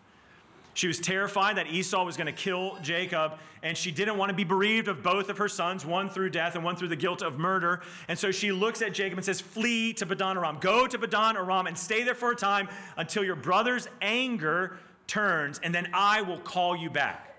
She 0.79 0.87
was 0.87 0.97
terrified 0.97 1.57
that 1.57 1.67
Esau 1.67 2.05
was 2.05 2.15
going 2.15 2.27
to 2.27 2.31
kill 2.31 2.77
Jacob, 2.81 3.33
and 3.63 3.77
she 3.77 3.91
didn't 3.91 4.15
want 4.15 4.29
to 4.29 4.33
be 4.33 4.45
bereaved 4.45 4.87
of 4.87 5.03
both 5.03 5.27
of 5.27 5.37
her 5.37 5.49
sons, 5.49 5.85
one 5.85 6.09
through 6.09 6.29
death 6.29 6.55
and 6.55 6.63
one 6.63 6.77
through 6.77 6.87
the 6.87 6.95
guilt 6.95 7.21
of 7.21 7.37
murder. 7.37 7.81
And 8.07 8.17
so 8.17 8.31
she 8.31 8.53
looks 8.53 8.81
at 8.81 8.93
Jacob 8.93 9.17
and 9.17 9.25
says, 9.25 9.41
Flee 9.41 9.91
to 9.95 10.05
Padan 10.05 10.37
Aram. 10.37 10.57
Go 10.61 10.87
to 10.87 10.97
Padan 10.97 11.35
Aram 11.35 11.67
and 11.67 11.77
stay 11.77 12.03
there 12.03 12.15
for 12.15 12.31
a 12.31 12.35
time 12.35 12.69
until 12.95 13.25
your 13.25 13.35
brother's 13.35 13.89
anger 14.01 14.77
turns, 15.05 15.59
and 15.61 15.75
then 15.75 15.89
I 15.93 16.21
will 16.21 16.39
call 16.39 16.77
you 16.77 16.89
back. 16.89 17.35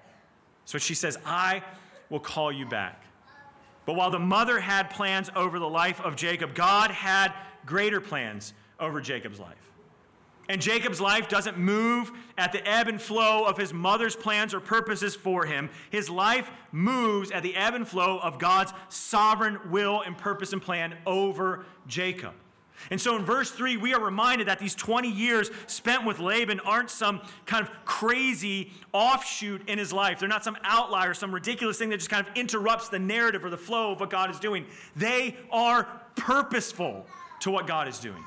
So 0.66 0.76
she 0.76 0.92
says, 0.94 1.16
I 1.24 1.62
will 2.10 2.20
call 2.20 2.52
you 2.52 2.66
back. 2.66 3.02
But 3.86 3.96
while 3.96 4.10
the 4.10 4.18
mother 4.18 4.60
had 4.60 4.90
plans 4.90 5.30
over 5.34 5.58
the 5.58 5.66
life 5.66 5.98
of 6.02 6.14
Jacob, 6.14 6.54
God 6.54 6.90
had 6.90 7.32
greater 7.64 8.02
plans 8.02 8.52
over 8.78 9.00
Jacob's 9.00 9.40
life. 9.40 9.69
And 10.50 10.60
Jacob's 10.60 11.00
life 11.00 11.28
doesn't 11.28 11.58
move 11.58 12.10
at 12.36 12.50
the 12.50 12.68
ebb 12.68 12.88
and 12.88 13.00
flow 13.00 13.44
of 13.44 13.56
his 13.56 13.72
mother's 13.72 14.16
plans 14.16 14.52
or 14.52 14.58
purposes 14.58 15.14
for 15.14 15.46
him. 15.46 15.70
His 15.90 16.10
life 16.10 16.50
moves 16.72 17.30
at 17.30 17.44
the 17.44 17.54
ebb 17.54 17.74
and 17.74 17.86
flow 17.86 18.18
of 18.18 18.40
God's 18.40 18.72
sovereign 18.88 19.60
will 19.70 20.00
and 20.00 20.18
purpose 20.18 20.52
and 20.52 20.60
plan 20.60 20.96
over 21.06 21.66
Jacob. 21.86 22.32
And 22.90 23.00
so 23.00 23.14
in 23.14 23.24
verse 23.24 23.52
3, 23.52 23.76
we 23.76 23.94
are 23.94 24.00
reminded 24.00 24.48
that 24.48 24.58
these 24.58 24.74
20 24.74 25.08
years 25.08 25.52
spent 25.68 26.04
with 26.04 26.18
Laban 26.18 26.58
aren't 26.60 26.90
some 26.90 27.20
kind 27.46 27.64
of 27.64 27.72
crazy 27.84 28.72
offshoot 28.92 29.68
in 29.68 29.78
his 29.78 29.92
life. 29.92 30.18
They're 30.18 30.28
not 30.28 30.42
some 30.42 30.56
outlier, 30.64 31.14
some 31.14 31.32
ridiculous 31.32 31.78
thing 31.78 31.90
that 31.90 31.98
just 31.98 32.10
kind 32.10 32.26
of 32.26 32.34
interrupts 32.34 32.88
the 32.88 32.98
narrative 32.98 33.44
or 33.44 33.50
the 33.50 33.56
flow 33.56 33.92
of 33.92 34.00
what 34.00 34.10
God 34.10 34.32
is 34.32 34.40
doing. 34.40 34.66
They 34.96 35.36
are 35.52 35.84
purposeful 36.16 37.06
to 37.42 37.52
what 37.52 37.68
God 37.68 37.86
is 37.86 38.00
doing. 38.00 38.24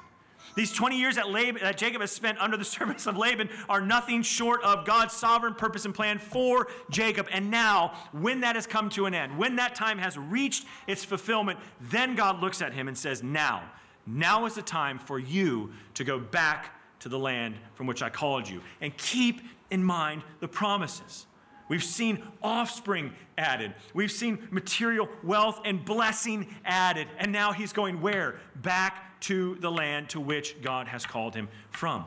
These 0.55 0.71
20 0.73 0.97
years 0.97 1.15
that, 1.15 1.29
Laban, 1.29 1.61
that 1.61 1.77
Jacob 1.77 2.01
has 2.01 2.11
spent 2.11 2.39
under 2.39 2.57
the 2.57 2.65
service 2.77 3.07
of 3.07 3.17
Laban 3.17 3.49
are 3.69 3.81
nothing 3.81 4.21
short 4.21 4.63
of 4.63 4.85
God's 4.85 5.13
sovereign 5.13 5.55
purpose 5.55 5.85
and 5.85 5.93
plan 5.93 6.19
for 6.19 6.67
Jacob. 6.89 7.27
And 7.31 7.49
now, 7.49 7.93
when 8.11 8.41
that 8.41 8.55
has 8.55 8.67
come 8.67 8.89
to 8.91 9.05
an 9.05 9.13
end, 9.13 9.37
when 9.37 9.55
that 9.57 9.75
time 9.75 9.97
has 9.97 10.17
reached 10.17 10.65
its 10.87 11.03
fulfillment, 11.03 11.59
then 11.81 12.15
God 12.15 12.41
looks 12.41 12.61
at 12.61 12.73
him 12.73 12.87
and 12.87 12.97
says, 12.97 13.23
Now, 13.23 13.63
now 14.05 14.45
is 14.45 14.55
the 14.55 14.61
time 14.61 14.99
for 14.99 15.19
you 15.19 15.71
to 15.95 16.03
go 16.03 16.19
back 16.19 16.79
to 16.99 17.09
the 17.09 17.19
land 17.19 17.55
from 17.75 17.87
which 17.87 18.01
I 18.01 18.09
called 18.09 18.47
you. 18.47 18.61
And 18.81 18.95
keep 18.97 19.41
in 19.71 19.83
mind 19.83 20.23
the 20.39 20.47
promises. 20.47 21.25
We've 21.69 21.83
seen 21.83 22.23
offspring 22.41 23.13
added. 23.37 23.73
We've 23.93 24.11
seen 24.11 24.47
material 24.51 25.09
wealth 25.23 25.61
and 25.65 25.83
blessing 25.83 26.53
added. 26.65 27.07
And 27.17 27.31
now 27.31 27.51
he's 27.51 27.73
going 27.73 28.01
where? 28.01 28.39
Back 28.55 29.19
to 29.21 29.55
the 29.55 29.71
land 29.71 30.09
to 30.09 30.19
which 30.19 30.61
God 30.61 30.87
has 30.87 31.05
called 31.05 31.35
him 31.35 31.47
from. 31.71 32.05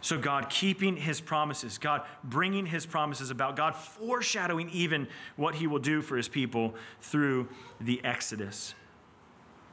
So, 0.00 0.16
God 0.16 0.48
keeping 0.48 0.96
his 0.96 1.20
promises, 1.20 1.76
God 1.76 2.02
bringing 2.22 2.66
his 2.66 2.86
promises 2.86 3.30
about, 3.30 3.56
God 3.56 3.74
foreshadowing 3.74 4.70
even 4.70 5.08
what 5.34 5.56
he 5.56 5.66
will 5.66 5.80
do 5.80 6.02
for 6.02 6.16
his 6.16 6.28
people 6.28 6.76
through 7.00 7.48
the 7.80 8.02
Exodus. 8.04 8.74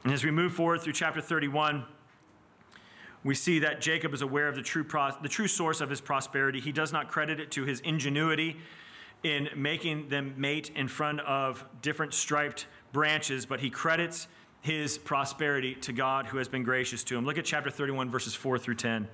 And 0.04 0.12
as 0.12 0.24
we 0.24 0.32
move 0.32 0.54
forward 0.54 0.82
through 0.82 0.94
chapter 0.94 1.22
31, 1.22 1.86
we 3.26 3.34
see 3.34 3.58
that 3.60 3.82
Jacob 3.82 4.14
is 4.14 4.22
aware 4.22 4.48
of 4.48 4.56
the 4.56 4.62
true, 4.62 4.86
the 5.24 5.28
true 5.28 5.48
source 5.48 5.82
of 5.82 5.90
his 5.90 6.00
prosperity. 6.00 6.60
He 6.60 6.72
does 6.72 6.94
not 6.94 7.10
credit 7.10 7.40
it 7.40 7.50
to 7.52 7.64
his 7.64 7.80
ingenuity 7.80 8.58
in 9.24 9.50
making 9.56 10.10
them 10.10 10.36
mate 10.38 10.70
in 10.76 10.88
front 10.88 11.22
of 11.22 11.66
different 11.82 12.14
striped 12.14 12.68
branches, 12.94 13.48
but 13.48 13.60
he 13.60 13.72
credits 13.72 14.28
his 14.62 15.00
prosperity 15.00 15.74
to 15.74 15.92
God 15.92 16.28
who 16.28 16.38
has 16.38 16.48
been 16.48 16.62
gracious 16.62 17.04
to 17.06 17.18
him. 17.18 17.26
Look 17.26 17.40
at 17.40 17.46
chapter 17.46 17.72
31, 17.72 18.12
verses 18.12 18.36
4 18.36 18.60
through 18.60 18.76
10. 18.76 19.08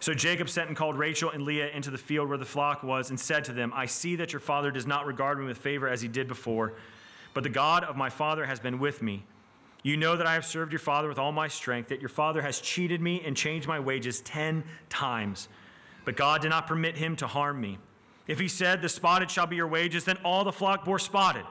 So 0.00 0.14
Jacob 0.14 0.48
sent 0.48 0.68
and 0.68 0.76
called 0.76 0.96
Rachel 0.96 1.30
and 1.30 1.42
Leah 1.42 1.68
into 1.68 1.90
the 1.90 1.98
field 1.98 2.30
where 2.30 2.38
the 2.38 2.46
flock 2.46 2.82
was 2.82 3.10
and 3.10 3.20
said 3.20 3.44
to 3.44 3.52
them, 3.52 3.72
I 3.74 3.84
see 3.84 4.16
that 4.16 4.32
your 4.32 4.40
father 4.40 4.70
does 4.70 4.86
not 4.86 5.04
regard 5.04 5.38
me 5.38 5.44
with 5.44 5.58
favor 5.58 5.86
as 5.86 6.00
he 6.00 6.08
did 6.08 6.28
before, 6.28 6.72
but 7.34 7.42
the 7.42 7.50
God 7.50 7.84
of 7.84 7.94
my 7.94 8.08
father 8.08 8.46
has 8.46 8.58
been 8.58 8.78
with 8.78 9.02
me 9.02 9.22
you 9.82 9.96
know 9.96 10.16
that 10.16 10.26
I 10.26 10.34
have 10.34 10.44
served 10.44 10.72
your 10.72 10.78
father 10.78 11.08
with 11.08 11.18
all 11.18 11.32
my 11.32 11.48
strength, 11.48 11.88
that 11.88 12.00
your 12.00 12.08
father 12.08 12.42
has 12.42 12.60
cheated 12.60 13.00
me 13.00 13.22
and 13.24 13.36
changed 13.36 13.66
my 13.66 13.80
wages 13.80 14.20
ten 14.20 14.64
times. 14.88 15.48
But 16.04 16.16
God 16.16 16.42
did 16.42 16.50
not 16.50 16.66
permit 16.66 16.96
him 16.96 17.16
to 17.16 17.26
harm 17.26 17.60
me. 17.60 17.78
If 18.26 18.38
he 18.38 18.48
said, 18.48 18.82
The 18.82 18.88
spotted 18.88 19.30
shall 19.30 19.46
be 19.46 19.56
your 19.56 19.66
wages, 19.66 20.04
then 20.04 20.18
all 20.24 20.44
the 20.44 20.52
flock 20.52 20.84
bore 20.84 20.98
spotted. 20.98 21.44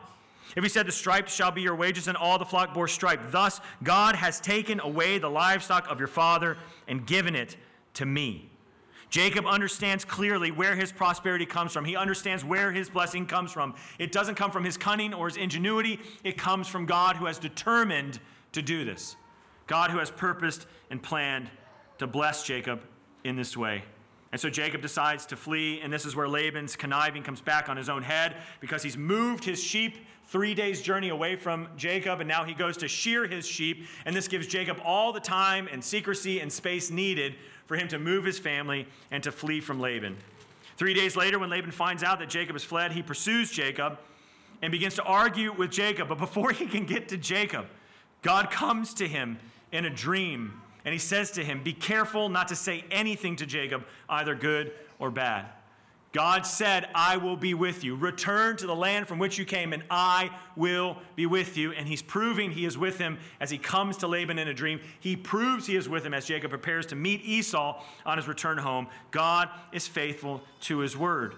If 0.55 0.63
he 0.63 0.69
said, 0.69 0.85
The 0.85 0.91
striped 0.91 1.29
shall 1.29 1.51
be 1.51 1.61
your 1.61 1.75
wages, 1.75 2.05
then 2.05 2.15
all 2.15 2.37
the 2.37 2.45
flock 2.45 2.73
bore 2.73 2.87
striped. 2.87 3.31
Thus, 3.31 3.59
God 3.83 4.15
has 4.15 4.39
taken 4.39 4.79
away 4.79 5.17
the 5.17 5.29
livestock 5.29 5.89
of 5.89 5.99
your 5.99 6.07
father 6.07 6.57
and 6.87 7.05
given 7.05 7.35
it 7.35 7.57
to 7.95 8.05
me. 8.05 8.50
Jacob 9.11 9.45
understands 9.45 10.05
clearly 10.05 10.51
where 10.51 10.73
his 10.73 10.93
prosperity 10.93 11.45
comes 11.45 11.73
from. 11.73 11.83
He 11.83 11.97
understands 11.97 12.45
where 12.45 12.71
his 12.71 12.89
blessing 12.89 13.25
comes 13.25 13.51
from. 13.51 13.75
It 13.99 14.13
doesn't 14.13 14.35
come 14.35 14.51
from 14.51 14.63
his 14.63 14.77
cunning 14.77 15.13
or 15.13 15.27
his 15.27 15.35
ingenuity, 15.35 15.99
it 16.23 16.37
comes 16.37 16.67
from 16.67 16.85
God 16.85 17.17
who 17.17 17.25
has 17.25 17.37
determined 17.37 18.19
to 18.53 18.61
do 18.61 18.85
this. 18.85 19.17
God 19.67 19.91
who 19.91 19.99
has 19.99 20.09
purposed 20.09 20.65
and 20.89 21.03
planned 21.03 21.51
to 21.97 22.07
bless 22.07 22.43
Jacob 22.43 22.81
in 23.25 23.35
this 23.35 23.55
way. 23.55 23.83
And 24.31 24.39
so 24.39 24.49
Jacob 24.49 24.81
decides 24.81 25.25
to 25.27 25.35
flee, 25.35 25.81
and 25.81 25.91
this 25.91 26.05
is 26.05 26.15
where 26.15 26.27
Laban's 26.27 26.77
conniving 26.77 27.21
comes 27.21 27.41
back 27.41 27.67
on 27.67 27.75
his 27.75 27.89
own 27.89 28.01
head 28.01 28.37
because 28.61 28.81
he's 28.81 28.97
moved 28.97 29.43
his 29.43 29.61
sheep 29.61 29.97
three 30.27 30.53
days' 30.53 30.81
journey 30.81 31.09
away 31.09 31.35
from 31.35 31.67
Jacob, 31.75 32.21
and 32.21 32.29
now 32.29 32.45
he 32.45 32.53
goes 32.53 32.77
to 32.77 32.87
shear 32.87 33.27
his 33.27 33.45
sheep. 33.45 33.85
And 34.05 34.15
this 34.15 34.29
gives 34.29 34.47
Jacob 34.47 34.79
all 34.85 35.11
the 35.11 35.19
time 35.19 35.67
and 35.69 35.83
secrecy 35.83 36.39
and 36.39 36.51
space 36.51 36.89
needed 36.89 37.35
for 37.65 37.75
him 37.75 37.87
to 37.89 37.99
move 37.99 38.25
his 38.25 38.39
family 38.39 38.87
and 39.11 39.23
to 39.23 39.31
flee 39.31 39.61
from 39.61 39.79
Laban. 39.79 40.17
Three 40.77 40.93
days 40.93 41.15
later, 41.15 41.37
when 41.39 41.49
Laban 41.49 41.71
finds 41.71 42.03
out 42.03 42.19
that 42.19 42.29
Jacob 42.29 42.55
has 42.55 42.63
fled, 42.63 42.91
he 42.91 43.01
pursues 43.01 43.51
Jacob 43.51 43.99
and 44.61 44.71
begins 44.71 44.95
to 44.95 45.03
argue 45.03 45.53
with 45.53 45.71
Jacob. 45.71 46.09
But 46.09 46.17
before 46.17 46.51
he 46.53 46.65
can 46.65 46.85
get 46.85 47.09
to 47.09 47.17
Jacob, 47.17 47.67
God 48.21 48.51
comes 48.51 48.93
to 48.95 49.07
him 49.07 49.37
in 49.71 49.85
a 49.85 49.89
dream 49.89 50.61
and 50.83 50.93
he 50.93 50.99
says 50.99 51.31
to 51.31 51.43
him, 51.43 51.61
Be 51.63 51.73
careful 51.73 52.29
not 52.29 52.47
to 52.47 52.55
say 52.55 52.83
anything 52.89 53.35
to 53.37 53.45
Jacob, 53.45 53.85
either 54.09 54.33
good 54.35 54.71
or 54.99 55.11
bad. 55.11 55.45
God 56.11 56.45
said, 56.45 56.89
I 56.93 57.15
will 57.15 57.37
be 57.37 57.53
with 57.53 57.85
you. 57.85 57.95
Return 57.95 58.57
to 58.57 58.67
the 58.67 58.75
land 58.75 59.07
from 59.07 59.17
which 59.17 59.37
you 59.37 59.45
came, 59.45 59.71
and 59.71 59.81
I 59.89 60.29
will 60.57 60.97
be 61.15 61.25
with 61.25 61.55
you. 61.55 61.71
And 61.71 61.87
he's 61.87 62.01
proving 62.01 62.51
he 62.51 62.65
is 62.65 62.77
with 62.77 62.97
him 62.97 63.17
as 63.39 63.49
he 63.49 63.57
comes 63.57 63.95
to 63.97 64.07
Laban 64.07 64.37
in 64.37 64.49
a 64.49 64.53
dream. 64.53 64.81
He 64.99 65.15
proves 65.15 65.67
he 65.67 65.77
is 65.77 65.87
with 65.87 66.05
him 66.05 66.13
as 66.13 66.25
Jacob 66.25 66.49
prepares 66.49 66.85
to 66.87 66.95
meet 66.95 67.23
Esau 67.23 67.81
on 68.05 68.17
his 68.17 68.27
return 68.27 68.57
home. 68.57 68.87
God 69.11 69.49
is 69.71 69.87
faithful 69.87 70.41
to 70.61 70.79
his 70.79 70.97
word. 70.97 71.35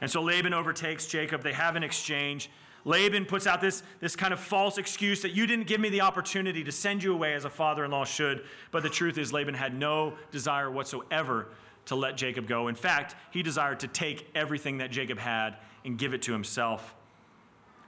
And 0.00 0.10
so 0.10 0.22
Laban 0.22 0.54
overtakes 0.54 1.06
Jacob. 1.06 1.44
They 1.44 1.52
have 1.52 1.76
an 1.76 1.84
exchange. 1.84 2.50
Laban 2.84 3.24
puts 3.24 3.46
out 3.46 3.60
this, 3.60 3.84
this 4.00 4.16
kind 4.16 4.34
of 4.34 4.40
false 4.40 4.76
excuse 4.76 5.22
that 5.22 5.32
you 5.32 5.46
didn't 5.46 5.68
give 5.68 5.80
me 5.80 5.88
the 5.88 6.00
opportunity 6.00 6.64
to 6.64 6.72
send 6.72 7.02
you 7.02 7.14
away 7.14 7.32
as 7.34 7.44
a 7.44 7.50
father 7.50 7.84
in 7.84 7.92
law 7.92 8.04
should. 8.04 8.44
But 8.72 8.82
the 8.82 8.90
truth 8.90 9.18
is, 9.18 9.32
Laban 9.32 9.54
had 9.54 9.72
no 9.72 10.14
desire 10.32 10.68
whatsoever 10.68 11.46
to 11.86 11.94
let 11.94 12.16
Jacob 12.16 12.46
go. 12.46 12.68
In 12.68 12.74
fact, 12.74 13.14
he 13.30 13.42
desired 13.42 13.80
to 13.80 13.88
take 13.88 14.28
everything 14.34 14.78
that 14.78 14.90
Jacob 14.90 15.18
had 15.18 15.56
and 15.84 15.98
give 15.98 16.14
it 16.14 16.22
to 16.22 16.32
himself. 16.32 16.94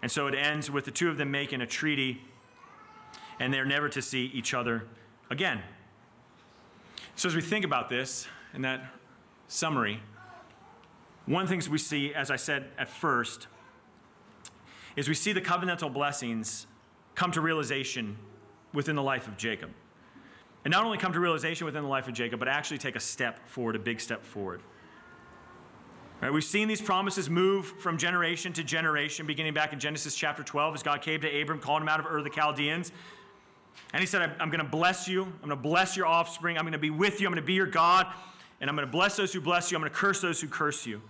And 0.03 0.11
so 0.11 0.27
it 0.27 0.35
ends 0.35 0.71
with 0.71 0.85
the 0.85 0.91
two 0.91 1.09
of 1.09 1.17
them 1.17 1.31
making 1.31 1.61
a 1.61 1.67
treaty, 1.67 2.21
and 3.41 3.53
they're 3.53 3.65
never 3.65 3.89
to 3.89 4.03
see 4.03 4.27
each 4.35 4.55
other 4.55 4.85
again. 5.31 5.63
So, 7.15 7.29
as 7.29 7.35
we 7.35 7.41
think 7.41 7.65
about 7.65 7.89
this 7.89 8.29
in 8.53 8.63
that 8.63 8.93
summary, 9.49 10.01
one 11.25 11.43
of 11.43 11.49
the 11.49 11.53
things 11.53 11.69
we 11.69 11.79
see, 11.79 12.13
as 12.13 12.31
I 12.31 12.37
said 12.37 12.67
at 12.79 12.91
first, 12.91 13.47
is 14.97 15.09
we 15.09 15.15
see 15.15 15.33
the 15.33 15.41
covenantal 15.41 15.93
blessings 15.93 16.67
come 17.15 17.33
to 17.33 17.41
realization 17.41 18.19
within 18.75 18.97
the 18.97 19.03
life 19.03 19.27
of 19.27 19.39
Jacob 19.39 19.71
and 20.67 20.73
not 20.73 20.85
only 20.85 20.99
come 20.99 21.13
to 21.13 21.21
realization 21.21 21.65
within 21.65 21.85
the 21.85 21.89
life 21.89 22.09
of 22.09 22.15
Jacob, 22.15 22.41
but 22.41 22.49
actually 22.49 22.79
take 22.79 22.97
a 22.97 23.01
step 23.01 23.49
forward, 23.49 23.77
a 23.77 23.79
big 23.79 24.01
step 24.01 24.25
forward. 24.25 24.61
Right, 26.21 26.33
we've 26.33 26.43
seen 26.43 26.67
these 26.67 26.81
promises 26.81 27.31
move 27.31 27.67
from 27.67 27.97
generation 27.97 28.53
to 28.55 28.65
generation, 28.65 29.27
beginning 29.27 29.55
back 29.55 29.73
in 29.73 29.79
Genesis 29.79 30.17
chapter 30.17 30.43
12, 30.43 30.75
as 30.75 30.83
God 30.83 31.03
came 31.03 31.21
to 31.21 31.41
Abram, 31.41 31.61
called 31.61 31.83
him 31.83 31.89
out 31.89 32.01
of 32.01 32.07
Ur 32.07 32.21
the 32.21 32.31
Chaldeans. 32.31 32.91
And 33.93 34.01
he 34.01 34.09
said, 34.09 34.35
I'm 34.41 34.51
going 34.51 34.59
to 34.59 34.69
bless 34.69 35.07
you. 35.07 35.23
I'm 35.23 35.39
going 35.39 35.51
to 35.51 35.55
bless 35.55 35.97
your 35.97 36.07
offspring. 36.07 36.59
I'm 36.59 36.65
going 36.65 36.73
to 36.73 36.79
be 36.79 36.91
with 36.91 37.21
you. 37.21 37.29
I'm 37.29 37.33
going 37.33 37.41
to 37.41 37.47
be 37.47 37.55
your 37.55 37.67
God. 37.67 38.09
And 38.61 38.69
I'm 38.69 38.75
going 38.75 38.89
to 38.89 38.93
bless 38.93 39.17
those 39.17 39.33
who 39.33 39.41
bless 39.41 39.71
you. 39.71 39.77
I'm 39.77 39.83
going 39.83 39.93
to 39.93 39.97
curse 39.97 40.21
those 40.21 40.41
who 40.41 40.49
curse 40.49 40.85
you. 40.85 41.01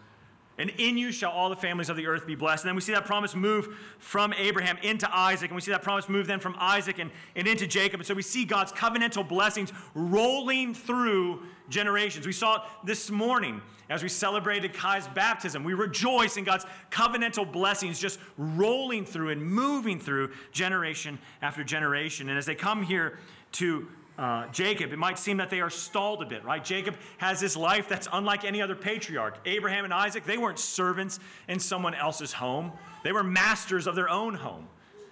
And 0.59 0.71
in 0.79 0.97
you 0.97 1.13
shall 1.13 1.31
all 1.31 1.51
the 1.51 1.57
families 1.57 1.91
of 1.91 1.97
the 1.97 2.07
earth 2.07 2.27
be 2.27 2.35
blessed. 2.35 2.65
And 2.65 2.69
then 2.71 2.75
we 2.77 2.81
see 2.81 2.93
that 2.93 3.05
promise 3.05 3.35
move 3.35 3.77
from 3.99 4.33
Abraham 4.35 4.79
into 4.83 5.09
Isaac. 5.15 5.51
And 5.51 5.55
we 5.55 5.61
see 5.61 5.71
that 5.71 5.83
promise 5.83 6.09
move 6.09 6.27
then 6.27 6.41
from 6.41 6.57
Isaac 6.59 6.99
and, 6.99 7.11
and 7.35 7.47
into 7.47 7.67
Jacob. 7.67 8.01
And 8.01 8.07
so 8.07 8.15
we 8.15 8.23
see 8.23 8.45
God's 8.47 8.73
covenantal 8.73 9.29
blessings 9.29 9.71
rolling 9.95 10.73
through 10.73 11.43
generations. 11.69 12.27
We 12.27 12.33
saw 12.33 12.57
it 12.57 12.63
this 12.85 13.11
morning 13.11 13.61
as 13.91 14.03
we 14.03 14.09
celebrated 14.09 14.73
Kai's 14.73 15.07
baptism. 15.09 15.63
We 15.63 15.75
rejoice 15.75 16.39
in 16.39 16.45
God's 16.45 16.65
covenantal 16.91 17.51
blessings 17.53 18.01
just 18.01 18.19
rolling 18.39 19.05
through 19.05 19.31
and 19.31 19.43
moving 19.43 20.01
through 20.01 20.33
generation 20.53 21.19
after 21.43 21.63
generation. 21.65 22.31
And 22.31 22.39
as 22.39 22.47
they 22.47 22.55
come 22.55 22.83
here 22.83 23.19
to 23.53 23.89
uh, 24.19 24.47
Jacob, 24.49 24.93
it 24.93 24.99
might 24.99 25.19
seem 25.19 25.37
that 25.37 25.51
they 25.51 25.61
are 25.61 25.69
stalled 25.69 26.23
a 26.23 26.27
bit, 26.27 26.43
right? 26.45 26.65
Jacob 26.65 26.97
has 27.19 27.39
this 27.39 27.57
life 27.57 27.89
that's 27.89 28.09
unlike 28.13 28.45
any 28.45 28.63
other 28.63 28.75
patriarch. 28.75 29.39
Abraham 29.45 29.85
and 29.85 29.93
Isaac, 29.93 30.25
they 30.25 30.39
weren't 30.39 30.59
servants 30.59 31.21
in 31.49 31.59
someone 31.59 31.95
else's 31.95 32.33
home, 32.33 32.73
they 33.05 33.13
were 33.13 33.23
masters 33.23 33.87
of 33.87 33.95
their 33.95 34.09
own 34.09 34.35
home. 34.35 34.69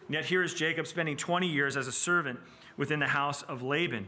And 0.07 0.15
yet, 0.15 0.25
here 0.25 0.43
is 0.43 0.53
Jacob 0.55 0.87
spending 0.87 1.17
20 1.17 1.47
years 1.47 1.77
as 1.77 1.87
a 1.87 1.93
servant 1.93 2.39
within 2.77 2.99
the 2.99 3.07
house 3.07 3.43
of 3.43 3.63
Laban. 3.63 4.07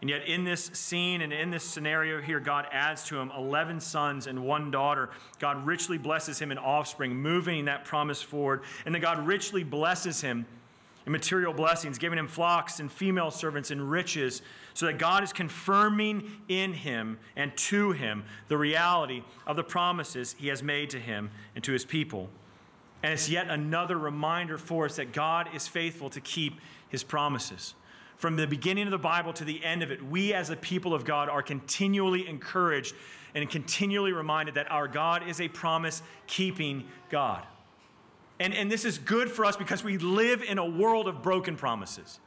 And 0.00 0.10
yet, 0.10 0.26
in 0.26 0.42
this 0.42 0.64
scene 0.72 1.20
and 1.20 1.32
in 1.32 1.50
this 1.50 1.62
scenario 1.62 2.20
here, 2.20 2.40
God 2.40 2.66
adds 2.72 3.04
to 3.04 3.20
him 3.20 3.30
11 3.36 3.80
sons 3.80 4.26
and 4.26 4.44
one 4.44 4.72
daughter. 4.72 5.10
God 5.38 5.64
richly 5.64 5.96
blesses 5.96 6.40
him 6.40 6.50
in 6.50 6.58
offspring, 6.58 7.14
moving 7.14 7.66
that 7.66 7.84
promise 7.84 8.20
forward. 8.20 8.62
And 8.84 8.92
then 8.92 9.02
God 9.02 9.24
richly 9.24 9.62
blesses 9.62 10.20
him 10.20 10.46
and 11.04 11.12
material 11.12 11.52
blessings, 11.52 11.98
giving 11.98 12.18
him 12.18 12.28
flocks 12.28 12.80
and 12.80 12.90
female 12.90 13.30
servants 13.30 13.70
and 13.70 13.90
riches, 13.90 14.42
so 14.74 14.86
that 14.86 14.98
God 14.98 15.24
is 15.24 15.32
confirming 15.32 16.30
in 16.48 16.72
him 16.72 17.18
and 17.36 17.56
to 17.56 17.92
him 17.92 18.24
the 18.48 18.56
reality 18.56 19.22
of 19.46 19.56
the 19.56 19.64
promises 19.64 20.34
he 20.38 20.48
has 20.48 20.62
made 20.62 20.90
to 20.90 20.98
him 20.98 21.30
and 21.54 21.62
to 21.64 21.72
his 21.72 21.84
people. 21.84 22.28
And 23.02 23.12
it's 23.12 23.28
yet 23.28 23.48
another 23.48 23.98
reminder 23.98 24.58
for 24.58 24.84
us 24.84 24.96
that 24.96 25.12
God 25.12 25.48
is 25.54 25.66
faithful 25.66 26.08
to 26.10 26.20
keep 26.20 26.60
his 26.88 27.02
promises. 27.02 27.74
From 28.16 28.36
the 28.36 28.46
beginning 28.46 28.86
of 28.86 28.92
the 28.92 28.98
Bible 28.98 29.32
to 29.32 29.44
the 29.44 29.64
end 29.64 29.82
of 29.82 29.90
it, 29.90 30.04
we 30.04 30.32
as 30.32 30.50
a 30.50 30.56
people 30.56 30.94
of 30.94 31.04
God 31.04 31.28
are 31.28 31.42
continually 31.42 32.28
encouraged 32.28 32.94
and 33.34 33.48
continually 33.50 34.12
reminded 34.12 34.54
that 34.54 34.70
our 34.70 34.86
God 34.86 35.26
is 35.26 35.40
a 35.40 35.48
promise 35.48 36.02
keeping 36.28 36.84
God. 37.10 37.44
And, 38.42 38.54
and 38.54 38.70
this 38.70 38.84
is 38.84 38.98
good 38.98 39.30
for 39.30 39.44
us 39.44 39.56
because 39.56 39.84
we 39.84 39.98
live 39.98 40.42
in 40.42 40.58
a 40.58 40.66
world 40.66 41.06
of 41.06 41.22
broken 41.22 41.54
promises. 41.54 42.18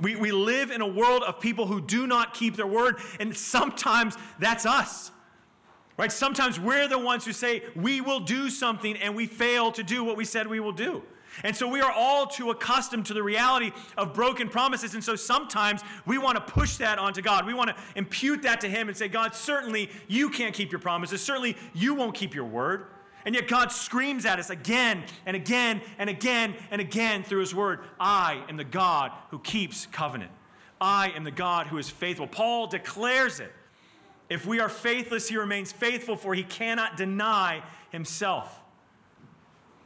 We, 0.00 0.14
we 0.14 0.30
live 0.30 0.70
in 0.70 0.80
a 0.80 0.86
world 0.86 1.24
of 1.24 1.40
people 1.40 1.66
who 1.66 1.80
do 1.80 2.06
not 2.06 2.32
keep 2.32 2.54
their 2.54 2.66
word, 2.66 2.98
and 3.18 3.36
sometimes 3.36 4.16
that's 4.38 4.64
us. 4.64 5.10
Right? 5.98 6.12
Sometimes 6.12 6.60
we're 6.60 6.86
the 6.86 6.98
ones 6.98 7.24
who 7.24 7.32
say 7.32 7.64
we 7.74 8.00
will 8.00 8.20
do 8.20 8.50
something 8.50 8.96
and 8.96 9.16
we 9.16 9.26
fail 9.26 9.72
to 9.72 9.82
do 9.82 10.04
what 10.04 10.16
we 10.16 10.24
said 10.24 10.46
we 10.46 10.60
will 10.60 10.72
do. 10.72 11.02
And 11.42 11.56
so 11.56 11.66
we 11.66 11.80
are 11.80 11.90
all 11.90 12.26
too 12.28 12.50
accustomed 12.50 13.06
to 13.06 13.14
the 13.14 13.22
reality 13.22 13.72
of 13.98 14.14
broken 14.14 14.48
promises. 14.48 14.94
And 14.94 15.02
so 15.02 15.16
sometimes 15.16 15.82
we 16.06 16.18
want 16.18 16.36
to 16.36 16.52
push 16.52 16.76
that 16.76 17.00
onto 17.00 17.20
God. 17.20 17.46
We 17.46 17.54
want 17.54 17.70
to 17.70 17.76
impute 17.96 18.42
that 18.42 18.60
to 18.60 18.68
Him 18.68 18.86
and 18.88 18.96
say, 18.96 19.08
God, 19.08 19.34
certainly 19.34 19.90
you 20.06 20.30
can't 20.30 20.54
keep 20.54 20.70
your 20.70 20.78
promises. 20.78 21.20
Certainly 21.20 21.56
you 21.74 21.94
won't 21.94 22.14
keep 22.14 22.32
your 22.32 22.44
word. 22.44 22.86
And 23.24 23.34
yet 23.34 23.48
God 23.48 23.70
screams 23.70 24.26
at 24.26 24.38
us 24.38 24.50
again 24.50 25.04
and 25.26 25.36
again 25.36 25.80
and 25.98 26.10
again 26.10 26.54
and 26.70 26.80
again 26.80 27.22
through 27.22 27.40
His 27.40 27.54
word 27.54 27.80
I 28.00 28.42
am 28.48 28.56
the 28.56 28.64
God 28.64 29.12
who 29.30 29.38
keeps 29.38 29.86
covenant. 29.86 30.32
I 30.80 31.10
am 31.10 31.24
the 31.24 31.30
God 31.30 31.68
who 31.68 31.78
is 31.78 31.88
faithful. 31.88 32.26
Paul 32.26 32.66
declares 32.66 33.38
it. 33.38 33.52
If 34.28 34.46
we 34.46 34.60
are 34.60 34.68
faithless, 34.68 35.28
He 35.28 35.36
remains 35.36 35.70
faithful, 35.72 36.16
for 36.16 36.34
He 36.34 36.42
cannot 36.42 36.96
deny 36.96 37.62
Himself. 37.90 38.62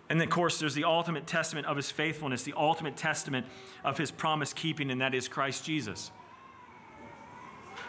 And 0.09 0.21
then, 0.21 0.29
of 0.29 0.33
course, 0.33 0.61
there's 0.61 0.75
the 0.75 0.85
ultimate 0.85 1.27
testament 1.27 1.67
of 1.67 1.77
his 1.77 1.91
faithfulness, 1.91 2.45
the 2.45 2.55
ultimate 2.57 2.97
testament 2.97 3.47
of 3.85 3.99
his 3.99 4.11
promise 4.11 4.53
keeping, 4.53 4.91
and 4.91 5.01
that 5.01 5.15
is 5.15 5.27
Christ 5.27 5.65
Jesus, 5.65 6.13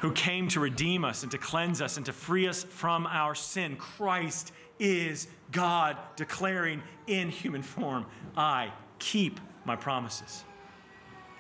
who 0.01 0.11
came 0.11 0.47
to 0.49 0.59
redeem 0.59 1.05
us 1.05 1.21
and 1.21 1.31
to 1.31 1.37
cleanse 1.37 1.81
us 1.81 1.97
and 1.97 2.05
to 2.07 2.13
free 2.13 2.47
us 2.47 2.63
from 2.63 3.05
our 3.05 3.35
sin. 3.35 3.75
Christ 3.75 4.51
is 4.79 5.27
God 5.51 5.97
declaring 6.15 6.81
in 7.07 7.29
human 7.29 7.61
form, 7.61 8.05
I 8.35 8.71
keep 8.99 9.39
my 9.65 9.75
promises. 9.75 10.43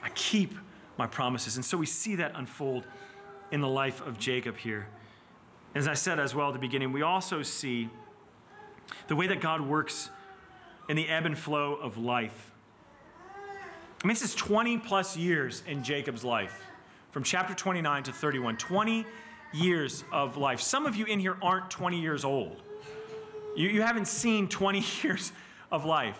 I 0.03 0.09
keep 0.09 0.53
my 0.97 1.07
promises. 1.07 1.55
And 1.55 1.65
so 1.65 1.77
we 1.77 1.85
see 1.85 2.15
that 2.15 2.33
unfold 2.35 2.85
in 3.51 3.61
the 3.61 3.67
life 3.67 4.05
of 4.05 4.19
Jacob 4.19 4.57
here. 4.57 4.87
As 5.75 5.87
I 5.87 5.93
said 5.93 6.19
as 6.19 6.33
well 6.33 6.47
at 6.47 6.53
the 6.53 6.59
beginning, 6.59 6.91
we 6.91 7.01
also 7.01 7.43
see 7.43 7.89
the 9.07 9.15
way 9.15 9.27
that 9.27 9.41
God 9.41 9.61
works 9.61 10.09
in 10.89 10.95
the 10.95 11.07
ebb 11.07 11.25
and 11.25 11.37
flow 11.37 11.75
of 11.75 11.97
life. 11.97 12.51
I 14.03 14.07
mean, 14.07 14.13
this 14.13 14.23
is 14.23 14.35
20 14.35 14.77
plus 14.79 15.17
years 15.17 15.63
in 15.67 15.83
Jacob's 15.83 16.23
life, 16.23 16.63
from 17.11 17.23
chapter 17.23 17.53
29 17.53 18.03
to 18.03 18.13
31. 18.13 18.57
20 18.57 19.05
years 19.53 20.03
of 20.11 20.37
life. 20.37 20.61
Some 20.61 20.85
of 20.85 20.95
you 20.95 21.05
in 21.05 21.19
here 21.19 21.37
aren't 21.41 21.69
20 21.69 21.99
years 21.99 22.25
old. 22.25 22.61
You, 23.57 23.69
you 23.69 23.81
haven't 23.81 24.07
seen 24.07 24.47
20 24.47 24.83
years 25.03 25.33
of 25.71 25.83
life. 25.83 26.19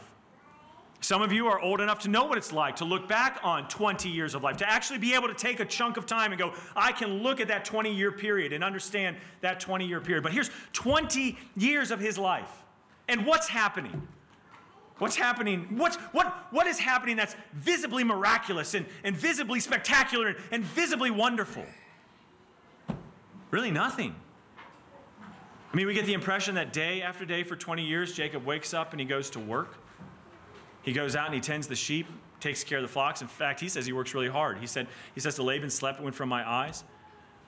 Some 0.99 1.21
of 1.21 1.31
you 1.31 1.45
are 1.45 1.59
old 1.59 1.79
enough 1.79 1.99
to 1.99 2.09
know 2.09 2.25
what 2.25 2.39
it's 2.39 2.51
like 2.51 2.77
to 2.77 2.85
look 2.85 3.07
back 3.07 3.39
on 3.43 3.67
20 3.67 4.09
years 4.09 4.33
of 4.33 4.41
life, 4.41 4.57
to 4.57 4.69
actually 4.69 4.97
be 4.97 5.13
able 5.13 5.27
to 5.27 5.35
take 5.35 5.59
a 5.59 5.65
chunk 5.65 5.95
of 5.95 6.07
time 6.07 6.31
and 6.31 6.39
go, 6.39 6.53
I 6.75 6.91
can 6.91 7.21
look 7.21 7.39
at 7.39 7.47
that 7.49 7.63
20 7.65 7.93
year 7.93 8.11
period 8.11 8.51
and 8.51 8.63
understand 8.63 9.15
that 9.41 9.59
20 9.59 9.85
year 9.85 10.01
period. 10.01 10.23
But 10.23 10.33
here's 10.33 10.49
20 10.73 11.37
years 11.55 11.91
of 11.91 11.99
his 11.99 12.17
life. 12.17 12.49
And 13.07 13.25
what's 13.27 13.47
happening? 13.47 14.07
What's 14.97 15.15
happening? 15.15 15.67
What's, 15.77 15.97
what, 16.11 16.47
what 16.49 16.65
is 16.65 16.79
happening 16.79 17.15
that's 17.15 17.35
visibly 17.53 18.03
miraculous 18.03 18.73
and, 18.73 18.87
and 19.03 19.15
visibly 19.15 19.59
spectacular 19.59 20.29
and, 20.29 20.37
and 20.51 20.63
visibly 20.63 21.11
wonderful? 21.11 21.65
Really, 23.51 23.69
nothing. 23.69 24.15
I 25.71 25.75
mean, 25.75 25.87
we 25.87 25.93
get 25.93 26.05
the 26.05 26.13
impression 26.13 26.55
that 26.55 26.71
day 26.71 27.01
after 27.01 27.25
day 27.25 27.43
for 27.43 27.55
20 27.55 27.83
years, 27.83 28.13
Jacob 28.13 28.45
wakes 28.45 28.73
up 28.73 28.91
and 28.91 28.99
he 28.99 29.05
goes 29.05 29.29
to 29.31 29.39
work. 29.39 29.75
He 30.81 30.93
goes 30.93 31.15
out 31.15 31.25
and 31.25 31.35
he 31.35 31.41
tends 31.41 31.67
the 31.67 31.75
sheep, 31.75 32.07
takes 32.39 32.63
care 32.63 32.77
of 32.77 32.83
the 32.83 32.87
flocks. 32.87 33.21
In 33.21 33.27
fact, 33.27 33.59
he 33.59 33.67
says 33.67 33.85
he 33.85 33.91
works 33.91 34.13
really 34.13 34.29
hard. 34.29 34.59
He 34.59 34.67
said, 34.67 34.87
he 35.13 35.19
says 35.19 35.35
to 35.35 35.43
Laban, 35.43 35.69
slept 35.69 36.01
went 36.01 36.15
from 36.15 36.29
my 36.29 36.49
eyes. 36.49 36.85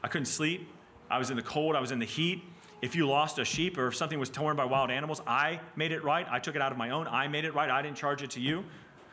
I 0.03 0.09
couldn't 0.09 0.25
sleep. 0.25 0.69
I 1.09 1.17
was 1.17 1.29
in 1.29 1.37
the 1.37 1.43
cold. 1.43 1.75
I 1.75 1.79
was 1.79 1.91
in 1.91 1.99
the 1.99 2.05
heat. 2.05 2.43
If 2.81 2.95
you 2.95 3.07
lost 3.07 3.39
a 3.39 3.45
sheep 3.45 3.77
or 3.77 3.87
if 3.87 3.95
something 3.95 4.19
was 4.19 4.29
torn 4.29 4.55
by 4.55 4.65
wild 4.65 4.91
animals, 4.91 5.21
I 5.25 5.59
made 5.75 5.91
it 5.91 6.03
right. 6.03 6.27
I 6.29 6.39
took 6.39 6.55
it 6.55 6.61
out 6.61 6.71
of 6.71 6.77
my 6.77 6.89
own. 6.91 7.07
I 7.07 7.27
made 7.27 7.45
it 7.45 7.53
right. 7.53 7.69
I 7.69 7.81
didn't 7.81 7.97
charge 7.97 8.21
it 8.21 8.31
to 8.31 8.41
you. 8.41 8.65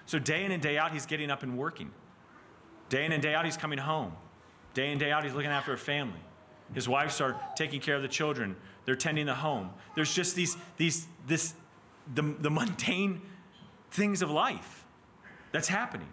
So 0.07 0.19
day 0.19 0.45
in 0.45 0.53
and 0.53 0.63
day 0.63 0.79
out, 0.79 0.93
he's 0.93 1.07
getting 1.07 1.31
up 1.31 1.43
and 1.43 1.57
working. 1.57 1.91
Day 2.89 3.05
in 3.05 3.13
and 3.13 3.23
day 3.23 3.35
out, 3.35 3.45
he's 3.45 3.57
coming 3.57 3.79
home. 3.79 4.13
Day 4.75 4.87
in, 4.87 4.91
and 4.93 5.01
day 5.01 5.11
out, 5.11 5.25
he's 5.25 5.33
looking 5.33 5.51
after 5.51 5.73
a 5.73 5.79
family. 5.79 6.21
His 6.75 6.89
wives 6.89 7.21
are 7.21 7.41
taking 7.57 7.81
care 7.81 7.97
of 7.97 8.03
the 8.03 8.09
children. 8.09 8.55
They're 8.87 8.97
tending 8.97 9.27
the 9.27 9.35
home. 9.35 9.71
There's 9.95 10.15
just 10.15 10.35
these, 10.35 10.57
these, 10.79 11.07
this, 11.27 11.55
the, 12.15 12.23
the 12.23 12.51
mundane 12.51 13.21
things 13.91 14.23
of 14.23 14.31
life 14.31 14.85
that's 15.53 15.69
happening. 15.69 16.09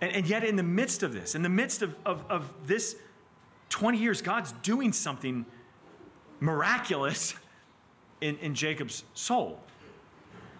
And, 0.00 0.12
and 0.12 0.26
yet, 0.26 0.44
in 0.44 0.56
the 0.56 0.62
midst 0.62 1.02
of 1.02 1.12
this, 1.12 1.34
in 1.34 1.42
the 1.42 1.48
midst 1.48 1.82
of, 1.82 1.96
of, 2.06 2.24
of 2.30 2.52
this 2.66 2.96
20 3.70 3.98
years, 3.98 4.22
God's 4.22 4.52
doing 4.62 4.92
something 4.92 5.46
miraculous 6.40 7.34
in, 8.20 8.36
in 8.38 8.54
Jacob's 8.54 9.04
soul. 9.14 9.60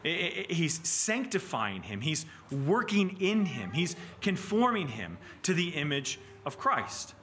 He's 0.05 0.81
sanctifying 0.89 1.83
him, 1.83 2.01
he's 2.01 2.25
working 2.51 3.21
in 3.21 3.45
him, 3.45 3.73
he's 3.73 3.97
conforming 4.21 4.89
him 4.89 5.19
to 5.43 5.53
the 5.53 5.71
image 5.71 6.21
of 6.47 6.57
Christ. 6.57 7.15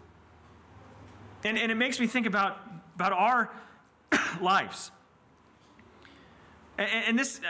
And, 1.43 1.57
and 1.57 1.71
it 1.71 1.75
makes 1.75 1.99
me 1.99 2.07
think 2.07 2.25
about, 2.25 2.59
about 2.95 3.13
our 3.13 3.51
lives. 4.41 4.91
And, 6.77 6.89
and 7.07 7.19
this, 7.19 7.39
uh, 7.39 7.43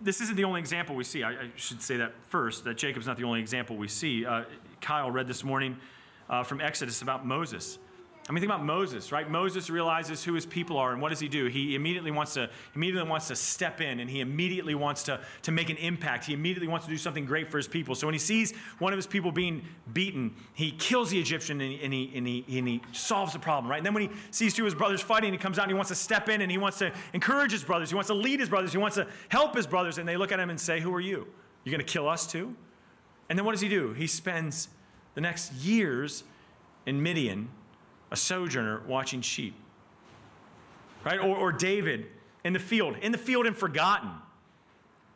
this 0.00 0.20
isn't 0.20 0.36
the 0.36 0.44
only 0.44 0.60
example 0.60 0.94
we 0.94 1.04
see. 1.04 1.22
I, 1.22 1.30
I, 1.30 1.50
should 1.56 1.82
say 1.82 1.96
that 1.96 2.12
first, 2.28 2.64
that 2.64 2.76
Jacob's 2.76 3.06
not 3.06 3.16
the 3.16 3.24
only 3.24 3.40
example 3.40 3.76
we 3.76 3.88
see. 3.88 4.24
Uh, 4.24 4.44
Kyle 4.80 5.10
read 5.10 5.26
this 5.26 5.42
morning 5.42 5.76
uh, 6.28 6.42
from 6.42 6.60
Exodus 6.60 7.02
about 7.02 7.26
Moses. 7.26 7.78
I 8.28 8.32
mean, 8.32 8.42
think 8.42 8.52
about 8.52 8.64
Moses, 8.64 9.10
right? 9.10 9.28
Moses 9.30 9.70
realizes 9.70 10.22
who 10.22 10.34
his 10.34 10.44
people 10.44 10.76
are, 10.76 10.92
and 10.92 11.00
what 11.00 11.08
does 11.08 11.20
he 11.20 11.28
do? 11.28 11.46
He 11.46 11.74
immediately 11.74 12.10
wants 12.10 12.34
to 12.34 12.50
immediately 12.74 13.08
wants 13.08 13.28
to 13.28 13.36
step 13.36 13.80
in, 13.80 14.00
and 14.00 14.10
he 14.10 14.20
immediately 14.20 14.74
wants 14.74 15.02
to, 15.04 15.20
to 15.42 15.50
make 15.50 15.70
an 15.70 15.78
impact. 15.78 16.26
He 16.26 16.34
immediately 16.34 16.68
wants 16.68 16.84
to 16.84 16.92
do 16.92 16.98
something 16.98 17.24
great 17.24 17.50
for 17.50 17.56
his 17.56 17.66
people. 17.66 17.94
So 17.94 18.06
when 18.06 18.12
he 18.12 18.18
sees 18.18 18.54
one 18.80 18.92
of 18.92 18.98
his 18.98 19.06
people 19.06 19.32
being 19.32 19.64
beaten, 19.94 20.34
he 20.52 20.72
kills 20.72 21.08
the 21.08 21.18
Egyptian 21.18 21.62
and 21.62 21.80
and 21.80 21.92
he, 21.92 22.12
and 22.14 22.26
he, 22.26 22.44
and 22.58 22.68
he 22.68 22.82
solves 22.92 23.32
the 23.32 23.38
problem, 23.38 23.70
right? 23.70 23.78
And 23.78 23.86
then 23.86 23.94
when 23.94 24.02
he 24.02 24.10
sees 24.30 24.52
two 24.52 24.62
of 24.62 24.66
his 24.66 24.74
brothers 24.74 25.00
fighting, 25.00 25.32
he 25.32 25.38
comes 25.38 25.58
out 25.58 25.62
and 25.62 25.70
he 25.70 25.76
wants 25.76 25.88
to 25.88 25.94
step 25.94 26.28
in 26.28 26.42
and 26.42 26.50
he 26.50 26.58
wants 26.58 26.78
to 26.78 26.92
encourage 27.14 27.52
his 27.52 27.64
brothers. 27.64 27.88
He 27.88 27.94
wants 27.94 28.08
to 28.08 28.14
lead 28.14 28.40
his 28.40 28.50
brothers. 28.50 28.72
He 28.72 28.78
wants 28.78 28.96
to 28.96 29.06
help 29.30 29.56
his 29.56 29.66
brothers. 29.66 29.96
And 29.96 30.06
they 30.06 30.18
look 30.18 30.32
at 30.32 30.40
him 30.40 30.50
and 30.50 30.60
say, 30.60 30.80
"Who 30.80 30.94
are 30.94 31.00
you? 31.00 31.26
You're 31.64 31.72
going 31.72 31.84
to 31.84 31.92
kill 31.92 32.06
us 32.06 32.26
too?" 32.26 32.54
And 33.30 33.38
then 33.38 33.46
what 33.46 33.52
does 33.52 33.62
he 33.62 33.70
do? 33.70 33.94
He 33.94 34.06
spends 34.06 34.68
the 35.14 35.22
next 35.22 35.54
years 35.54 36.24
in 36.84 37.02
Midian 37.02 37.48
a 38.10 38.16
sojourner 38.16 38.82
watching 38.86 39.20
sheep. 39.20 39.54
Right? 41.04 41.18
Or, 41.18 41.36
or 41.36 41.52
David 41.52 42.06
in 42.44 42.52
the 42.52 42.58
field, 42.58 42.96
in 43.02 43.12
the 43.12 43.18
field 43.18 43.46
and 43.46 43.56
forgotten. 43.56 44.10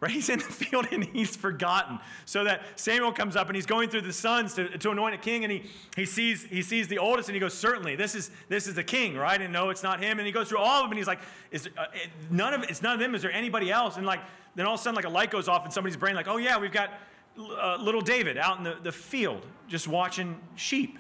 Right? 0.01 0.11
He's 0.11 0.29
in 0.29 0.41
the 0.41 0.45
field 0.45 0.89
and 0.91 1.05
he's 1.05 1.37
forgotten. 1.37 2.01
So 2.25 2.43
that 2.43 2.63
Samuel 2.75 3.13
comes 3.13 3.37
up 3.37 3.47
and 3.47 3.55
he's 3.55 3.67
going 3.67 3.89
through 3.89 4.01
the 4.01 4.13
sons 4.13 4.53
to, 4.55 4.77
to 4.77 4.91
anoint 4.91 5.15
a 5.15 5.19
king 5.19 5.45
and 5.45 5.53
he, 5.53 5.63
he, 5.95 6.05
sees, 6.07 6.43
he 6.43 6.61
sees 6.61 6.89
the 6.89 6.99
oldest 6.99 7.29
and 7.29 7.35
he 7.37 7.41
goes, 7.41 7.55
Certainly, 7.55 7.95
this 7.95 8.17
is, 8.17 8.33
this 8.49 8.67
is 8.67 8.75
the 8.75 8.83
king, 8.83 9.17
right? 9.17 9.41
And 9.41 9.53
no, 9.53 9.71
it's 9.71 9.85
not 9.85 10.03
him. 10.03 10.19
And 10.19 10.27
he 10.27 10.33
goes 10.33 10.49
through 10.49 10.59
all 10.59 10.81
of 10.81 10.85
them 10.87 10.91
and 10.91 10.99
he's 10.99 11.07
like, 11.07 11.21
is, 11.53 11.69
uh, 11.79 11.85
none 12.33 12.53
of, 12.53 12.65
It's 12.65 12.83
none 12.83 12.95
of 12.95 12.99
them. 12.99 13.15
Is 13.15 13.23
there 13.23 13.31
anybody 13.31 13.71
else? 13.71 13.97
And 13.97 14.05
like, 14.05 14.19
then 14.57 14.67
all 14.67 14.75
of 14.75 14.81
a 14.81 14.83
sudden, 14.83 14.97
like 14.97 15.05
a 15.05 15.09
light 15.09 15.31
goes 15.31 15.47
off 15.47 15.65
in 15.65 15.71
somebody's 15.71 15.97
brain, 15.97 16.17
like, 16.17 16.27
Oh, 16.27 16.37
yeah, 16.37 16.59
we've 16.59 16.73
got 16.73 16.91
uh, 17.39 17.77
little 17.81 18.01
David 18.01 18.39
out 18.39 18.59
in 18.59 18.65
the, 18.65 18.79
the 18.83 18.93
field 18.93 19.47
just 19.69 19.87
watching 19.87 20.37
sheep. 20.57 20.99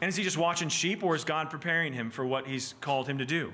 And 0.00 0.08
is 0.08 0.16
he 0.16 0.22
just 0.22 0.38
watching 0.38 0.68
sheep, 0.68 1.02
or 1.02 1.14
is 1.14 1.24
God 1.24 1.50
preparing 1.50 1.92
him 1.92 2.10
for 2.10 2.24
what 2.24 2.46
he's 2.46 2.74
called 2.80 3.08
him 3.08 3.18
to 3.18 3.26
do? 3.26 3.52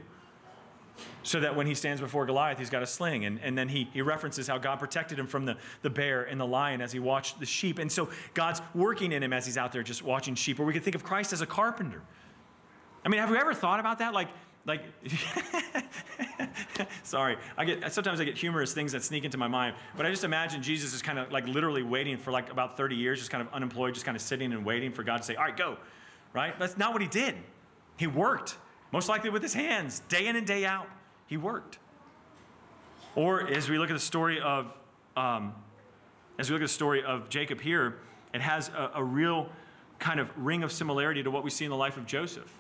So 1.23 1.41
that 1.41 1.57
when 1.57 1.67
he 1.67 1.75
stands 1.75 2.01
before 2.01 2.27
Goliath, 2.27 2.59
he's 2.59 2.71
got 2.71 2.83
a 2.83 2.87
sling. 2.87 3.25
And, 3.25 3.41
and 3.43 3.57
then 3.57 3.69
he, 3.69 3.89
he 3.93 4.03
references 4.03 4.47
how 4.47 4.59
God 4.59 4.79
protected 4.79 5.19
him 5.19 5.27
from 5.27 5.45
the, 5.47 5.57
the 5.83 5.91
bear 5.91 6.23
and 6.23 6.41
the 6.41 6.47
lion 6.47 6.81
as 6.81 6.93
he 6.93 7.01
watched 7.01 7.41
the 7.41 7.47
sheep. 7.47 7.79
And 7.79 7.91
so 7.91 8.11
God's 8.35 8.61
working 8.75 9.11
in 9.11 9.23
him 9.23 9.33
as 9.33 9.47
he's 9.47 9.57
out 9.57 9.73
there 9.73 9.83
just 9.83 10.03
watching 10.03 10.35
sheep. 10.35 10.61
Or 10.61 10.65
we 10.65 10.73
could 10.73 10.85
think 10.85 10.95
of 10.95 11.03
Christ 11.03 11.33
as 11.33 11.41
a 11.41 11.47
carpenter. 11.47 12.03
I 13.05 13.09
mean, 13.09 13.21
have 13.21 13.31
you 13.31 13.37
ever 13.37 13.55
thought 13.55 13.81
about 13.81 13.99
that? 13.99 14.13
Like, 14.13 14.29
like 14.67 14.83
sorry 17.03 17.37
i 17.59 17.65
get 17.65 17.93
sometimes 17.93 18.21
i 18.21 18.25
get 18.25 18.37
humorous 18.37 18.73
things 18.73 18.93
that 18.93 19.03
sneak 19.03 19.25
into 19.25 19.37
my 19.37 19.49
mind 19.49 19.77
but 19.97 20.07
i 20.07 20.11
just 20.11 20.25
imagine 20.25 20.63
jesus 20.63 20.95
is 20.95 21.03
kind 21.03 21.19
of 21.19 21.31
like 21.31 21.47
literally 21.47 21.83
waiting 21.83 22.17
for 22.17 22.31
like 22.31 22.51
about 22.51 22.77
30 22.77 22.97
years 22.97 23.19
just 23.19 23.31
kind 23.31 23.47
of 23.47 23.53
unemployed 23.53 23.93
just 23.93 24.07
kind 24.07 24.17
of 24.17 24.23
sitting 24.23 24.53
and 24.53 24.65
waiting 24.65 24.91
for 24.91 25.03
god 25.03 25.19
to 25.19 25.23
say 25.23 25.35
all 25.35 25.45
right 25.45 25.57
go 25.57 25.77
right? 26.35 26.59
That's 26.59 26.77
not 26.77 26.93
what 26.93 27.01
he 27.01 27.09
did. 27.09 27.37
He 27.97 28.07
worked, 28.07 28.59
most 28.93 29.09
likely 29.09 29.31
with 29.31 29.43
his 29.43 29.55
hands, 29.55 30.01
day 30.09 30.27
in 30.27 30.37
and 30.37 30.47
day 30.47 30.67
out. 30.67 30.89
He 31.27 31.39
worked. 31.39 31.79
Or 33.15 33.49
as 33.49 33.71
we 33.71 33.79
look 33.79 33.89
at 33.89 33.95
the 33.95 34.01
story 34.01 34.41
of, 34.41 34.77
um, 35.17 35.55
as 36.39 36.51
we 36.51 36.55
look 36.55 36.63
at 36.63 36.69
the 36.69 36.75
story 36.75 37.03
of 37.03 37.31
Jacob 37.31 37.61
here, 37.61 37.99
it 38.35 38.43
has 38.43 38.69
a, 38.69 38.91
a 38.97 39.05
real 39.05 39.49
kind 40.01 40.21
of 40.21 40.31
ring 40.37 40.63
of 40.63 40.73
similarity 40.73 41.23
to 41.23 41.31
what 41.31 41.45
we 41.45 41.51
see 41.51 41.65
in 41.65 41.71
the 41.71 41.77
life 41.77 41.97
of 41.97 42.05
Joseph. 42.05 42.53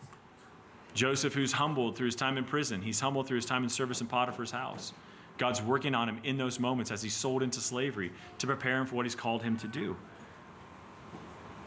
Joseph, 0.95 1.35
who's 1.35 1.53
humbled 1.53 1.97
through 1.97 2.07
his 2.07 2.15
time 2.15 2.39
in 2.39 2.45
prison, 2.45 2.81
he's 2.81 3.01
humbled 3.01 3.27
through 3.27 3.37
his 3.37 3.45
time 3.45 3.65
in 3.65 3.69
service 3.69 4.01
in 4.01 4.07
Potiphar's 4.07 4.53
house. 4.53 4.93
God's 5.37 5.61
working 5.61 5.97
on 5.97 6.09
him 6.09 6.21
in 6.23 6.37
those 6.37 6.61
moments 6.61 6.93
as 6.93 7.03
he's 7.03 7.15
sold 7.15 7.43
into 7.43 7.61
slavery 7.61 8.13
to 8.39 8.47
prepare 8.47 8.79
him 8.79 8.87
for 8.87 8.95
what 8.95 9.05
he's 9.05 9.17
called 9.17 9.43
him 9.43 9.57
to 9.57 9.67
do. 9.67 9.97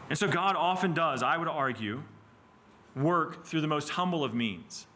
And 0.09 0.17
so 0.17 0.27
God 0.27 0.55
often 0.55 0.93
does, 0.93 1.21
I 1.21 1.37
would 1.37 1.47
argue, 1.47 2.03
work 2.95 3.45
through 3.45 3.61
the 3.61 3.67
most 3.67 3.89
humble 3.89 4.23
of 4.23 4.33
means. 4.33 4.87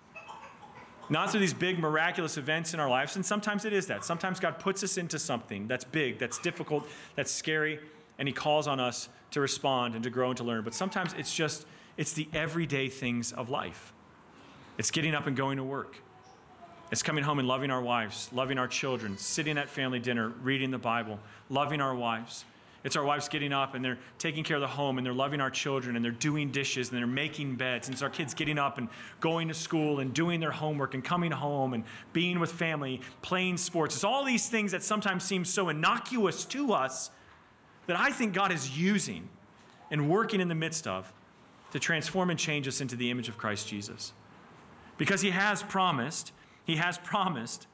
Not 1.10 1.30
through 1.30 1.42
these 1.42 1.54
big 1.54 1.78
miraculous 1.78 2.38
events 2.38 2.74
in 2.74 2.80
our 2.80 2.90
lives, 2.90 3.18
and 3.18 3.26
sometimes 3.26 3.66
it 3.66 3.74
is 3.74 3.88
that. 3.88 4.06
Sometimes 4.06 4.40
God 4.40 4.60
puts 4.60 4.82
us 4.84 4.98
into 4.98 5.20
something 5.20 5.68
that's 5.68 5.84
big, 5.84 6.20
that's 6.20 6.38
difficult, 6.38 6.88
that's 7.16 7.32
scary, 7.32 7.80
and 8.18 8.28
He 8.28 8.34
calls 8.34 8.68
on 8.68 8.80
us 8.80 9.10
to 9.32 9.42
respond 9.42 9.94
and 9.96 10.04
to 10.04 10.10
grow 10.10 10.30
and 10.30 10.38
to 10.38 10.44
learn. 10.44 10.64
But 10.64 10.74
sometimes 10.74 11.14
it's 11.18 11.34
just, 11.34 11.66
it's 11.98 12.14
the 12.14 12.30
everyday 12.34 12.88
things 12.88 13.34
of 13.34 13.50
life. 13.50 13.92
It's 14.78 14.90
getting 14.90 15.14
up 15.14 15.28
and 15.28 15.36
going 15.36 15.58
to 15.58 15.64
work. 15.64 15.98
It's 16.92 17.04
coming 17.04 17.24
home 17.24 17.40
and 17.40 17.48
loving 17.48 17.72
our 17.72 17.82
wives, 17.82 18.30
loving 18.32 18.58
our 18.58 18.68
children, 18.68 19.18
sitting 19.18 19.58
at 19.58 19.70
family 19.70 20.00
dinner, 20.00 20.30
reading 20.42 20.72
the 20.72 20.78
Bible, 20.78 21.20
loving 21.50 21.82
our 21.82 21.96
wives. 21.96 22.46
It's 22.84 22.96
our 22.96 23.04
wives 23.04 23.30
getting 23.30 23.54
up 23.54 23.76
and 23.76 23.86
they're 23.86 24.00
taking 24.18 24.44
care 24.44 24.58
of 24.58 24.62
the 24.62 24.68
home 24.68 24.98
and 24.98 25.06
they're 25.06 25.14
loving 25.14 25.40
our 25.40 25.52
children 25.52 25.96
and 25.96 26.04
they're 26.04 26.12
doing 26.12 26.52
dishes 26.52 26.90
and 26.90 26.98
they're 26.98 27.06
making 27.06 27.56
beds. 27.56 27.88
And 27.88 27.94
it's 27.94 28.02
our 28.02 28.10
kids 28.10 28.34
getting 28.34 28.58
up 28.58 28.80
and 28.80 28.90
going 29.20 29.48
to 29.50 29.54
school 29.54 30.00
and 30.00 30.14
doing 30.14 30.40
their 30.40 30.52
homework 30.52 30.96
and 30.96 31.04
coming 31.04 31.32
home 31.32 31.74
and 31.74 31.84
being 32.12 32.40
with 32.40 32.52
family, 32.52 33.02
playing 33.22 33.58
sports. 33.58 33.96
It's 33.96 34.04
all 34.04 34.24
these 34.24 34.50
things 34.50 34.72
that 34.72 34.82
sometimes 34.82 35.24
seem 35.24 35.46
so 35.46 35.70
innocuous 35.70 36.44
to 36.46 36.74
us 36.74 37.12
that 37.86 38.00
I 38.00 38.12
think 38.12 38.34
God 38.34 38.52
is 38.52 38.78
using 38.78 39.30
and 39.92 40.10
working 40.10 40.40
in 40.40 40.48
the 40.48 40.56
midst 40.56 40.88
of 40.88 41.12
to 41.72 41.80
transform 41.80 42.30
and 42.30 42.40
change 42.40 42.68
us 42.68 42.82
into 42.82 42.96
the 42.96 43.12
image 43.12 43.30
of 43.30 43.38
Christ 43.38 43.68
Jesus. 43.68 44.14
Because 44.98 45.22
He 45.22 45.32
has 45.32 45.62
promised, 45.64 46.32
He 46.66 46.78
has 46.78 46.98
promised 46.98 47.68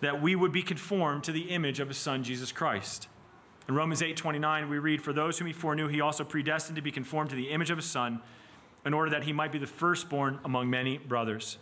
that 0.00 0.20
we 0.20 0.34
would 0.34 0.52
be 0.52 0.62
conformed 0.62 1.24
to 1.24 1.32
the 1.32 1.50
image 1.50 1.80
of 1.80 1.88
His 1.88 1.96
Son, 1.96 2.24
Jesus 2.24 2.52
Christ. 2.52 3.08
In 3.68 3.74
Romans 3.74 4.02
8:29 4.02 4.68
we 4.68 4.78
read 4.78 5.02
for 5.02 5.12
those 5.12 5.38
whom 5.38 5.46
he 5.46 5.52
foreknew 5.52 5.88
he 5.88 6.00
also 6.00 6.24
predestined 6.24 6.76
to 6.76 6.82
be 6.82 6.92
conformed 6.92 7.30
to 7.30 7.36
the 7.36 7.50
image 7.50 7.70
of 7.70 7.78
his 7.78 7.86
son 7.86 8.20
in 8.84 8.92
order 8.92 9.10
that 9.10 9.24
he 9.24 9.32
might 9.32 9.52
be 9.52 9.58
the 9.58 9.66
firstborn 9.66 10.38
among 10.44 10.68
many 10.68 10.98
brothers. 10.98 11.56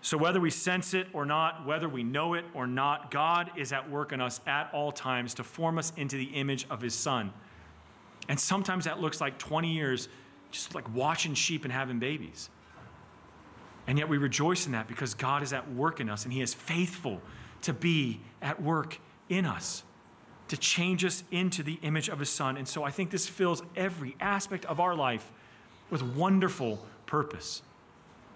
So 0.00 0.16
whether 0.16 0.40
we 0.40 0.50
sense 0.50 0.94
it 0.94 1.08
or 1.12 1.26
not, 1.26 1.66
whether 1.66 1.88
we 1.88 2.04
know 2.04 2.34
it 2.34 2.44
or 2.54 2.68
not, 2.68 3.10
God 3.10 3.50
is 3.56 3.72
at 3.72 3.90
work 3.90 4.12
in 4.12 4.20
us 4.20 4.40
at 4.46 4.70
all 4.72 4.92
times 4.92 5.34
to 5.34 5.44
form 5.44 5.76
us 5.76 5.92
into 5.96 6.16
the 6.16 6.26
image 6.26 6.66
of 6.70 6.80
his 6.80 6.94
son. 6.94 7.32
And 8.28 8.38
sometimes 8.38 8.84
that 8.84 9.00
looks 9.00 9.20
like 9.20 9.38
20 9.38 9.72
years 9.72 10.08
just 10.52 10.74
like 10.74 10.88
watching 10.94 11.34
sheep 11.34 11.64
and 11.64 11.72
having 11.72 11.98
babies. 11.98 12.48
And 13.88 13.98
yet 13.98 14.08
we 14.08 14.18
rejoice 14.18 14.66
in 14.66 14.72
that 14.72 14.86
because 14.86 15.14
God 15.14 15.42
is 15.42 15.52
at 15.52 15.68
work 15.72 15.98
in 15.98 16.08
us 16.08 16.24
and 16.24 16.32
he 16.32 16.42
is 16.42 16.54
faithful 16.54 17.20
to 17.62 17.72
be 17.72 18.20
at 18.40 18.62
work 18.62 18.98
in 19.28 19.44
us 19.44 19.82
to 20.48 20.56
change 20.56 21.04
us 21.04 21.24
into 21.30 21.62
the 21.62 21.78
image 21.82 22.08
of 22.08 22.18
his 22.18 22.30
son. 22.30 22.56
And 22.56 22.66
so 22.66 22.82
I 22.82 22.90
think 22.90 23.10
this 23.10 23.26
fills 23.26 23.62
every 23.76 24.16
aspect 24.20 24.64
of 24.66 24.80
our 24.80 24.94
life 24.94 25.30
with 25.90 26.02
wonderful 26.02 26.84
purpose. 27.06 27.62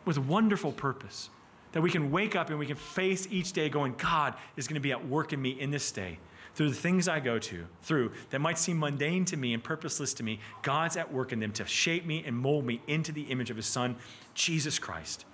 With 0.05 0.19
wonderful 0.19 0.73
purpose. 0.73 1.31
That 1.73 1.81
we 1.81 1.91
can 1.91 2.11
wake 2.11 2.37
up 2.37 2.51
and 2.51 2.59
we 2.59 2.67
can 2.67 2.77
face 2.77 3.27
each 3.31 3.53
day 3.53 3.69
going, 3.69 3.95
God 3.97 4.35
is 4.57 4.69
going 4.69 4.75
to 4.75 4.81
be 4.81 4.93
at 4.93 5.07
work 5.09 5.33
in 5.33 5.41
me 5.41 5.51
in 5.51 5.71
this 5.71 5.91
day. 5.91 6.19
Through 6.55 6.69
the 6.69 6.77
things 6.77 7.09
I 7.09 7.19
go 7.19 7.39
to, 7.39 7.67
through 7.81 8.13
that 8.29 8.41
might 8.43 8.59
seem 8.59 8.79
mundane 8.79 9.25
to 9.27 9.39
me 9.39 9.55
and 9.55 9.65
purposeless 9.65 10.13
to 10.15 10.23
me, 10.23 10.39
God's 10.61 10.99
at 10.99 11.11
work 11.11 11.33
in 11.33 11.41
them 11.41 11.53
to 11.53 11.65
shape 11.65 12.05
me 12.05 12.23
and 12.27 12.37
mold 12.37 12.67
me 12.67 12.83
into 12.87 13.11
the 13.11 13.23
image 13.23 13.49
of 13.51 13.57
his 13.57 13.65
son, 13.65 13.97
Jesus 14.35 14.79
Christ. 14.79 15.25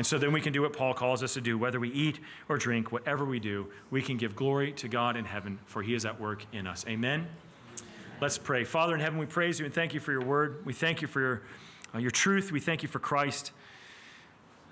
And 0.00 0.06
so 0.06 0.16
then 0.16 0.32
we 0.32 0.40
can 0.40 0.54
do 0.54 0.62
what 0.62 0.72
Paul 0.72 0.94
calls 0.94 1.22
us 1.22 1.34
to 1.34 1.42
do. 1.42 1.58
Whether 1.58 1.78
we 1.78 1.90
eat 1.90 2.20
or 2.48 2.56
drink, 2.56 2.90
whatever 2.90 3.26
we 3.26 3.38
do, 3.38 3.66
we 3.90 4.00
can 4.00 4.16
give 4.16 4.34
glory 4.34 4.72
to 4.72 4.88
God 4.88 5.14
in 5.14 5.26
heaven, 5.26 5.58
for 5.66 5.82
he 5.82 5.92
is 5.92 6.06
at 6.06 6.18
work 6.18 6.46
in 6.54 6.66
us. 6.66 6.86
Amen. 6.88 7.28
Let's 8.18 8.38
pray. 8.38 8.64
Father 8.64 8.94
in 8.94 9.00
heaven, 9.00 9.18
we 9.18 9.26
praise 9.26 9.58
you 9.58 9.66
and 9.66 9.74
thank 9.74 9.92
you 9.92 10.00
for 10.00 10.10
your 10.10 10.22
word. 10.24 10.64
We 10.64 10.72
thank 10.72 11.02
you 11.02 11.06
for 11.06 11.20
your, 11.20 11.42
uh, 11.94 11.98
your 11.98 12.10
truth. 12.10 12.50
We 12.50 12.60
thank 12.60 12.82
you 12.82 12.88
for 12.88 12.98
Christ. 12.98 13.52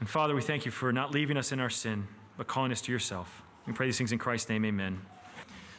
And 0.01 0.09
Father, 0.09 0.35
we 0.35 0.41
thank 0.41 0.65
you 0.65 0.71
for 0.71 0.95
not 0.95 1.13
leaving 1.13 1.37
us 1.37 1.53
in 1.53 1.61
our 1.61 1.69
sin, 1.69 2.09
but 2.39 2.47
calling 2.47 2.73
us 2.73 2.81
to 2.81 2.91
yourself. 2.91 3.43
We 3.67 3.75
pray 3.75 3.85
these 3.85 3.99
things 3.99 4.13
in 4.13 4.19
Christ's 4.19 4.49
name. 4.49 4.65
Amen. 4.65 4.99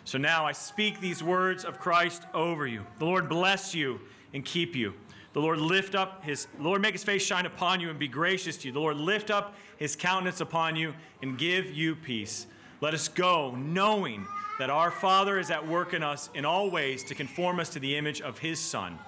So 0.04 0.20
now 0.20 0.46
I 0.46 0.52
speak 0.52 1.00
these 1.00 1.24
words 1.24 1.66
of 1.66 1.80
Christ 1.80 2.22
over 2.36 2.68
you. 2.68 2.86
The 3.00 3.06
Lord 3.06 3.28
bless 3.28 3.74
you 3.74 4.00
and 4.32 4.46
keep 4.46 4.76
you. 4.76 4.94
The 5.34 5.40
Lord 5.40 5.60
lift 5.60 5.96
up 5.96 6.24
his 6.24 6.48
Lord 6.60 6.82
make 6.82 6.94
his 6.94 7.04
face 7.04 7.24
shine 7.24 7.46
upon 7.46 7.80
you 7.80 7.90
and 7.90 8.00
be 8.00 8.08
gracious 8.08 8.58
to 8.58 8.68
you. 8.68 8.74
The 8.74 8.80
Lord 8.80 8.98
lift 8.98 9.32
up 9.32 9.56
his 9.78 9.96
countenance 9.96 10.42
upon 10.42 10.76
you 10.76 10.94
and 11.22 11.38
give 11.38 11.72
you 11.72 11.96
peace. 11.96 12.48
Let 12.82 12.94
us 12.94 13.08
go 13.08 13.56
knowing 13.56 14.26
that 14.60 14.70
our 14.70 14.92
Father 14.92 15.40
is 15.40 15.52
at 15.52 15.66
work 15.66 15.94
in 15.94 16.04
us 16.04 16.30
in 16.34 16.46
all 16.46 16.70
ways 16.70 17.04
to 17.06 17.16
conform 17.16 17.60
us 17.60 17.70
to 17.70 17.80
the 17.80 17.96
image 17.96 18.22
of 18.22 18.40
his 18.40 18.60
Son. 18.60 19.00